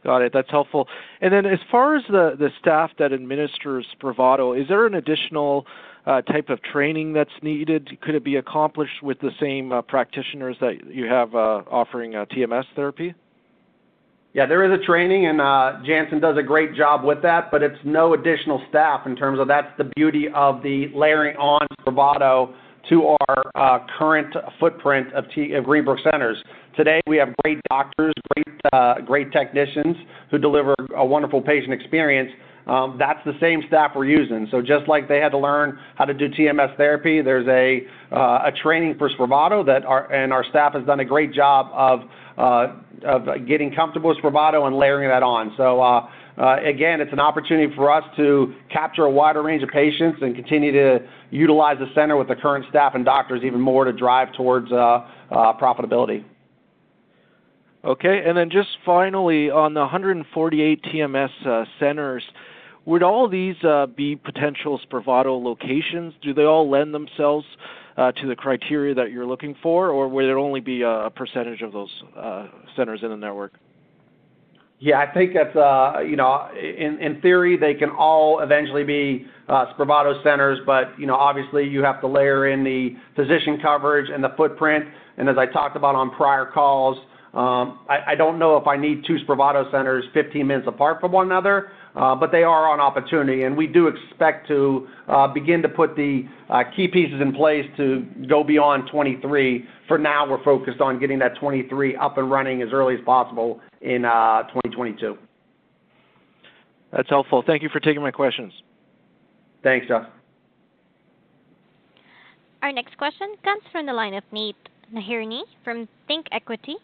Got 0.02 0.20
it. 0.22 0.32
That's 0.34 0.50
helpful. 0.50 0.86
And 1.22 1.32
then 1.32 1.46
as 1.46 1.60
far 1.70 1.96
as 1.96 2.02
the, 2.08 2.34
the 2.38 2.50
staff 2.60 2.90
that 2.98 3.12
administers 3.12 3.86
Spravato, 3.96 4.60
is 4.60 4.68
there 4.68 4.86
an 4.86 4.94
additional 4.94 5.64
uh, 6.06 6.22
type 6.22 6.48
of 6.48 6.62
training 6.62 7.12
that's 7.12 7.30
needed? 7.42 7.88
Could 8.02 8.14
it 8.14 8.24
be 8.24 8.36
accomplished 8.36 9.02
with 9.02 9.18
the 9.20 9.30
same 9.40 9.72
uh, 9.72 9.82
practitioners 9.82 10.56
that 10.60 10.86
you 10.86 11.06
have 11.06 11.34
uh, 11.34 11.62
offering 11.70 12.14
uh, 12.14 12.26
TMS 12.26 12.64
therapy? 12.76 13.14
Yeah, 14.34 14.46
there 14.46 14.64
is 14.64 14.80
a 14.80 14.84
training, 14.84 15.26
and 15.26 15.40
uh, 15.40 15.74
Janssen 15.86 16.18
does 16.18 16.36
a 16.36 16.42
great 16.42 16.74
job 16.74 17.04
with 17.04 17.22
that, 17.22 17.52
but 17.52 17.62
it's 17.62 17.78
no 17.84 18.14
additional 18.14 18.60
staff 18.68 19.06
in 19.06 19.14
terms 19.14 19.38
of 19.38 19.46
that's 19.46 19.70
the 19.78 19.88
beauty 19.94 20.26
of 20.34 20.60
the 20.60 20.88
layering 20.92 21.36
on 21.36 21.64
Spravato 21.80 22.52
to 22.88 23.16
our 23.28 23.52
uh, 23.54 23.86
current 23.96 24.34
footprint 24.58 25.12
of, 25.14 25.24
T- 25.34 25.52
of 25.52 25.64
Greenbrook 25.64 26.02
centers. 26.02 26.36
Today, 26.76 27.00
we 27.06 27.16
have 27.16 27.28
great 27.44 27.60
doctors, 27.70 28.12
great, 28.34 28.60
uh, 28.72 29.00
great 29.06 29.30
technicians 29.30 29.96
who 30.32 30.38
deliver 30.38 30.74
a 30.96 31.06
wonderful 31.06 31.40
patient 31.40 31.72
experience. 31.72 32.30
Um, 32.66 32.96
that's 32.98 33.20
the 33.26 33.34
same 33.40 33.62
staff 33.68 33.92
we're 33.94 34.06
using. 34.06 34.48
So 34.50 34.62
just 34.62 34.88
like 34.88 35.06
they 35.06 35.18
had 35.18 35.30
to 35.30 35.38
learn 35.38 35.78
how 35.96 36.06
to 36.06 36.14
do 36.14 36.28
TMS 36.28 36.76
therapy, 36.76 37.20
there's 37.20 37.46
a 37.46 37.86
uh, 38.14 38.46
a 38.46 38.52
training 38.62 38.96
for 38.96 39.10
Spravato 39.10 39.64
that 39.66 39.84
our 39.84 40.10
and 40.10 40.32
our 40.32 40.44
staff 40.44 40.72
has 40.72 40.84
done 40.86 41.00
a 41.00 41.04
great 41.04 41.32
job 41.32 41.68
of 41.74 42.00
uh, 42.38 43.06
of 43.06 43.46
getting 43.46 43.74
comfortable 43.74 44.08
with 44.08 44.18
Spravato 44.18 44.66
and 44.66 44.76
layering 44.76 45.08
that 45.08 45.22
on. 45.22 45.52
So. 45.56 45.80
Uh, 45.80 46.08
again, 46.64 47.00
it's 47.00 47.12
an 47.12 47.20
opportunity 47.20 47.72
for 47.76 47.92
us 47.92 48.02
to 48.16 48.52
capture 48.68 49.04
a 49.04 49.10
wider 49.10 49.40
range 49.40 49.62
of 49.62 49.68
patients 49.68 50.18
and 50.20 50.34
continue 50.34 50.72
to 50.72 50.98
utilize 51.30 51.78
the 51.78 51.86
center 51.94 52.16
with 52.16 52.26
the 52.26 52.34
current 52.34 52.64
staff 52.68 52.96
and 52.96 53.04
doctors 53.04 53.44
even 53.44 53.60
more 53.60 53.84
to 53.84 53.92
drive 53.92 54.32
towards 54.32 54.68
profitability. 54.68 56.24
Okay. 57.84 58.22
and 58.26 58.36
then 58.36 58.50
Just 58.50 58.70
finally, 58.84 59.50
on 59.50 59.74
the 59.74 59.80
148 59.80 60.82
TMS 60.82 61.66
centers, 61.78 62.24
would 62.86 63.02
all 63.02 63.28
these 63.28 63.56
uh, 63.64 63.86
be 63.86 64.16
potential 64.16 64.80
Spravato 64.86 65.42
locations? 65.42 66.14
Do 66.22 66.34
they 66.34 66.44
all 66.44 66.70
lend 66.70 66.94
themselves 66.94 67.46
uh, 67.96 68.12
to 68.12 68.26
the 68.26 68.36
criteria 68.36 68.94
that 68.94 69.10
you're 69.10 69.26
looking 69.26 69.54
for, 69.62 69.90
or 69.90 70.08
would 70.08 70.24
it 70.24 70.32
only 70.32 70.60
be 70.60 70.82
a 70.82 71.10
percentage 71.14 71.62
of 71.62 71.72
those 71.72 71.90
centers 72.76 73.00
in 73.02 73.10
the 73.10 73.16
network? 73.16 73.54
Yeah, 74.80 74.98
I 74.98 75.14
think 75.14 75.32
that's, 75.32 75.54
you 76.06 76.16
know, 76.16 76.50
in 76.54 77.20
theory, 77.22 77.56
they 77.56 77.74
can 77.74 77.90
all 77.90 78.40
eventually 78.40 78.84
be 78.84 79.26
Spravato 79.48 80.22
centers, 80.22 80.58
but, 80.66 80.98
you 80.98 81.06
know, 81.06 81.14
obviously 81.14 81.66
you 81.66 81.82
have 81.84 82.00
to 82.00 82.08
layer 82.08 82.48
in 82.48 82.64
the 82.64 82.96
physician 83.14 83.58
coverage 83.62 84.10
and 84.12 84.22
the 84.22 84.34
footprint. 84.36 84.84
And 85.16 85.28
As 85.28 85.36
I 85.38 85.46
talked 85.46 85.76
about 85.76 85.94
on 85.94 86.10
prior 86.10 86.44
calls, 86.44 86.98
um, 87.34 87.80
I 87.88 88.14
don't 88.14 88.38
know 88.38 88.56
if 88.56 88.68
I 88.68 88.76
need 88.76 89.04
two 89.04 89.16
Spravato 89.26 89.68
centers 89.72 90.04
15 90.14 90.46
minutes 90.46 90.68
apart 90.68 91.00
from 91.00 91.10
one 91.10 91.26
another, 91.26 91.72
uh, 91.96 92.14
but 92.14 92.30
they 92.30 92.44
are 92.44 92.70
on 92.70 92.78
opportunity, 92.78 93.42
and 93.42 93.56
we 93.56 93.66
do 93.66 93.88
expect 93.88 94.46
to 94.48 94.86
uh, 95.08 95.26
begin 95.26 95.60
to 95.62 95.68
put 95.68 95.96
the 95.96 96.22
uh, 96.48 96.62
key 96.76 96.86
pieces 96.86 97.20
in 97.20 97.32
place 97.32 97.64
to 97.76 98.06
go 98.28 98.44
beyond 98.44 98.88
23. 98.88 99.64
For 99.88 99.98
now, 99.98 100.30
we're 100.30 100.42
focused 100.44 100.80
on 100.80 101.00
getting 101.00 101.18
that 101.18 101.36
23 101.40 101.96
up 101.96 102.18
and 102.18 102.30
running 102.30 102.62
as 102.62 102.68
early 102.72 102.94
as 102.94 103.00
possible 103.04 103.60
in 103.80 104.02
2022. 104.02 105.18
That's 106.92 107.08
helpful. 107.08 107.42
Thank 107.44 107.64
you 107.64 107.68
for 107.68 107.80
taking 107.80 108.00
my 108.00 108.12
questions. 108.12 108.52
Thanks, 109.64 109.88
Josh. 109.88 110.06
Our 112.62 112.72
next 112.72 112.96
question 112.96 113.34
comes 113.42 113.62
from 113.72 113.86
the 113.86 113.92
line 113.92 114.14
of 114.14 114.22
Nate 114.30 114.54
Nahirny 114.94 115.42
from 115.64 115.88
ThinkEquity. 116.08 116.74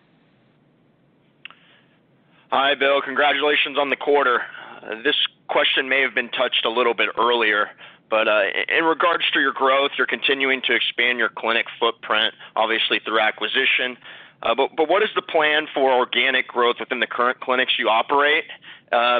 Hi, 2.53 2.74
Bill. 2.74 3.01
Congratulations 3.01 3.78
on 3.78 3.90
the 3.90 3.96
quarter. 3.96 4.42
Uh, 4.82 5.01
this 5.05 5.14
question 5.48 5.88
may 5.88 6.01
have 6.01 6.16
been 6.16 6.28
touched 6.30 6.64
a 6.64 6.68
little 6.68 6.94
bit 6.94 7.09
earlier, 7.16 7.70
but 8.11 8.26
uh, 8.26 8.42
in 8.76 8.82
regards 8.82 9.22
to 9.34 9.38
your 9.38 9.53
growth, 9.53 9.92
you're 9.96 10.09
continuing 10.09 10.61
to 10.62 10.74
expand 10.74 11.20
your 11.20 11.28
clinic 11.28 11.66
footprint, 11.78 12.34
obviously 12.57 12.98
through 13.05 13.20
acquisition. 13.20 13.96
Uh, 14.42 14.57
but, 14.57 14.88
what 14.88 15.01
is 15.01 15.11
the 15.14 15.22
plan 15.22 15.68
for 15.72 15.92
organic 15.92 16.48
growth 16.48 16.76
within 16.80 16.98
the 16.98 17.07
current 17.07 17.38
clinics 17.38 17.74
you 17.78 17.88
operate, 17.88 18.44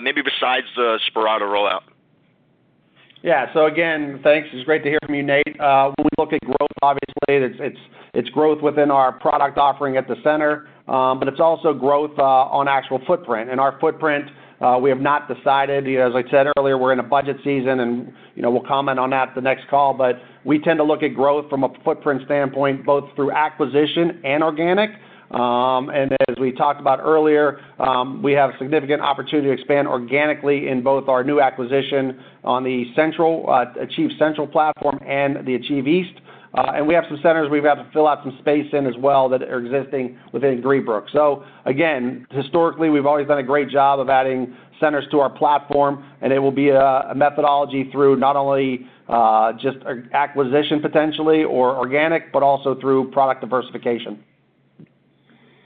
maybe 0.03 0.23
besides 0.23 0.67
the 0.75 0.99
Spravato 1.09 1.43
rollout? 1.43 1.83
Yeah. 3.23 3.53
So 3.53 3.67
again, 3.67 4.19
thanks. 4.25 4.49
It's 4.51 4.65
great 4.65 4.83
to 4.83 4.89
hear 4.89 4.99
from 5.05 5.15
you, 5.15 5.23
Nate. 5.23 5.45
When 5.47 5.95
we 5.99 6.11
look 6.19 6.33
at 6.33 6.41
growth, 6.41 6.73
obviously, 6.83 7.77
it's 8.15 8.31
growth 8.31 8.61
within 8.63 8.91
our 8.91 9.13
product 9.13 9.57
offering 9.59 9.99
at 9.99 10.09
the 10.09 10.17
center. 10.25 10.69
Um, 10.91 11.21
but 11.21 11.29
it's 11.29 11.39
also 11.39 11.73
growth 11.73 12.19
uh, 12.19 12.23
on 12.23 12.67
actual 12.67 13.01
footprint. 13.07 13.49
And 13.49 13.61
our 13.61 13.79
footprint, 13.79 14.25
uh, 14.61 14.77
we 14.83 14.91
have 14.91 15.01
not 15.01 15.33
decided. 15.33 15.87
As 15.87 16.13
I 16.17 16.29
said 16.31 16.49
earlier, 16.59 16.77
we're 16.77 16.93
in 16.93 16.99
a 16.99 17.05
budget 17.05 17.37
season, 17.45 17.79
and 17.79 18.13
you 18.35 18.43
know 18.43 18.51
we'll 18.51 18.67
comment 18.67 18.99
on 18.99 19.11
that 19.11 19.33
the 19.37 19.41
next 19.41 19.69
call. 19.69 19.95
But 19.95 20.17
we 20.45 20.59
tend 20.59 20.79
to 20.79 20.85
look 20.85 21.05
at 21.05 21.15
growth 21.15 21.49
from 21.49 21.63
a 21.63 21.69
footprint 21.85 22.23
standpoint, 22.27 22.85
both 22.85 23.05
through 23.15 23.31
acquisition 23.31 24.21
and 24.25 24.43
organic. 24.43 24.91
Um, 25.31 25.91
and 25.91 26.13
as 26.29 26.37
we 26.41 26.51
talked 26.51 26.81
about 26.81 26.99
earlier, 26.99 27.61
um, 27.79 28.21
we 28.21 28.33
have 28.33 28.51
significant 28.59 29.01
opportunity 29.01 29.47
to 29.47 29.55
expand 29.55 29.87
organically 29.87 30.67
in 30.67 30.83
both 30.83 31.09
our 31.09 31.23
new 31.23 31.41
acquisition 31.41 32.21
on 32.43 32.65
the 32.65 32.93
Central 32.97 33.47
uh, 33.49 33.67
Achieve 33.81 34.11
Central 34.19 34.49
platform 34.49 34.99
and 35.07 35.47
the 35.47 35.55
Achieve 35.55 35.87
East. 35.87 36.21
Uh, 36.53 36.73
and 36.75 36.87
we 36.87 36.95
have 36.95 37.05
some 37.09 37.19
centers 37.23 37.49
we've 37.49 37.63
got 37.63 37.77
to 37.77 37.89
fill 37.93 38.09
out 38.09 38.19
some 38.25 38.37
space 38.41 38.67
in 38.73 38.87
as 38.87 38.95
well 38.99 39.29
that 39.29 39.43
are 39.43 39.65
existing 39.65 40.19
within 40.33 40.61
Greenbrook. 40.61 41.07
So 41.13 41.45
again, 41.65 42.27
historically, 42.31 42.91
we've 42.91 43.07
always 43.07 43.29
done 43.29 43.39
a 43.39 43.43
great 43.43 43.69
job 43.69 44.01
of 44.01 44.09
adding 44.09 44.57
centers 44.81 45.05
to 45.13 45.21
our 45.21 45.31
platform, 45.31 46.05
and 46.23 46.33
it 46.33 46.39
will 46.39 46.51
be 46.51 46.71
a 46.71 47.13
methodology 47.15 47.89
through 47.93 48.17
not 48.17 48.35
only 48.35 48.87
uh, 49.09 49.53
just 49.55 49.79
acquisition 50.13 50.81
potentially 50.81 51.45
or 51.45 51.77
organic, 51.77 52.33
but 52.33 52.43
also 52.43 52.75
through 52.81 53.11
product 53.11 53.43
diversification. 53.43 54.25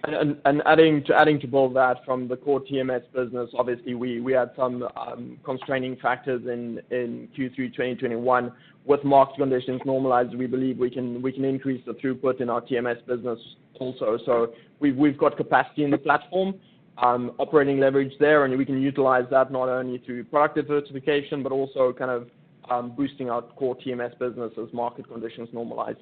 And 0.06 0.62
adding 0.66 1.02
to 1.04 1.14
adding 1.14 1.40
to 1.40 1.46
both 1.46 1.72
that, 1.74 2.04
from 2.04 2.28
the 2.28 2.36
core 2.36 2.60
TMS 2.60 3.02
business, 3.14 3.48
obviously, 3.56 3.94
we 3.94 4.32
had 4.32 4.50
some 4.54 4.86
um, 4.96 5.38
constraining 5.44 5.96
factors 5.96 6.42
in 6.46 7.28
Q3 7.36 7.56
2021. 7.56 8.52
With 8.84 9.02
market 9.02 9.36
conditions 9.36 9.80
normalized, 9.86 10.34
we 10.34 10.46
believe 10.46 10.78
we 10.78 10.90
can 10.90 11.22
we 11.22 11.32
can 11.32 11.44
increase 11.44 11.82
the 11.86 11.94
throughput 11.94 12.42
in 12.42 12.50
our 12.50 12.60
TMS 12.60 13.04
business 13.06 13.38
also. 13.80 14.18
So 14.26 14.52
we've 14.78 14.96
we've 14.96 15.16
got 15.16 15.38
capacity 15.38 15.84
in 15.84 15.90
the 15.90 15.98
platform, 15.98 16.54
um, 16.98 17.32
operating 17.38 17.80
leverage 17.80 18.12
there, 18.20 18.44
and 18.44 18.58
we 18.58 18.66
can 18.66 18.82
utilize 18.82 19.24
that 19.30 19.50
not 19.50 19.70
only 19.70 19.98
through 20.04 20.24
product 20.24 20.56
diversification, 20.56 21.42
but 21.42 21.50
also 21.50 21.94
kind 21.94 22.10
of 22.10 22.28
um, 22.70 22.94
boosting 22.94 23.30
our 23.30 23.40
core 23.40 23.76
TMS 23.76 24.18
business 24.18 24.52
as 24.60 24.70
market 24.74 25.08
conditions 25.08 25.48
normalize. 25.54 25.96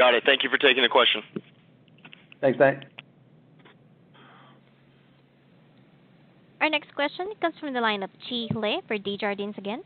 Got 0.00 0.14
it. 0.14 0.22
Thank 0.24 0.42
you 0.42 0.48
for 0.48 0.56
taking 0.56 0.82
the 0.82 0.88
question. 0.88 1.20
Thanks, 2.40 2.58
Nate. 2.58 2.78
Our 6.62 6.70
next 6.70 6.94
question 6.94 7.30
comes 7.42 7.54
from 7.60 7.74
the 7.74 7.82
line 7.82 8.02
of 8.02 8.08
Chi 8.26 8.48
Le 8.54 8.80
for 8.88 8.96
Desjardins 8.96 9.56
again. 9.58 9.82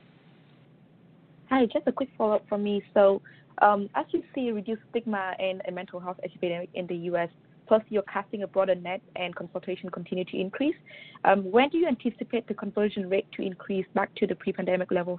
Hi, 1.50 1.66
just 1.66 1.88
a 1.88 1.92
quick 1.92 2.10
follow-up 2.16 2.48
from 2.48 2.62
me. 2.62 2.80
So, 2.94 3.22
um, 3.60 3.90
as 3.96 4.06
you 4.12 4.22
see 4.36 4.52
reduced 4.52 4.82
stigma 4.90 5.34
in 5.40 5.60
a 5.66 5.72
mental 5.72 5.98
health 5.98 6.20
epidemic 6.22 6.68
in 6.74 6.86
the 6.86 6.96
U.S., 7.10 7.28
plus 7.66 7.82
you're 7.88 8.02
casting 8.02 8.44
a 8.44 8.46
broader 8.46 8.76
net 8.76 9.00
and 9.16 9.34
consultation 9.34 9.90
continue 9.90 10.24
to 10.26 10.36
increase, 10.38 10.76
um, 11.24 11.50
when 11.50 11.70
do 11.70 11.78
you 11.78 11.88
anticipate 11.88 12.46
the 12.46 12.54
conversion 12.54 13.10
rate 13.10 13.26
to 13.32 13.42
increase 13.42 13.86
back 13.94 14.14
to 14.14 14.28
the 14.28 14.36
pre-pandemic 14.36 14.92
levels? 14.92 15.18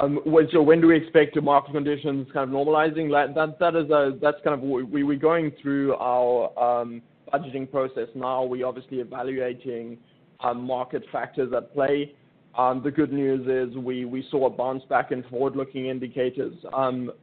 Um, 0.00 0.20
so 0.52 0.60
when 0.60 0.80
do 0.80 0.88
we 0.88 0.96
expect 0.96 1.34
the 1.34 1.40
market 1.40 1.72
conditions 1.72 2.26
kind 2.32 2.48
of 2.48 2.54
normalizing? 2.54 3.10
That 3.10 3.76
is 3.76 4.20
that's 4.20 4.38
kind 4.42 4.54
of 4.54 4.60
we're 4.60 5.14
going 5.16 5.52
through 5.62 5.94
our 5.94 6.58
um, 6.58 7.02
budgeting 7.32 7.70
process 7.70 8.08
now. 8.14 8.44
We're 8.44 8.66
obviously 8.66 8.98
evaluating 8.98 9.98
um, 10.40 10.64
market 10.66 11.04
factors 11.12 11.52
at 11.56 11.72
play. 11.72 12.12
The 12.56 12.92
good 12.94 13.12
news 13.12 13.46
is 13.46 13.76
we 13.76 14.26
saw 14.30 14.46
a 14.46 14.50
bounce 14.50 14.84
back 14.88 15.12
in 15.12 15.22
forward-looking 15.24 15.86
indicators 15.86 16.54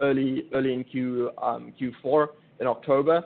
early 0.01 0.45
early 0.53 0.73
in 0.73 0.83
Q 0.83 1.31
Q4 1.39 2.27
in 2.61 2.67
October. 2.67 3.23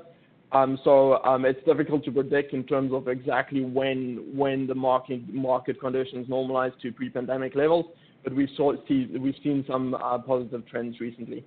So, 0.83 1.19
it's 1.43 1.65
difficult 1.65 2.03
to 2.05 2.11
predict 2.11 2.53
in 2.53 2.63
terms 2.63 2.93
of 2.93 3.07
exactly 3.09 3.63
when 3.63 4.31
when 4.33 4.65
the 4.65 4.75
market 4.75 5.31
market 5.31 5.79
conditions 5.79 6.27
normalize 6.27 6.71
to 6.81 6.91
pre-pandemic 6.91 7.53
levels, 7.55 7.85
but 8.25 8.35
we've 8.35 8.49
seen 9.43 9.63
some 9.67 9.93
uh, 9.93 10.17
positive 10.17 10.67
trends 10.67 10.99
recently. 10.99 11.45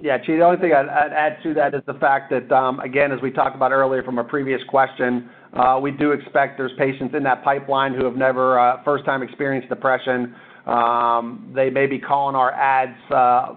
Yeah, 0.00 0.16
Chi, 0.18 0.36
the 0.36 0.42
only 0.42 0.58
thing 0.58 0.72
I'd 0.72 0.86
add 0.86 1.42
to 1.42 1.54
that 1.54 1.74
is 1.74 1.80
the 1.86 1.94
fact 1.94 2.30
that, 2.30 2.54
um, 2.54 2.78
again, 2.78 3.10
as 3.10 3.20
we 3.20 3.32
talked 3.32 3.56
about 3.56 3.72
earlier 3.72 4.04
from 4.04 4.18
a 4.18 4.24
previous 4.24 4.60
question, 4.68 5.28
uh, 5.54 5.80
we 5.82 5.90
do 5.90 6.12
expect 6.12 6.56
there's 6.56 6.70
patients 6.78 7.16
in 7.16 7.24
that 7.24 7.42
pipeline 7.42 7.94
who 7.94 8.04
have 8.04 8.14
never 8.14 8.60
uh, 8.60 8.84
first 8.84 9.04
time 9.04 9.22
experienced 9.22 9.68
depression. 9.68 10.36
Um, 10.66 11.50
they 11.52 11.68
may 11.68 11.86
be 11.86 11.98
calling 11.98 12.36
our 12.36 12.52
ads 12.52 12.94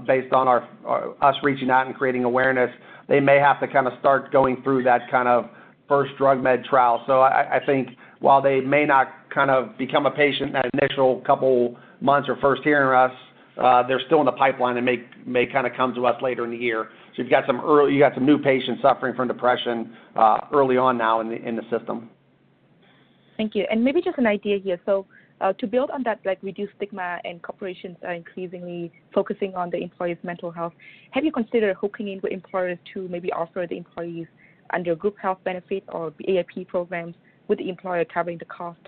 based 0.07 0.33
on 0.33 0.47
us 1.21 1.35
reaching 1.43 1.69
out 1.69 1.85
and 1.85 1.95
creating 1.95 2.23
awareness. 2.23 2.71
They 3.07 3.19
may 3.19 3.37
have 3.37 3.59
to 3.59 3.67
kind 3.67 3.85
of 3.85 3.93
start 3.99 4.31
going 4.31 4.63
through 4.63 4.83
that 4.83 5.11
kind 5.11 5.27
of 5.27 5.49
first 5.87 6.13
drug 6.17 6.41
med 6.41 6.63
trial. 6.63 7.03
So 7.05 7.19
I 7.19 7.57
I 7.57 7.65
think 7.65 7.89
while 8.19 8.41
they 8.41 8.61
may 8.61 8.85
not 8.85 9.09
kind 9.33 9.49
of 9.49 9.77
become 9.77 10.05
a 10.05 10.11
patient 10.11 10.53
that 10.53 10.69
initial 10.81 11.21
couple 11.25 11.77
months 11.99 12.29
or 12.29 12.37
first 12.37 12.63
hearing 12.63 12.97
us, 12.97 13.17
uh, 13.57 13.85
they're 13.87 14.01
still 14.05 14.19
in 14.19 14.25
the 14.25 14.31
pipeline 14.31 14.77
and 14.77 14.85
may 15.25 15.45
kind 15.45 15.67
of 15.67 15.73
come 15.75 15.93
to 15.93 16.05
us 16.05 16.21
later 16.21 16.45
in 16.45 16.51
the 16.51 16.57
year. 16.57 16.89
So 17.15 17.21
you've 17.21 17.31
got 17.31 17.45
some 17.45 18.25
new 18.25 18.37
patients 18.37 18.81
suffering 18.81 19.15
from 19.15 19.27
depression 19.27 19.93
uh, 20.15 20.39
early 20.53 20.77
on 20.77 20.97
now 20.97 21.19
in 21.19 21.29
the 21.29 21.63
system. 21.69 22.09
Thank 23.37 23.55
you. 23.55 23.65
And 23.69 23.83
maybe 23.83 24.01
just 24.01 24.17
an 24.17 24.27
idea 24.27 24.59
here. 24.59 24.79
So 24.85 25.05
uh, 25.41 25.53
to 25.53 25.67
build 25.67 25.89
on 25.89 26.03
that, 26.03 26.19
like 26.25 26.37
reduced 26.43 26.73
stigma 26.77 27.17
and 27.25 27.41
corporations 27.41 27.97
are 28.03 28.13
increasingly 28.13 28.91
focusing 29.13 29.55
on 29.55 29.69
the 29.69 29.77
employees' 29.77 30.17
mental 30.23 30.51
health, 30.51 30.73
have 31.11 31.25
you 31.25 31.31
considered 31.31 31.75
hooking 31.75 32.07
in 32.09 32.19
with 32.21 32.31
employers 32.31 32.77
to 32.93 33.07
maybe 33.07 33.31
offer 33.31 33.65
the 33.67 33.75
employees 33.75 34.27
under 34.73 34.95
group 34.95 35.17
health 35.17 35.39
benefit 35.43 35.83
or 35.89 36.13
EAP 36.27 36.65
programs 36.65 37.15
with 37.47 37.57
the 37.57 37.67
employer 37.67 38.05
covering 38.05 38.37
the 38.37 38.45
cost? 38.45 38.79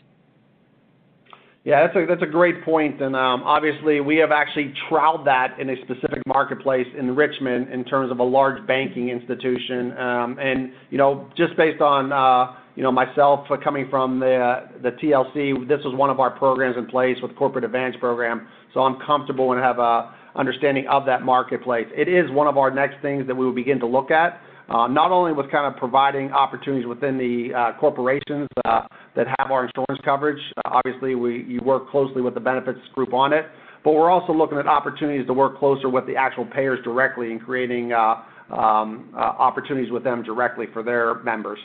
Yeah, 1.63 1.87
that's 1.87 1.95
a 1.95 2.05
that's 2.05 2.21
a 2.21 2.31
great 2.31 2.63
point. 2.65 3.01
And 3.01 3.15
um, 3.15 3.43
obviously, 3.43 4.01
we 4.01 4.17
have 4.17 4.31
actually 4.31 4.73
trialed 4.91 5.23
that 5.25 5.57
in 5.59 5.69
a 5.69 5.75
specific 5.83 6.21
marketplace 6.27 6.87
in 6.97 7.15
Richmond 7.15 7.71
in 7.71 7.85
terms 7.85 8.11
of 8.11 8.19
a 8.19 8.23
large 8.23 8.65
banking 8.67 9.09
institution. 9.09 9.97
Um, 9.97 10.37
and, 10.39 10.73
you 10.89 10.97
know, 10.97 11.29
just 11.37 11.55
based 11.55 11.81
on 11.81 12.11
uh, 12.11 12.57
you 12.75 12.81
know, 12.81 12.91
myself 12.91 13.47
coming 13.63 13.87
from 13.89 14.19
the 14.19 14.35
uh, 14.35 14.67
the 14.81 14.91
TLC, 14.91 15.67
this 15.67 15.79
was 15.85 15.95
one 15.95 16.09
of 16.09 16.19
our 16.19 16.31
programs 16.31 16.75
in 16.77 16.87
place 16.87 17.17
with 17.21 17.35
Corporate 17.35 17.63
Advantage 17.63 17.99
Program, 17.99 18.47
so 18.73 18.81
I'm 18.81 18.97
comfortable 19.05 19.51
and 19.51 19.61
have 19.61 19.77
a 19.77 20.13
understanding 20.35 20.87
of 20.89 21.05
that 21.05 21.21
marketplace. 21.21 21.85
It 21.95 22.07
is 22.09 22.31
one 22.31 22.47
of 22.47 22.57
our 22.57 22.71
next 22.71 23.01
things 23.03 23.27
that 23.27 23.35
we 23.35 23.45
will 23.45 23.53
begin 23.53 23.79
to 23.79 23.85
look 23.85 24.09
at, 24.09 24.41
Uh, 24.69 24.87
not 24.87 25.11
only 25.11 25.33
with 25.33 25.51
kind 25.51 25.71
of 25.71 25.77
providing 25.77 26.31
opportunities 26.31 26.87
within 26.87 27.17
the 27.17 27.53
uh, 27.53 27.79
corporations 27.79 28.47
uh, 28.63 28.81
that 29.15 29.27
have 29.37 29.51
our 29.51 29.65
insurance 29.65 30.01
coverage. 30.05 30.41
Obviously, 30.65 31.15
we 31.15 31.43
you 31.43 31.59
work 31.63 31.89
closely 31.89 32.21
with 32.21 32.33
the 32.33 32.39
benefits 32.39 32.79
group 32.95 33.13
on 33.13 33.33
it, 33.33 33.45
but 33.83 33.91
we're 33.91 34.09
also 34.09 34.31
looking 34.31 34.57
at 34.57 34.65
opportunities 34.65 35.27
to 35.27 35.33
work 35.33 35.59
closer 35.59 35.89
with 35.89 36.07
the 36.07 36.15
actual 36.15 36.45
payers 36.45 36.79
directly 36.83 37.31
and 37.31 37.41
creating 37.41 37.91
um, 37.91 39.13
opportunities 39.15 39.91
with 39.91 40.03
them 40.03 40.23
directly 40.23 40.65
for 40.71 40.81
their 40.81 41.21
members. 41.23 41.59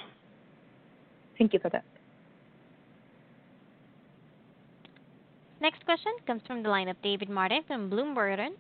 Thank 1.39 1.53
you 1.53 1.61
for 1.61 1.71
that. 1.71 1.85
Next 5.61 5.85
question 5.85 6.13
comes 6.27 6.43
from 6.47 6.63
the 6.63 6.69
line 6.69 6.89
of 6.89 7.01
David 7.03 7.29
Martin 7.29 7.63
from 7.67 7.91
Bloom 7.91 8.15
Burton. 8.15 8.57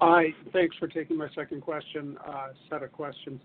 Hi. 0.00 0.26
Thanks 0.52 0.76
for 0.76 0.88
taking 0.88 1.16
my 1.16 1.28
second 1.34 1.62
question, 1.62 2.18
uh, 2.26 2.48
set 2.68 2.82
of 2.82 2.92
questions. 2.92 3.40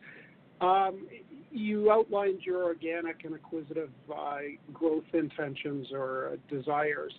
Um, 0.59 1.07
you 1.49 1.91
outlined 1.91 2.41
your 2.45 2.63
organic 2.63 3.23
and 3.23 3.35
acquisitive 3.35 3.89
uh, 4.13 4.37
growth 4.73 5.05
intentions 5.13 5.87
or 5.93 6.37
desires. 6.49 7.13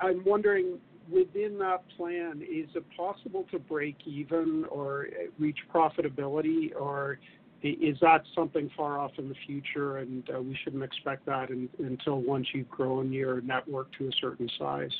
I'm 0.00 0.22
wondering, 0.24 0.78
within 1.10 1.58
that 1.58 1.84
plan, 1.96 2.42
is 2.42 2.68
it 2.74 2.84
possible 2.96 3.44
to 3.50 3.58
break 3.58 3.96
even 4.06 4.64
or 4.70 5.06
uh, 5.06 5.30
reach 5.38 5.58
profitability, 5.74 6.74
or 6.78 7.18
is 7.62 7.96
that 8.00 8.22
something 8.34 8.70
far 8.76 8.98
off 8.98 9.12
in 9.18 9.28
the 9.28 9.34
future 9.46 9.98
and 9.98 10.28
we 10.42 10.56
shouldn't 10.62 10.84
expect 10.84 11.26
that 11.26 11.48
until 11.78 12.20
once 12.20 12.46
you've 12.54 12.68
grown 12.68 13.12
your 13.12 13.40
network 13.40 13.88
to 13.98 14.06
a 14.06 14.12
certain 14.20 14.48
size? 14.58 14.92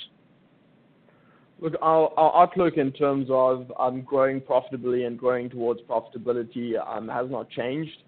Look, 1.59 1.75
our 1.81 2.13
outlook 2.19 2.77
in 2.77 2.93
terms 2.93 3.29
of 3.31 3.73
um, 3.79 4.03
growing 4.03 4.41
profitably 4.41 5.05
and 5.05 5.19
growing 5.19 5.49
towards 5.49 5.81
profitability 5.83 6.75
um, 6.87 7.09
has 7.09 7.31
not 7.31 7.49
changed. 7.51 8.03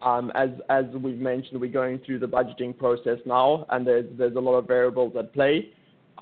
Um, 0.00 0.32
as 0.34 0.84
we've 0.94 1.18
mentioned, 1.18 1.60
we're 1.60 1.70
going 1.70 2.00
through 2.04 2.20
the 2.20 2.26
budgeting 2.26 2.76
process 2.76 3.18
now, 3.26 3.66
and 3.70 3.86
there's 3.86 4.36
a 4.36 4.40
lot 4.40 4.54
of 4.54 4.66
variables 4.66 5.14
at 5.18 5.32
play. 5.32 5.70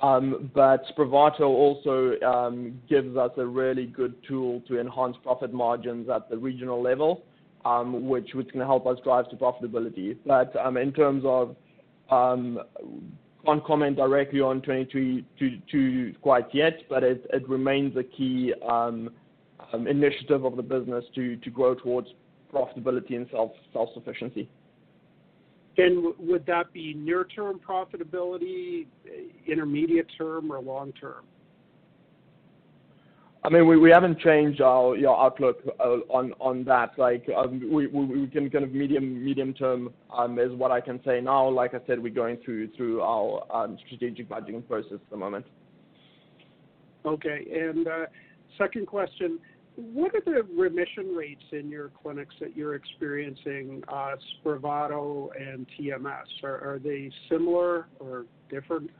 Um 0.02 0.50
but 0.54 0.82
Spravato 0.90 1.42
also 1.42 2.16
gives 2.88 3.16
us 3.16 3.32
a 3.36 3.44
really 3.44 3.86
good 3.86 4.14
tool 4.26 4.62
to 4.68 4.80
enhance 4.80 5.16
profit 5.22 5.52
margins 5.52 6.08
at 6.08 6.30
the 6.30 6.38
regional 6.38 6.80
level, 6.82 7.22
which 7.92 8.30
can 8.50 8.60
help 8.60 8.86
us 8.86 8.98
drive 9.04 9.28
to 9.30 9.36
profitability. 9.36 10.16
But 10.24 10.54
in 10.76 10.92
terms 10.92 11.24
of, 11.26 11.56
can't 13.44 13.64
comment 13.64 13.96
directly 13.96 14.40
on 14.40 14.60
2023 14.62 16.16
quite 16.20 16.46
yet, 16.54 16.74
but 16.88 17.02
it 17.02 17.26
it 17.32 17.48
remains 17.48 17.96
a 17.96 18.02
key 18.02 18.52
um, 18.68 19.10
um, 19.72 19.86
initiative 19.86 20.44
of 20.44 20.56
the 20.56 20.62
business 20.62 21.04
to 21.14 21.36
to 21.36 21.50
grow 21.50 21.74
towards 21.74 22.08
profitability 22.52 23.16
and 23.16 23.26
self 23.30 23.52
self-sufficiency. 23.72 24.48
And 25.76 26.14
would 26.18 26.44
that 26.46 26.72
be 26.72 26.94
near-term 26.94 27.60
profitability, 27.66 28.86
intermediate 29.46 30.08
term, 30.18 30.50
or 30.52 30.60
long 30.60 30.92
term? 30.92 31.24
I 33.42 33.48
mean, 33.48 33.80
we 33.80 33.90
haven't 33.90 34.18
changed 34.18 34.60
our 34.60 34.94
outlook 35.08 35.60
uh, 35.80 35.98
on 36.10 36.64
that. 36.64 36.98
Like, 36.98 37.26
um, 37.34 37.72
we 37.72 38.28
can 38.30 38.50
kind 38.50 38.64
of 38.64 38.72
medium 38.72 39.54
term 39.54 39.94
um, 40.14 40.38
is 40.38 40.52
what 40.52 40.70
I 40.70 40.82
can 40.82 41.00
say 41.06 41.22
now. 41.22 41.48
Like 41.48 41.72
I 41.72 41.78
said, 41.86 42.02
we're 42.02 42.12
going 42.12 42.36
through 42.44 42.68
through 42.76 43.00
our 43.00 43.44
um, 43.50 43.78
strategic 43.86 44.28
budgeting 44.28 44.66
process 44.68 44.94
at 44.94 45.10
the 45.10 45.16
moment. 45.16 45.46
Okay. 47.06 47.46
Uh, 47.90 48.04
second 48.58 48.86
question, 48.86 49.38
what 49.76 50.14
are 50.14 50.20
the 50.20 50.42
remission 50.54 51.14
rates 51.14 51.44
in 51.52 51.70
your 51.70 51.90
clinics 52.02 52.34
that 52.40 52.54
you're 52.54 52.74
experiencing, 52.74 53.82
uh, 53.88 54.16
Spravato 54.44 55.30
and 55.40 55.66
TMS? 55.78 56.26
Are 56.42 56.78
they 56.82 57.10
similar 57.30 57.86
or 58.00 58.26
different? 58.50 58.90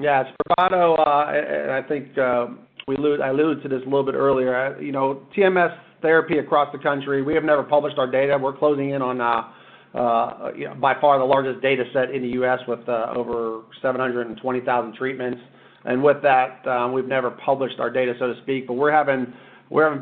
Yeah. 0.00 0.24
Spravato, 0.24 0.98
uh, 0.98 1.30
and 1.30 1.70
I 1.70 1.82
think 1.86 2.16
uh, 2.16 2.46
I 2.88 3.28
alluded 3.28 3.62
to 3.62 3.68
this 3.68 3.82
a 3.82 3.84
little 3.84 4.04
bit 4.04 4.14
earlier. 4.14 4.80
You 4.80 4.92
know, 4.92 5.22
TMS 5.36 5.76
therapy 6.00 6.38
across 6.38 6.72
the 6.72 6.78
country, 6.78 7.22
we 7.22 7.34
have 7.34 7.44
never 7.44 7.62
published 7.62 7.98
our 7.98 8.10
data. 8.10 8.38
We're 8.40 8.56
closing 8.56 8.90
in 8.90 9.02
on, 9.02 9.20
uh, 9.20 10.72
by 10.80 10.98
far 11.00 11.18
the 11.18 11.24
largest 11.24 11.60
data 11.60 11.84
set 11.92 12.10
in 12.10 12.22
the 12.22 12.28
U.S. 12.28 12.58
with 12.66 12.88
over 12.88 13.62
720,000 13.82 14.94
treatments. 14.94 15.40
And 15.84 16.02
with 16.02 16.22
that, 16.22 16.66
um, 16.66 16.92
we've 16.92 17.06
never 17.06 17.30
published 17.30 17.78
our 17.78 17.90
data, 17.90 18.14
so 18.18 18.32
to 18.32 18.40
speak. 18.42 18.66
But 18.66 18.74
we're 18.74 18.92
having 18.92 19.32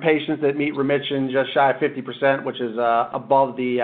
patients 0.00 0.40
that 0.42 0.56
meet 0.56 0.76
remission 0.76 1.30
just 1.32 1.52
shy 1.54 1.70
of 1.70 1.76
50%, 1.76 2.44
which 2.44 2.60
is 2.60 2.76
above 3.12 3.56
the 3.56 3.78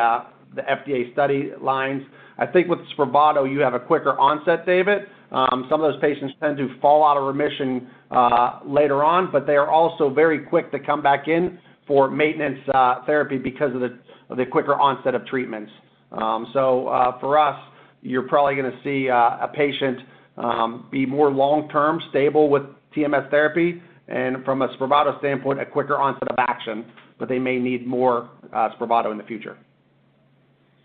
FDA 0.56 1.12
study 1.12 1.50
lines. 1.60 2.02
I 2.38 2.46
think 2.46 2.68
with 2.68 2.80
Spravato, 2.96 3.50
you 3.50 3.60
have 3.60 3.74
a 3.74 3.80
quicker 3.80 4.18
onset, 4.18 4.66
David. 4.66 5.06
Um, 5.30 5.66
some 5.70 5.82
of 5.82 5.92
those 5.92 6.00
patients 6.00 6.34
tend 6.40 6.56
to 6.58 6.68
fall 6.80 7.04
out 7.04 7.16
of 7.16 7.24
remission 7.24 7.88
uh, 8.10 8.60
later 8.66 9.04
on, 9.04 9.30
but 9.32 9.46
they 9.46 9.56
are 9.56 9.68
also 9.68 10.10
very 10.10 10.40
quick 10.40 10.70
to 10.72 10.78
come 10.78 11.02
back 11.02 11.28
in 11.28 11.58
for 11.86 12.10
maintenance 12.10 12.58
uh, 12.72 13.04
therapy 13.06 13.38
because 13.38 13.70
of 13.74 14.36
the 14.36 14.46
quicker 14.46 14.74
onset 14.74 15.14
of 15.14 15.26
treatments. 15.26 15.70
Um, 16.12 16.48
so, 16.52 16.88
uh, 16.88 17.18
for 17.20 17.38
us, 17.38 17.58
you're 18.02 18.28
probably 18.28 18.54
gonna 18.54 18.78
see 18.84 19.08
a 19.08 19.50
patient 19.54 19.98
um, 20.36 20.88
be 20.90 21.06
more 21.06 21.30
long-term 21.30 22.00
stable 22.10 22.48
with 22.48 22.62
TMS 22.96 23.28
therapy, 23.30 23.82
and 24.08 24.44
from 24.44 24.62
a 24.62 24.68
Spravato 24.76 25.18
standpoint, 25.18 25.60
a 25.60 25.66
quicker 25.66 25.96
onset 25.96 26.28
of 26.28 26.36
action, 26.38 26.84
but 27.18 27.28
they 27.28 27.38
may 27.38 27.58
need 27.58 27.86
more 27.86 28.30
Spravato 28.52 29.10
in 29.10 29.18
the 29.18 29.24
future. 29.24 29.56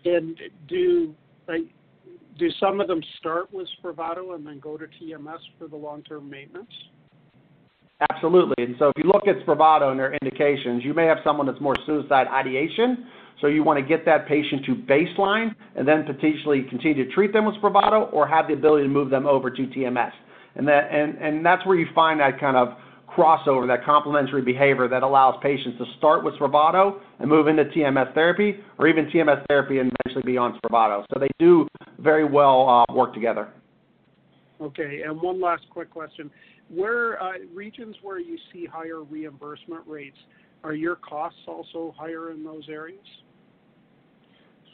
And 0.04 0.38
Do 0.66 1.14
some 2.58 2.80
of 2.80 2.88
them 2.88 3.02
start 3.18 3.52
with 3.52 3.68
Spravato 3.82 4.34
and 4.34 4.46
then 4.46 4.60
go 4.60 4.76
to 4.76 4.86
TMS 4.86 5.38
for 5.58 5.68
the 5.68 5.76
long-term 5.76 6.28
maintenance? 6.28 6.70
Absolutely. 8.10 8.64
And 8.64 8.76
so 8.78 8.88
if 8.88 9.04
you 9.04 9.04
look 9.04 9.26
at 9.26 9.44
Spravato 9.46 9.90
and 9.90 10.00
their 10.00 10.14
indications, 10.14 10.82
you 10.84 10.94
may 10.94 11.04
have 11.04 11.18
someone 11.22 11.46
that's 11.46 11.60
more 11.60 11.76
suicide 11.84 12.26
ideation. 12.28 13.06
So 13.40 13.46
you 13.46 13.62
want 13.62 13.78
to 13.78 13.84
get 13.84 14.04
that 14.06 14.26
patient 14.26 14.64
to 14.66 14.74
baseline 14.74 15.54
and 15.76 15.86
then 15.86 16.04
potentially 16.04 16.64
continue 16.68 17.04
to 17.04 17.12
treat 17.12 17.32
them 17.32 17.44
with 17.44 17.56
Spravato 17.56 18.12
or 18.12 18.26
have 18.26 18.48
the 18.48 18.54
ability 18.54 18.84
to 18.84 18.88
move 18.88 19.10
them 19.10 19.26
over 19.26 19.50
to 19.50 19.62
TMS. 19.62 20.12
And 20.56 20.66
that 20.68 20.90
and, 20.90 21.16
and 21.18 21.44
that's 21.44 21.64
where 21.66 21.76
you 21.76 21.86
find 21.94 22.20
that 22.20 22.40
kind 22.40 22.56
of 22.56 22.76
crossover, 23.16 23.66
that 23.66 23.84
complementary 23.84 24.42
behavior 24.42 24.88
that 24.88 25.02
allows 25.02 25.34
patients 25.42 25.78
to 25.78 25.84
start 25.98 26.24
with 26.24 26.34
Spravato 26.34 27.00
and 27.18 27.28
move 27.28 27.48
into 27.48 27.64
TMS 27.64 28.12
therapy, 28.14 28.56
or 28.78 28.88
even 28.88 29.06
TMS 29.06 29.44
therapy 29.48 29.78
and 29.78 29.92
eventually 30.00 30.30
be 30.30 30.36
on 30.36 30.58
Spravato. 30.58 31.04
So 31.12 31.18
they 31.18 31.28
do 31.38 31.66
very 31.98 32.24
well 32.24 32.68
uh, 32.88 32.94
work 32.94 33.14
together. 33.14 33.48
Okay, 34.60 35.02
and 35.06 35.20
one 35.20 35.40
last 35.40 35.62
quick 35.70 35.90
question: 35.90 36.30
Where 36.68 37.22
uh, 37.22 37.32
regions 37.54 37.96
where 38.02 38.20
you 38.20 38.36
see 38.52 38.66
higher 38.66 39.02
reimbursement 39.02 39.82
rates, 39.86 40.18
are 40.62 40.74
your 40.74 40.96
costs 40.96 41.40
also 41.46 41.94
higher 41.96 42.30
in 42.30 42.44
those 42.44 42.64
areas? 42.68 42.98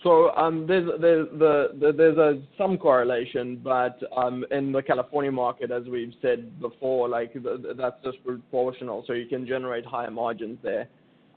So 0.03 0.31
um, 0.37 0.67
there's 0.67 0.89
there's 1.01 1.27
the, 1.39 1.93
there's 1.97 2.19
a 2.19 2.43
some 2.59 2.77
correlation, 2.77 3.61
but 3.63 3.99
um, 4.17 4.45
in 4.51 4.71
the 4.71 4.83
California 4.83 5.33
market, 5.33 5.71
as 5.71 5.85
we've 5.87 6.13
said 6.21 6.61
before, 6.61 7.09
like 7.09 7.33
the, 7.33 7.75
that's 7.77 7.97
just 8.05 8.23
proportional. 8.25 9.05
So 9.07 9.15
you 9.15 9.27
can 9.27 9.47
generate 9.47 9.87
higher 9.87 10.11
margins 10.11 10.59
there, 10.63 10.89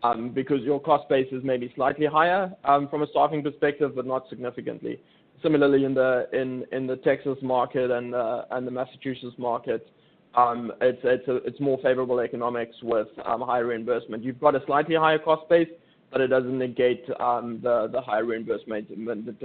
um, 0.04 0.30
because 0.30 0.62
your 0.62 0.80
cost 0.80 1.08
base 1.10 1.28
is 1.32 1.42
maybe 1.44 1.72
slightly 1.76 2.06
higher 2.06 2.54
um, 2.66 2.90
from 2.90 3.02
a 3.02 3.08
staffing 3.08 3.42
perspective, 3.42 3.94
but 3.96 4.06
not 4.06 4.28
significantly. 4.30 5.02
Similarly, 5.42 5.86
in 5.86 5.94
the 5.94 6.28
in 6.34 6.66
in 6.74 6.86
the 6.86 6.98
Texas 6.98 7.38
market 7.42 7.92
and 7.92 8.14
uh, 8.14 8.44
and 8.52 8.68
the 8.68 8.72
Massachusetts 8.72 9.36
market, 9.38 9.88
um, 10.36 10.74
it's 10.82 11.00
it's 11.04 11.28
a, 11.30 11.38
it's 11.38 11.62
more 11.62 11.80
favorable 11.82 12.20
economics 12.20 12.76
with 12.84 13.08
um, 13.26 13.40
higher 13.42 13.68
reimbursement. 13.68 14.22
You've 14.22 14.42
got 14.42 14.54
a 14.54 14.62
slightly 14.66 14.96
higher 14.96 15.18
cost 15.18 15.48
base 15.48 15.70
but 16.12 16.22
it 16.22 16.28
doesn't 16.28 16.58
negate 16.58 17.06
um, 17.20 17.60
the 17.62 17.88
the 17.92 18.02
higher 18.02 18.26
reimbursement 18.26 18.90
in 18.90 19.06
the 19.06 19.36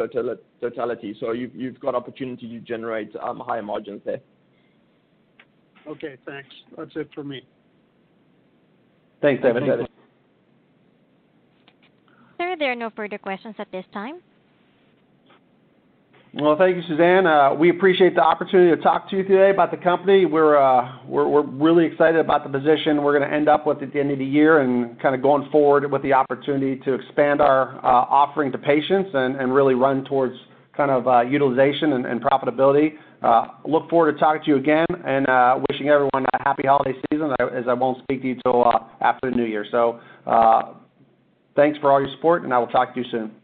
totality. 0.61 1.17
So 1.21 1.33
you've 1.33 1.55
you've 1.55 1.81
got 1.81 1.95
opportunity 1.95 2.49
to 2.49 2.61
generate 2.61 3.15
um, 3.17 3.41
higher 3.41 3.63
margins 3.63 4.03
there. 4.05 4.21
Okay, 5.87 6.17
thanks. 6.25 6.49
That's 6.77 6.97
it 6.97 7.11
for 7.15 7.25
me. 7.25 7.43
Thanks, 9.21 9.43
David. 9.43 9.63
Sir, 12.39 12.57
there 12.59 12.73
are 12.73 12.77
no 12.77 12.91
further 12.91 13.19
questions 13.19 13.55
at 13.59 13.71
this 13.71 13.85
time. 13.93 14.21
Well, 16.37 16.57
thank 16.59 16.75
you, 16.75 16.83
Suzanne. 16.89 17.29
Uh, 17.29 17.55
we 17.55 17.71
appreciate 17.71 18.17
the 18.17 18.21
opportunity 18.21 18.75
to 18.75 18.83
talk 18.83 19.09
to 19.11 19.17
you 19.17 19.23
today 19.23 19.51
about 19.51 19.71
the 19.71 19.77
company. 19.77 20.27
We're, 20.27 20.59
uh, 20.59 20.99
really 21.07 21.87
excited 21.87 22.19
about 22.19 22.43
the 22.43 22.59
position 22.59 23.05
we're 23.05 23.17
going 23.17 23.31
to 23.31 23.33
end 23.33 23.49
up 23.49 23.69
with 23.69 23.81
at 23.83 23.93
the 23.93 24.01
end 24.01 24.11
of 24.11 24.19
the 24.19 24.25
year 24.25 24.59
and 24.59 25.01
kind 25.01 25.15
of 25.15 25.23
going 25.23 25.49
forward 25.53 25.89
with 25.93 26.03
the 26.03 26.13
opportunity 26.13 26.81
to 26.87 26.95
expand 26.95 27.41
our 27.41 27.77
uh, 27.77 28.07
offering 28.11 28.51
to 28.51 28.59
patients 28.59 29.11
and, 29.15 29.55
really 29.55 29.75
run 29.75 30.05
towards 30.07 30.35
kind 30.77 30.91
of 30.91 31.31
utilization 31.31 31.93
and, 31.93 32.21
profitability. 32.21 32.95
Look 33.65 33.89
forward 33.89 34.15
to 34.15 34.19
talking 34.19 34.43
to 34.43 34.51
you 34.51 34.57
again 34.57 34.87
and 35.07 35.63
wishing 35.71 35.89
everyone 35.89 36.27
a 36.35 36.43
happy 36.43 36.67
holiday 36.67 36.99
season 37.13 37.31
as 37.41 37.65
I 37.69 37.75
won't 37.75 38.03
speak 38.03 38.23
to 38.23 38.29
you 38.29 38.53
uh, 38.53 38.89
after 39.03 39.31
the 39.31 39.37
new 39.37 39.45
year. 39.45 39.65
So 39.71 40.01
thanks 41.55 41.79
for 41.79 41.93
all 41.93 42.01
your 42.01 42.11
support, 42.17 42.43
and 42.43 42.53
I 42.53 42.59
will 42.59 42.67
talk 42.67 42.93
to 42.95 43.01
you 43.01 43.07
soon. 43.13 43.44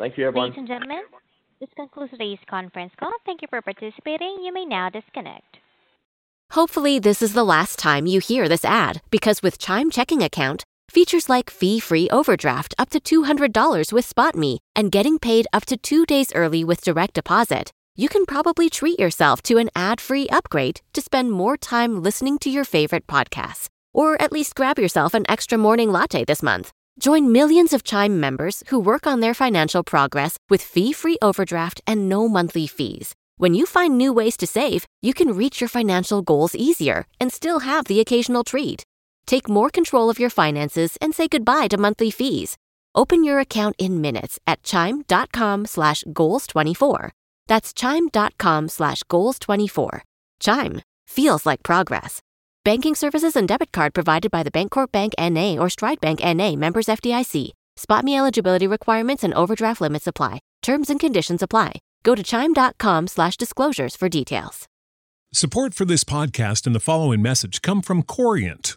Thank 0.00 0.16
you, 0.16 0.26
everyone. 0.26 0.48
Ladies 0.48 0.58
and 0.60 0.66
gentlemen, 0.66 1.02
this 1.60 1.68
concludes 1.76 2.10
today's 2.10 2.38
conference 2.48 2.92
call. 2.98 3.12
Thank 3.26 3.42
you 3.42 3.48
for 3.48 3.60
participating. 3.60 4.38
You 4.42 4.50
may 4.50 4.64
now 4.64 4.88
disconnect. 4.88 5.58
Hopefully, 6.52 6.98
this 6.98 7.20
is 7.20 7.34
the 7.34 7.44
last 7.44 7.78
time 7.78 8.06
you 8.06 8.18
hear 8.18 8.48
this 8.48 8.64
ad 8.64 9.02
because 9.10 9.42
with 9.42 9.58
Chime 9.58 9.90
Checking 9.90 10.22
Account, 10.22 10.64
features 10.90 11.28
like 11.28 11.50
fee 11.50 11.78
free 11.78 12.08
overdraft 12.10 12.74
up 12.78 12.88
to 12.90 12.98
$200 12.98 13.92
with 13.92 14.12
SpotMe 14.12 14.58
and 14.74 14.90
getting 14.90 15.18
paid 15.18 15.46
up 15.52 15.66
to 15.66 15.76
two 15.76 16.06
days 16.06 16.32
early 16.34 16.64
with 16.64 16.82
direct 16.82 17.14
deposit, 17.14 17.70
you 17.94 18.08
can 18.08 18.24
probably 18.24 18.70
treat 18.70 18.98
yourself 18.98 19.42
to 19.42 19.58
an 19.58 19.68
ad 19.76 20.00
free 20.00 20.28
upgrade 20.30 20.80
to 20.94 21.02
spend 21.02 21.30
more 21.30 21.58
time 21.58 22.02
listening 22.02 22.38
to 22.38 22.48
your 22.48 22.64
favorite 22.64 23.06
podcasts. 23.06 23.68
Or 23.92 24.20
at 24.20 24.32
least 24.32 24.54
grab 24.54 24.78
yourself 24.78 25.12
an 25.12 25.26
extra 25.28 25.58
morning 25.58 25.92
latte 25.92 26.24
this 26.24 26.42
month. 26.42 26.72
Join 26.98 27.32
millions 27.32 27.72
of 27.72 27.84
Chime 27.84 28.20
members 28.20 28.62
who 28.68 28.78
work 28.78 29.06
on 29.06 29.20
their 29.20 29.34
financial 29.34 29.82
progress 29.82 30.36
with 30.48 30.62
fee-free 30.62 31.18
overdraft 31.22 31.80
and 31.86 32.08
no 32.08 32.28
monthly 32.28 32.66
fees. 32.66 33.14
When 33.36 33.54
you 33.54 33.64
find 33.64 33.96
new 33.96 34.12
ways 34.12 34.36
to 34.38 34.46
save, 34.46 34.84
you 35.00 35.14
can 35.14 35.32
reach 35.32 35.60
your 35.60 35.68
financial 35.68 36.20
goals 36.22 36.54
easier 36.54 37.06
and 37.18 37.32
still 37.32 37.60
have 37.60 37.86
the 37.86 38.00
occasional 38.00 38.44
treat. 38.44 38.84
Take 39.26 39.48
more 39.48 39.70
control 39.70 40.10
of 40.10 40.18
your 40.18 40.30
finances 40.30 40.98
and 41.00 41.14
say 41.14 41.28
goodbye 41.28 41.68
to 41.68 41.78
monthly 41.78 42.10
fees. 42.10 42.56
Open 42.94 43.24
your 43.24 43.38
account 43.38 43.76
in 43.78 44.00
minutes 44.00 44.38
at 44.46 44.62
chime.com 44.62 45.66
slash 45.66 46.04
goals24. 46.04 47.10
That's 47.46 47.72
chime.com 47.72 48.68
slash 48.68 49.02
goals24. 49.04 50.00
Chime 50.40 50.82
feels 51.06 51.46
like 51.46 51.62
progress. 51.62 52.20
Banking 52.62 52.94
services 52.94 53.36
and 53.36 53.48
debit 53.48 53.72
card 53.72 53.94
provided 53.94 54.30
by 54.30 54.42
the 54.42 54.50
Bancorp 54.50 54.92
Bank 54.92 55.14
N.A. 55.16 55.56
or 55.58 55.70
Stride 55.70 55.98
Bank 56.00 56.20
N.A. 56.22 56.56
members 56.56 56.86
FDIC. 56.86 57.52
SpotMe 57.76 58.18
eligibility 58.18 58.66
requirements 58.66 59.24
and 59.24 59.32
overdraft 59.32 59.80
limits 59.80 60.06
apply. 60.06 60.40
Terms 60.62 60.90
and 60.90 61.00
conditions 61.00 61.42
apply. 61.42 61.80
Go 62.02 62.14
to 62.14 62.22
chime.com 62.22 63.06
slash 63.06 63.38
disclosures 63.38 63.96
for 63.96 64.10
details. 64.10 64.66
Support 65.32 65.72
for 65.72 65.86
this 65.86 66.04
podcast 66.04 66.66
and 66.66 66.74
the 66.74 66.80
following 66.80 67.22
message 67.22 67.62
come 67.62 67.80
from 67.80 68.02
Corient. 68.02 68.76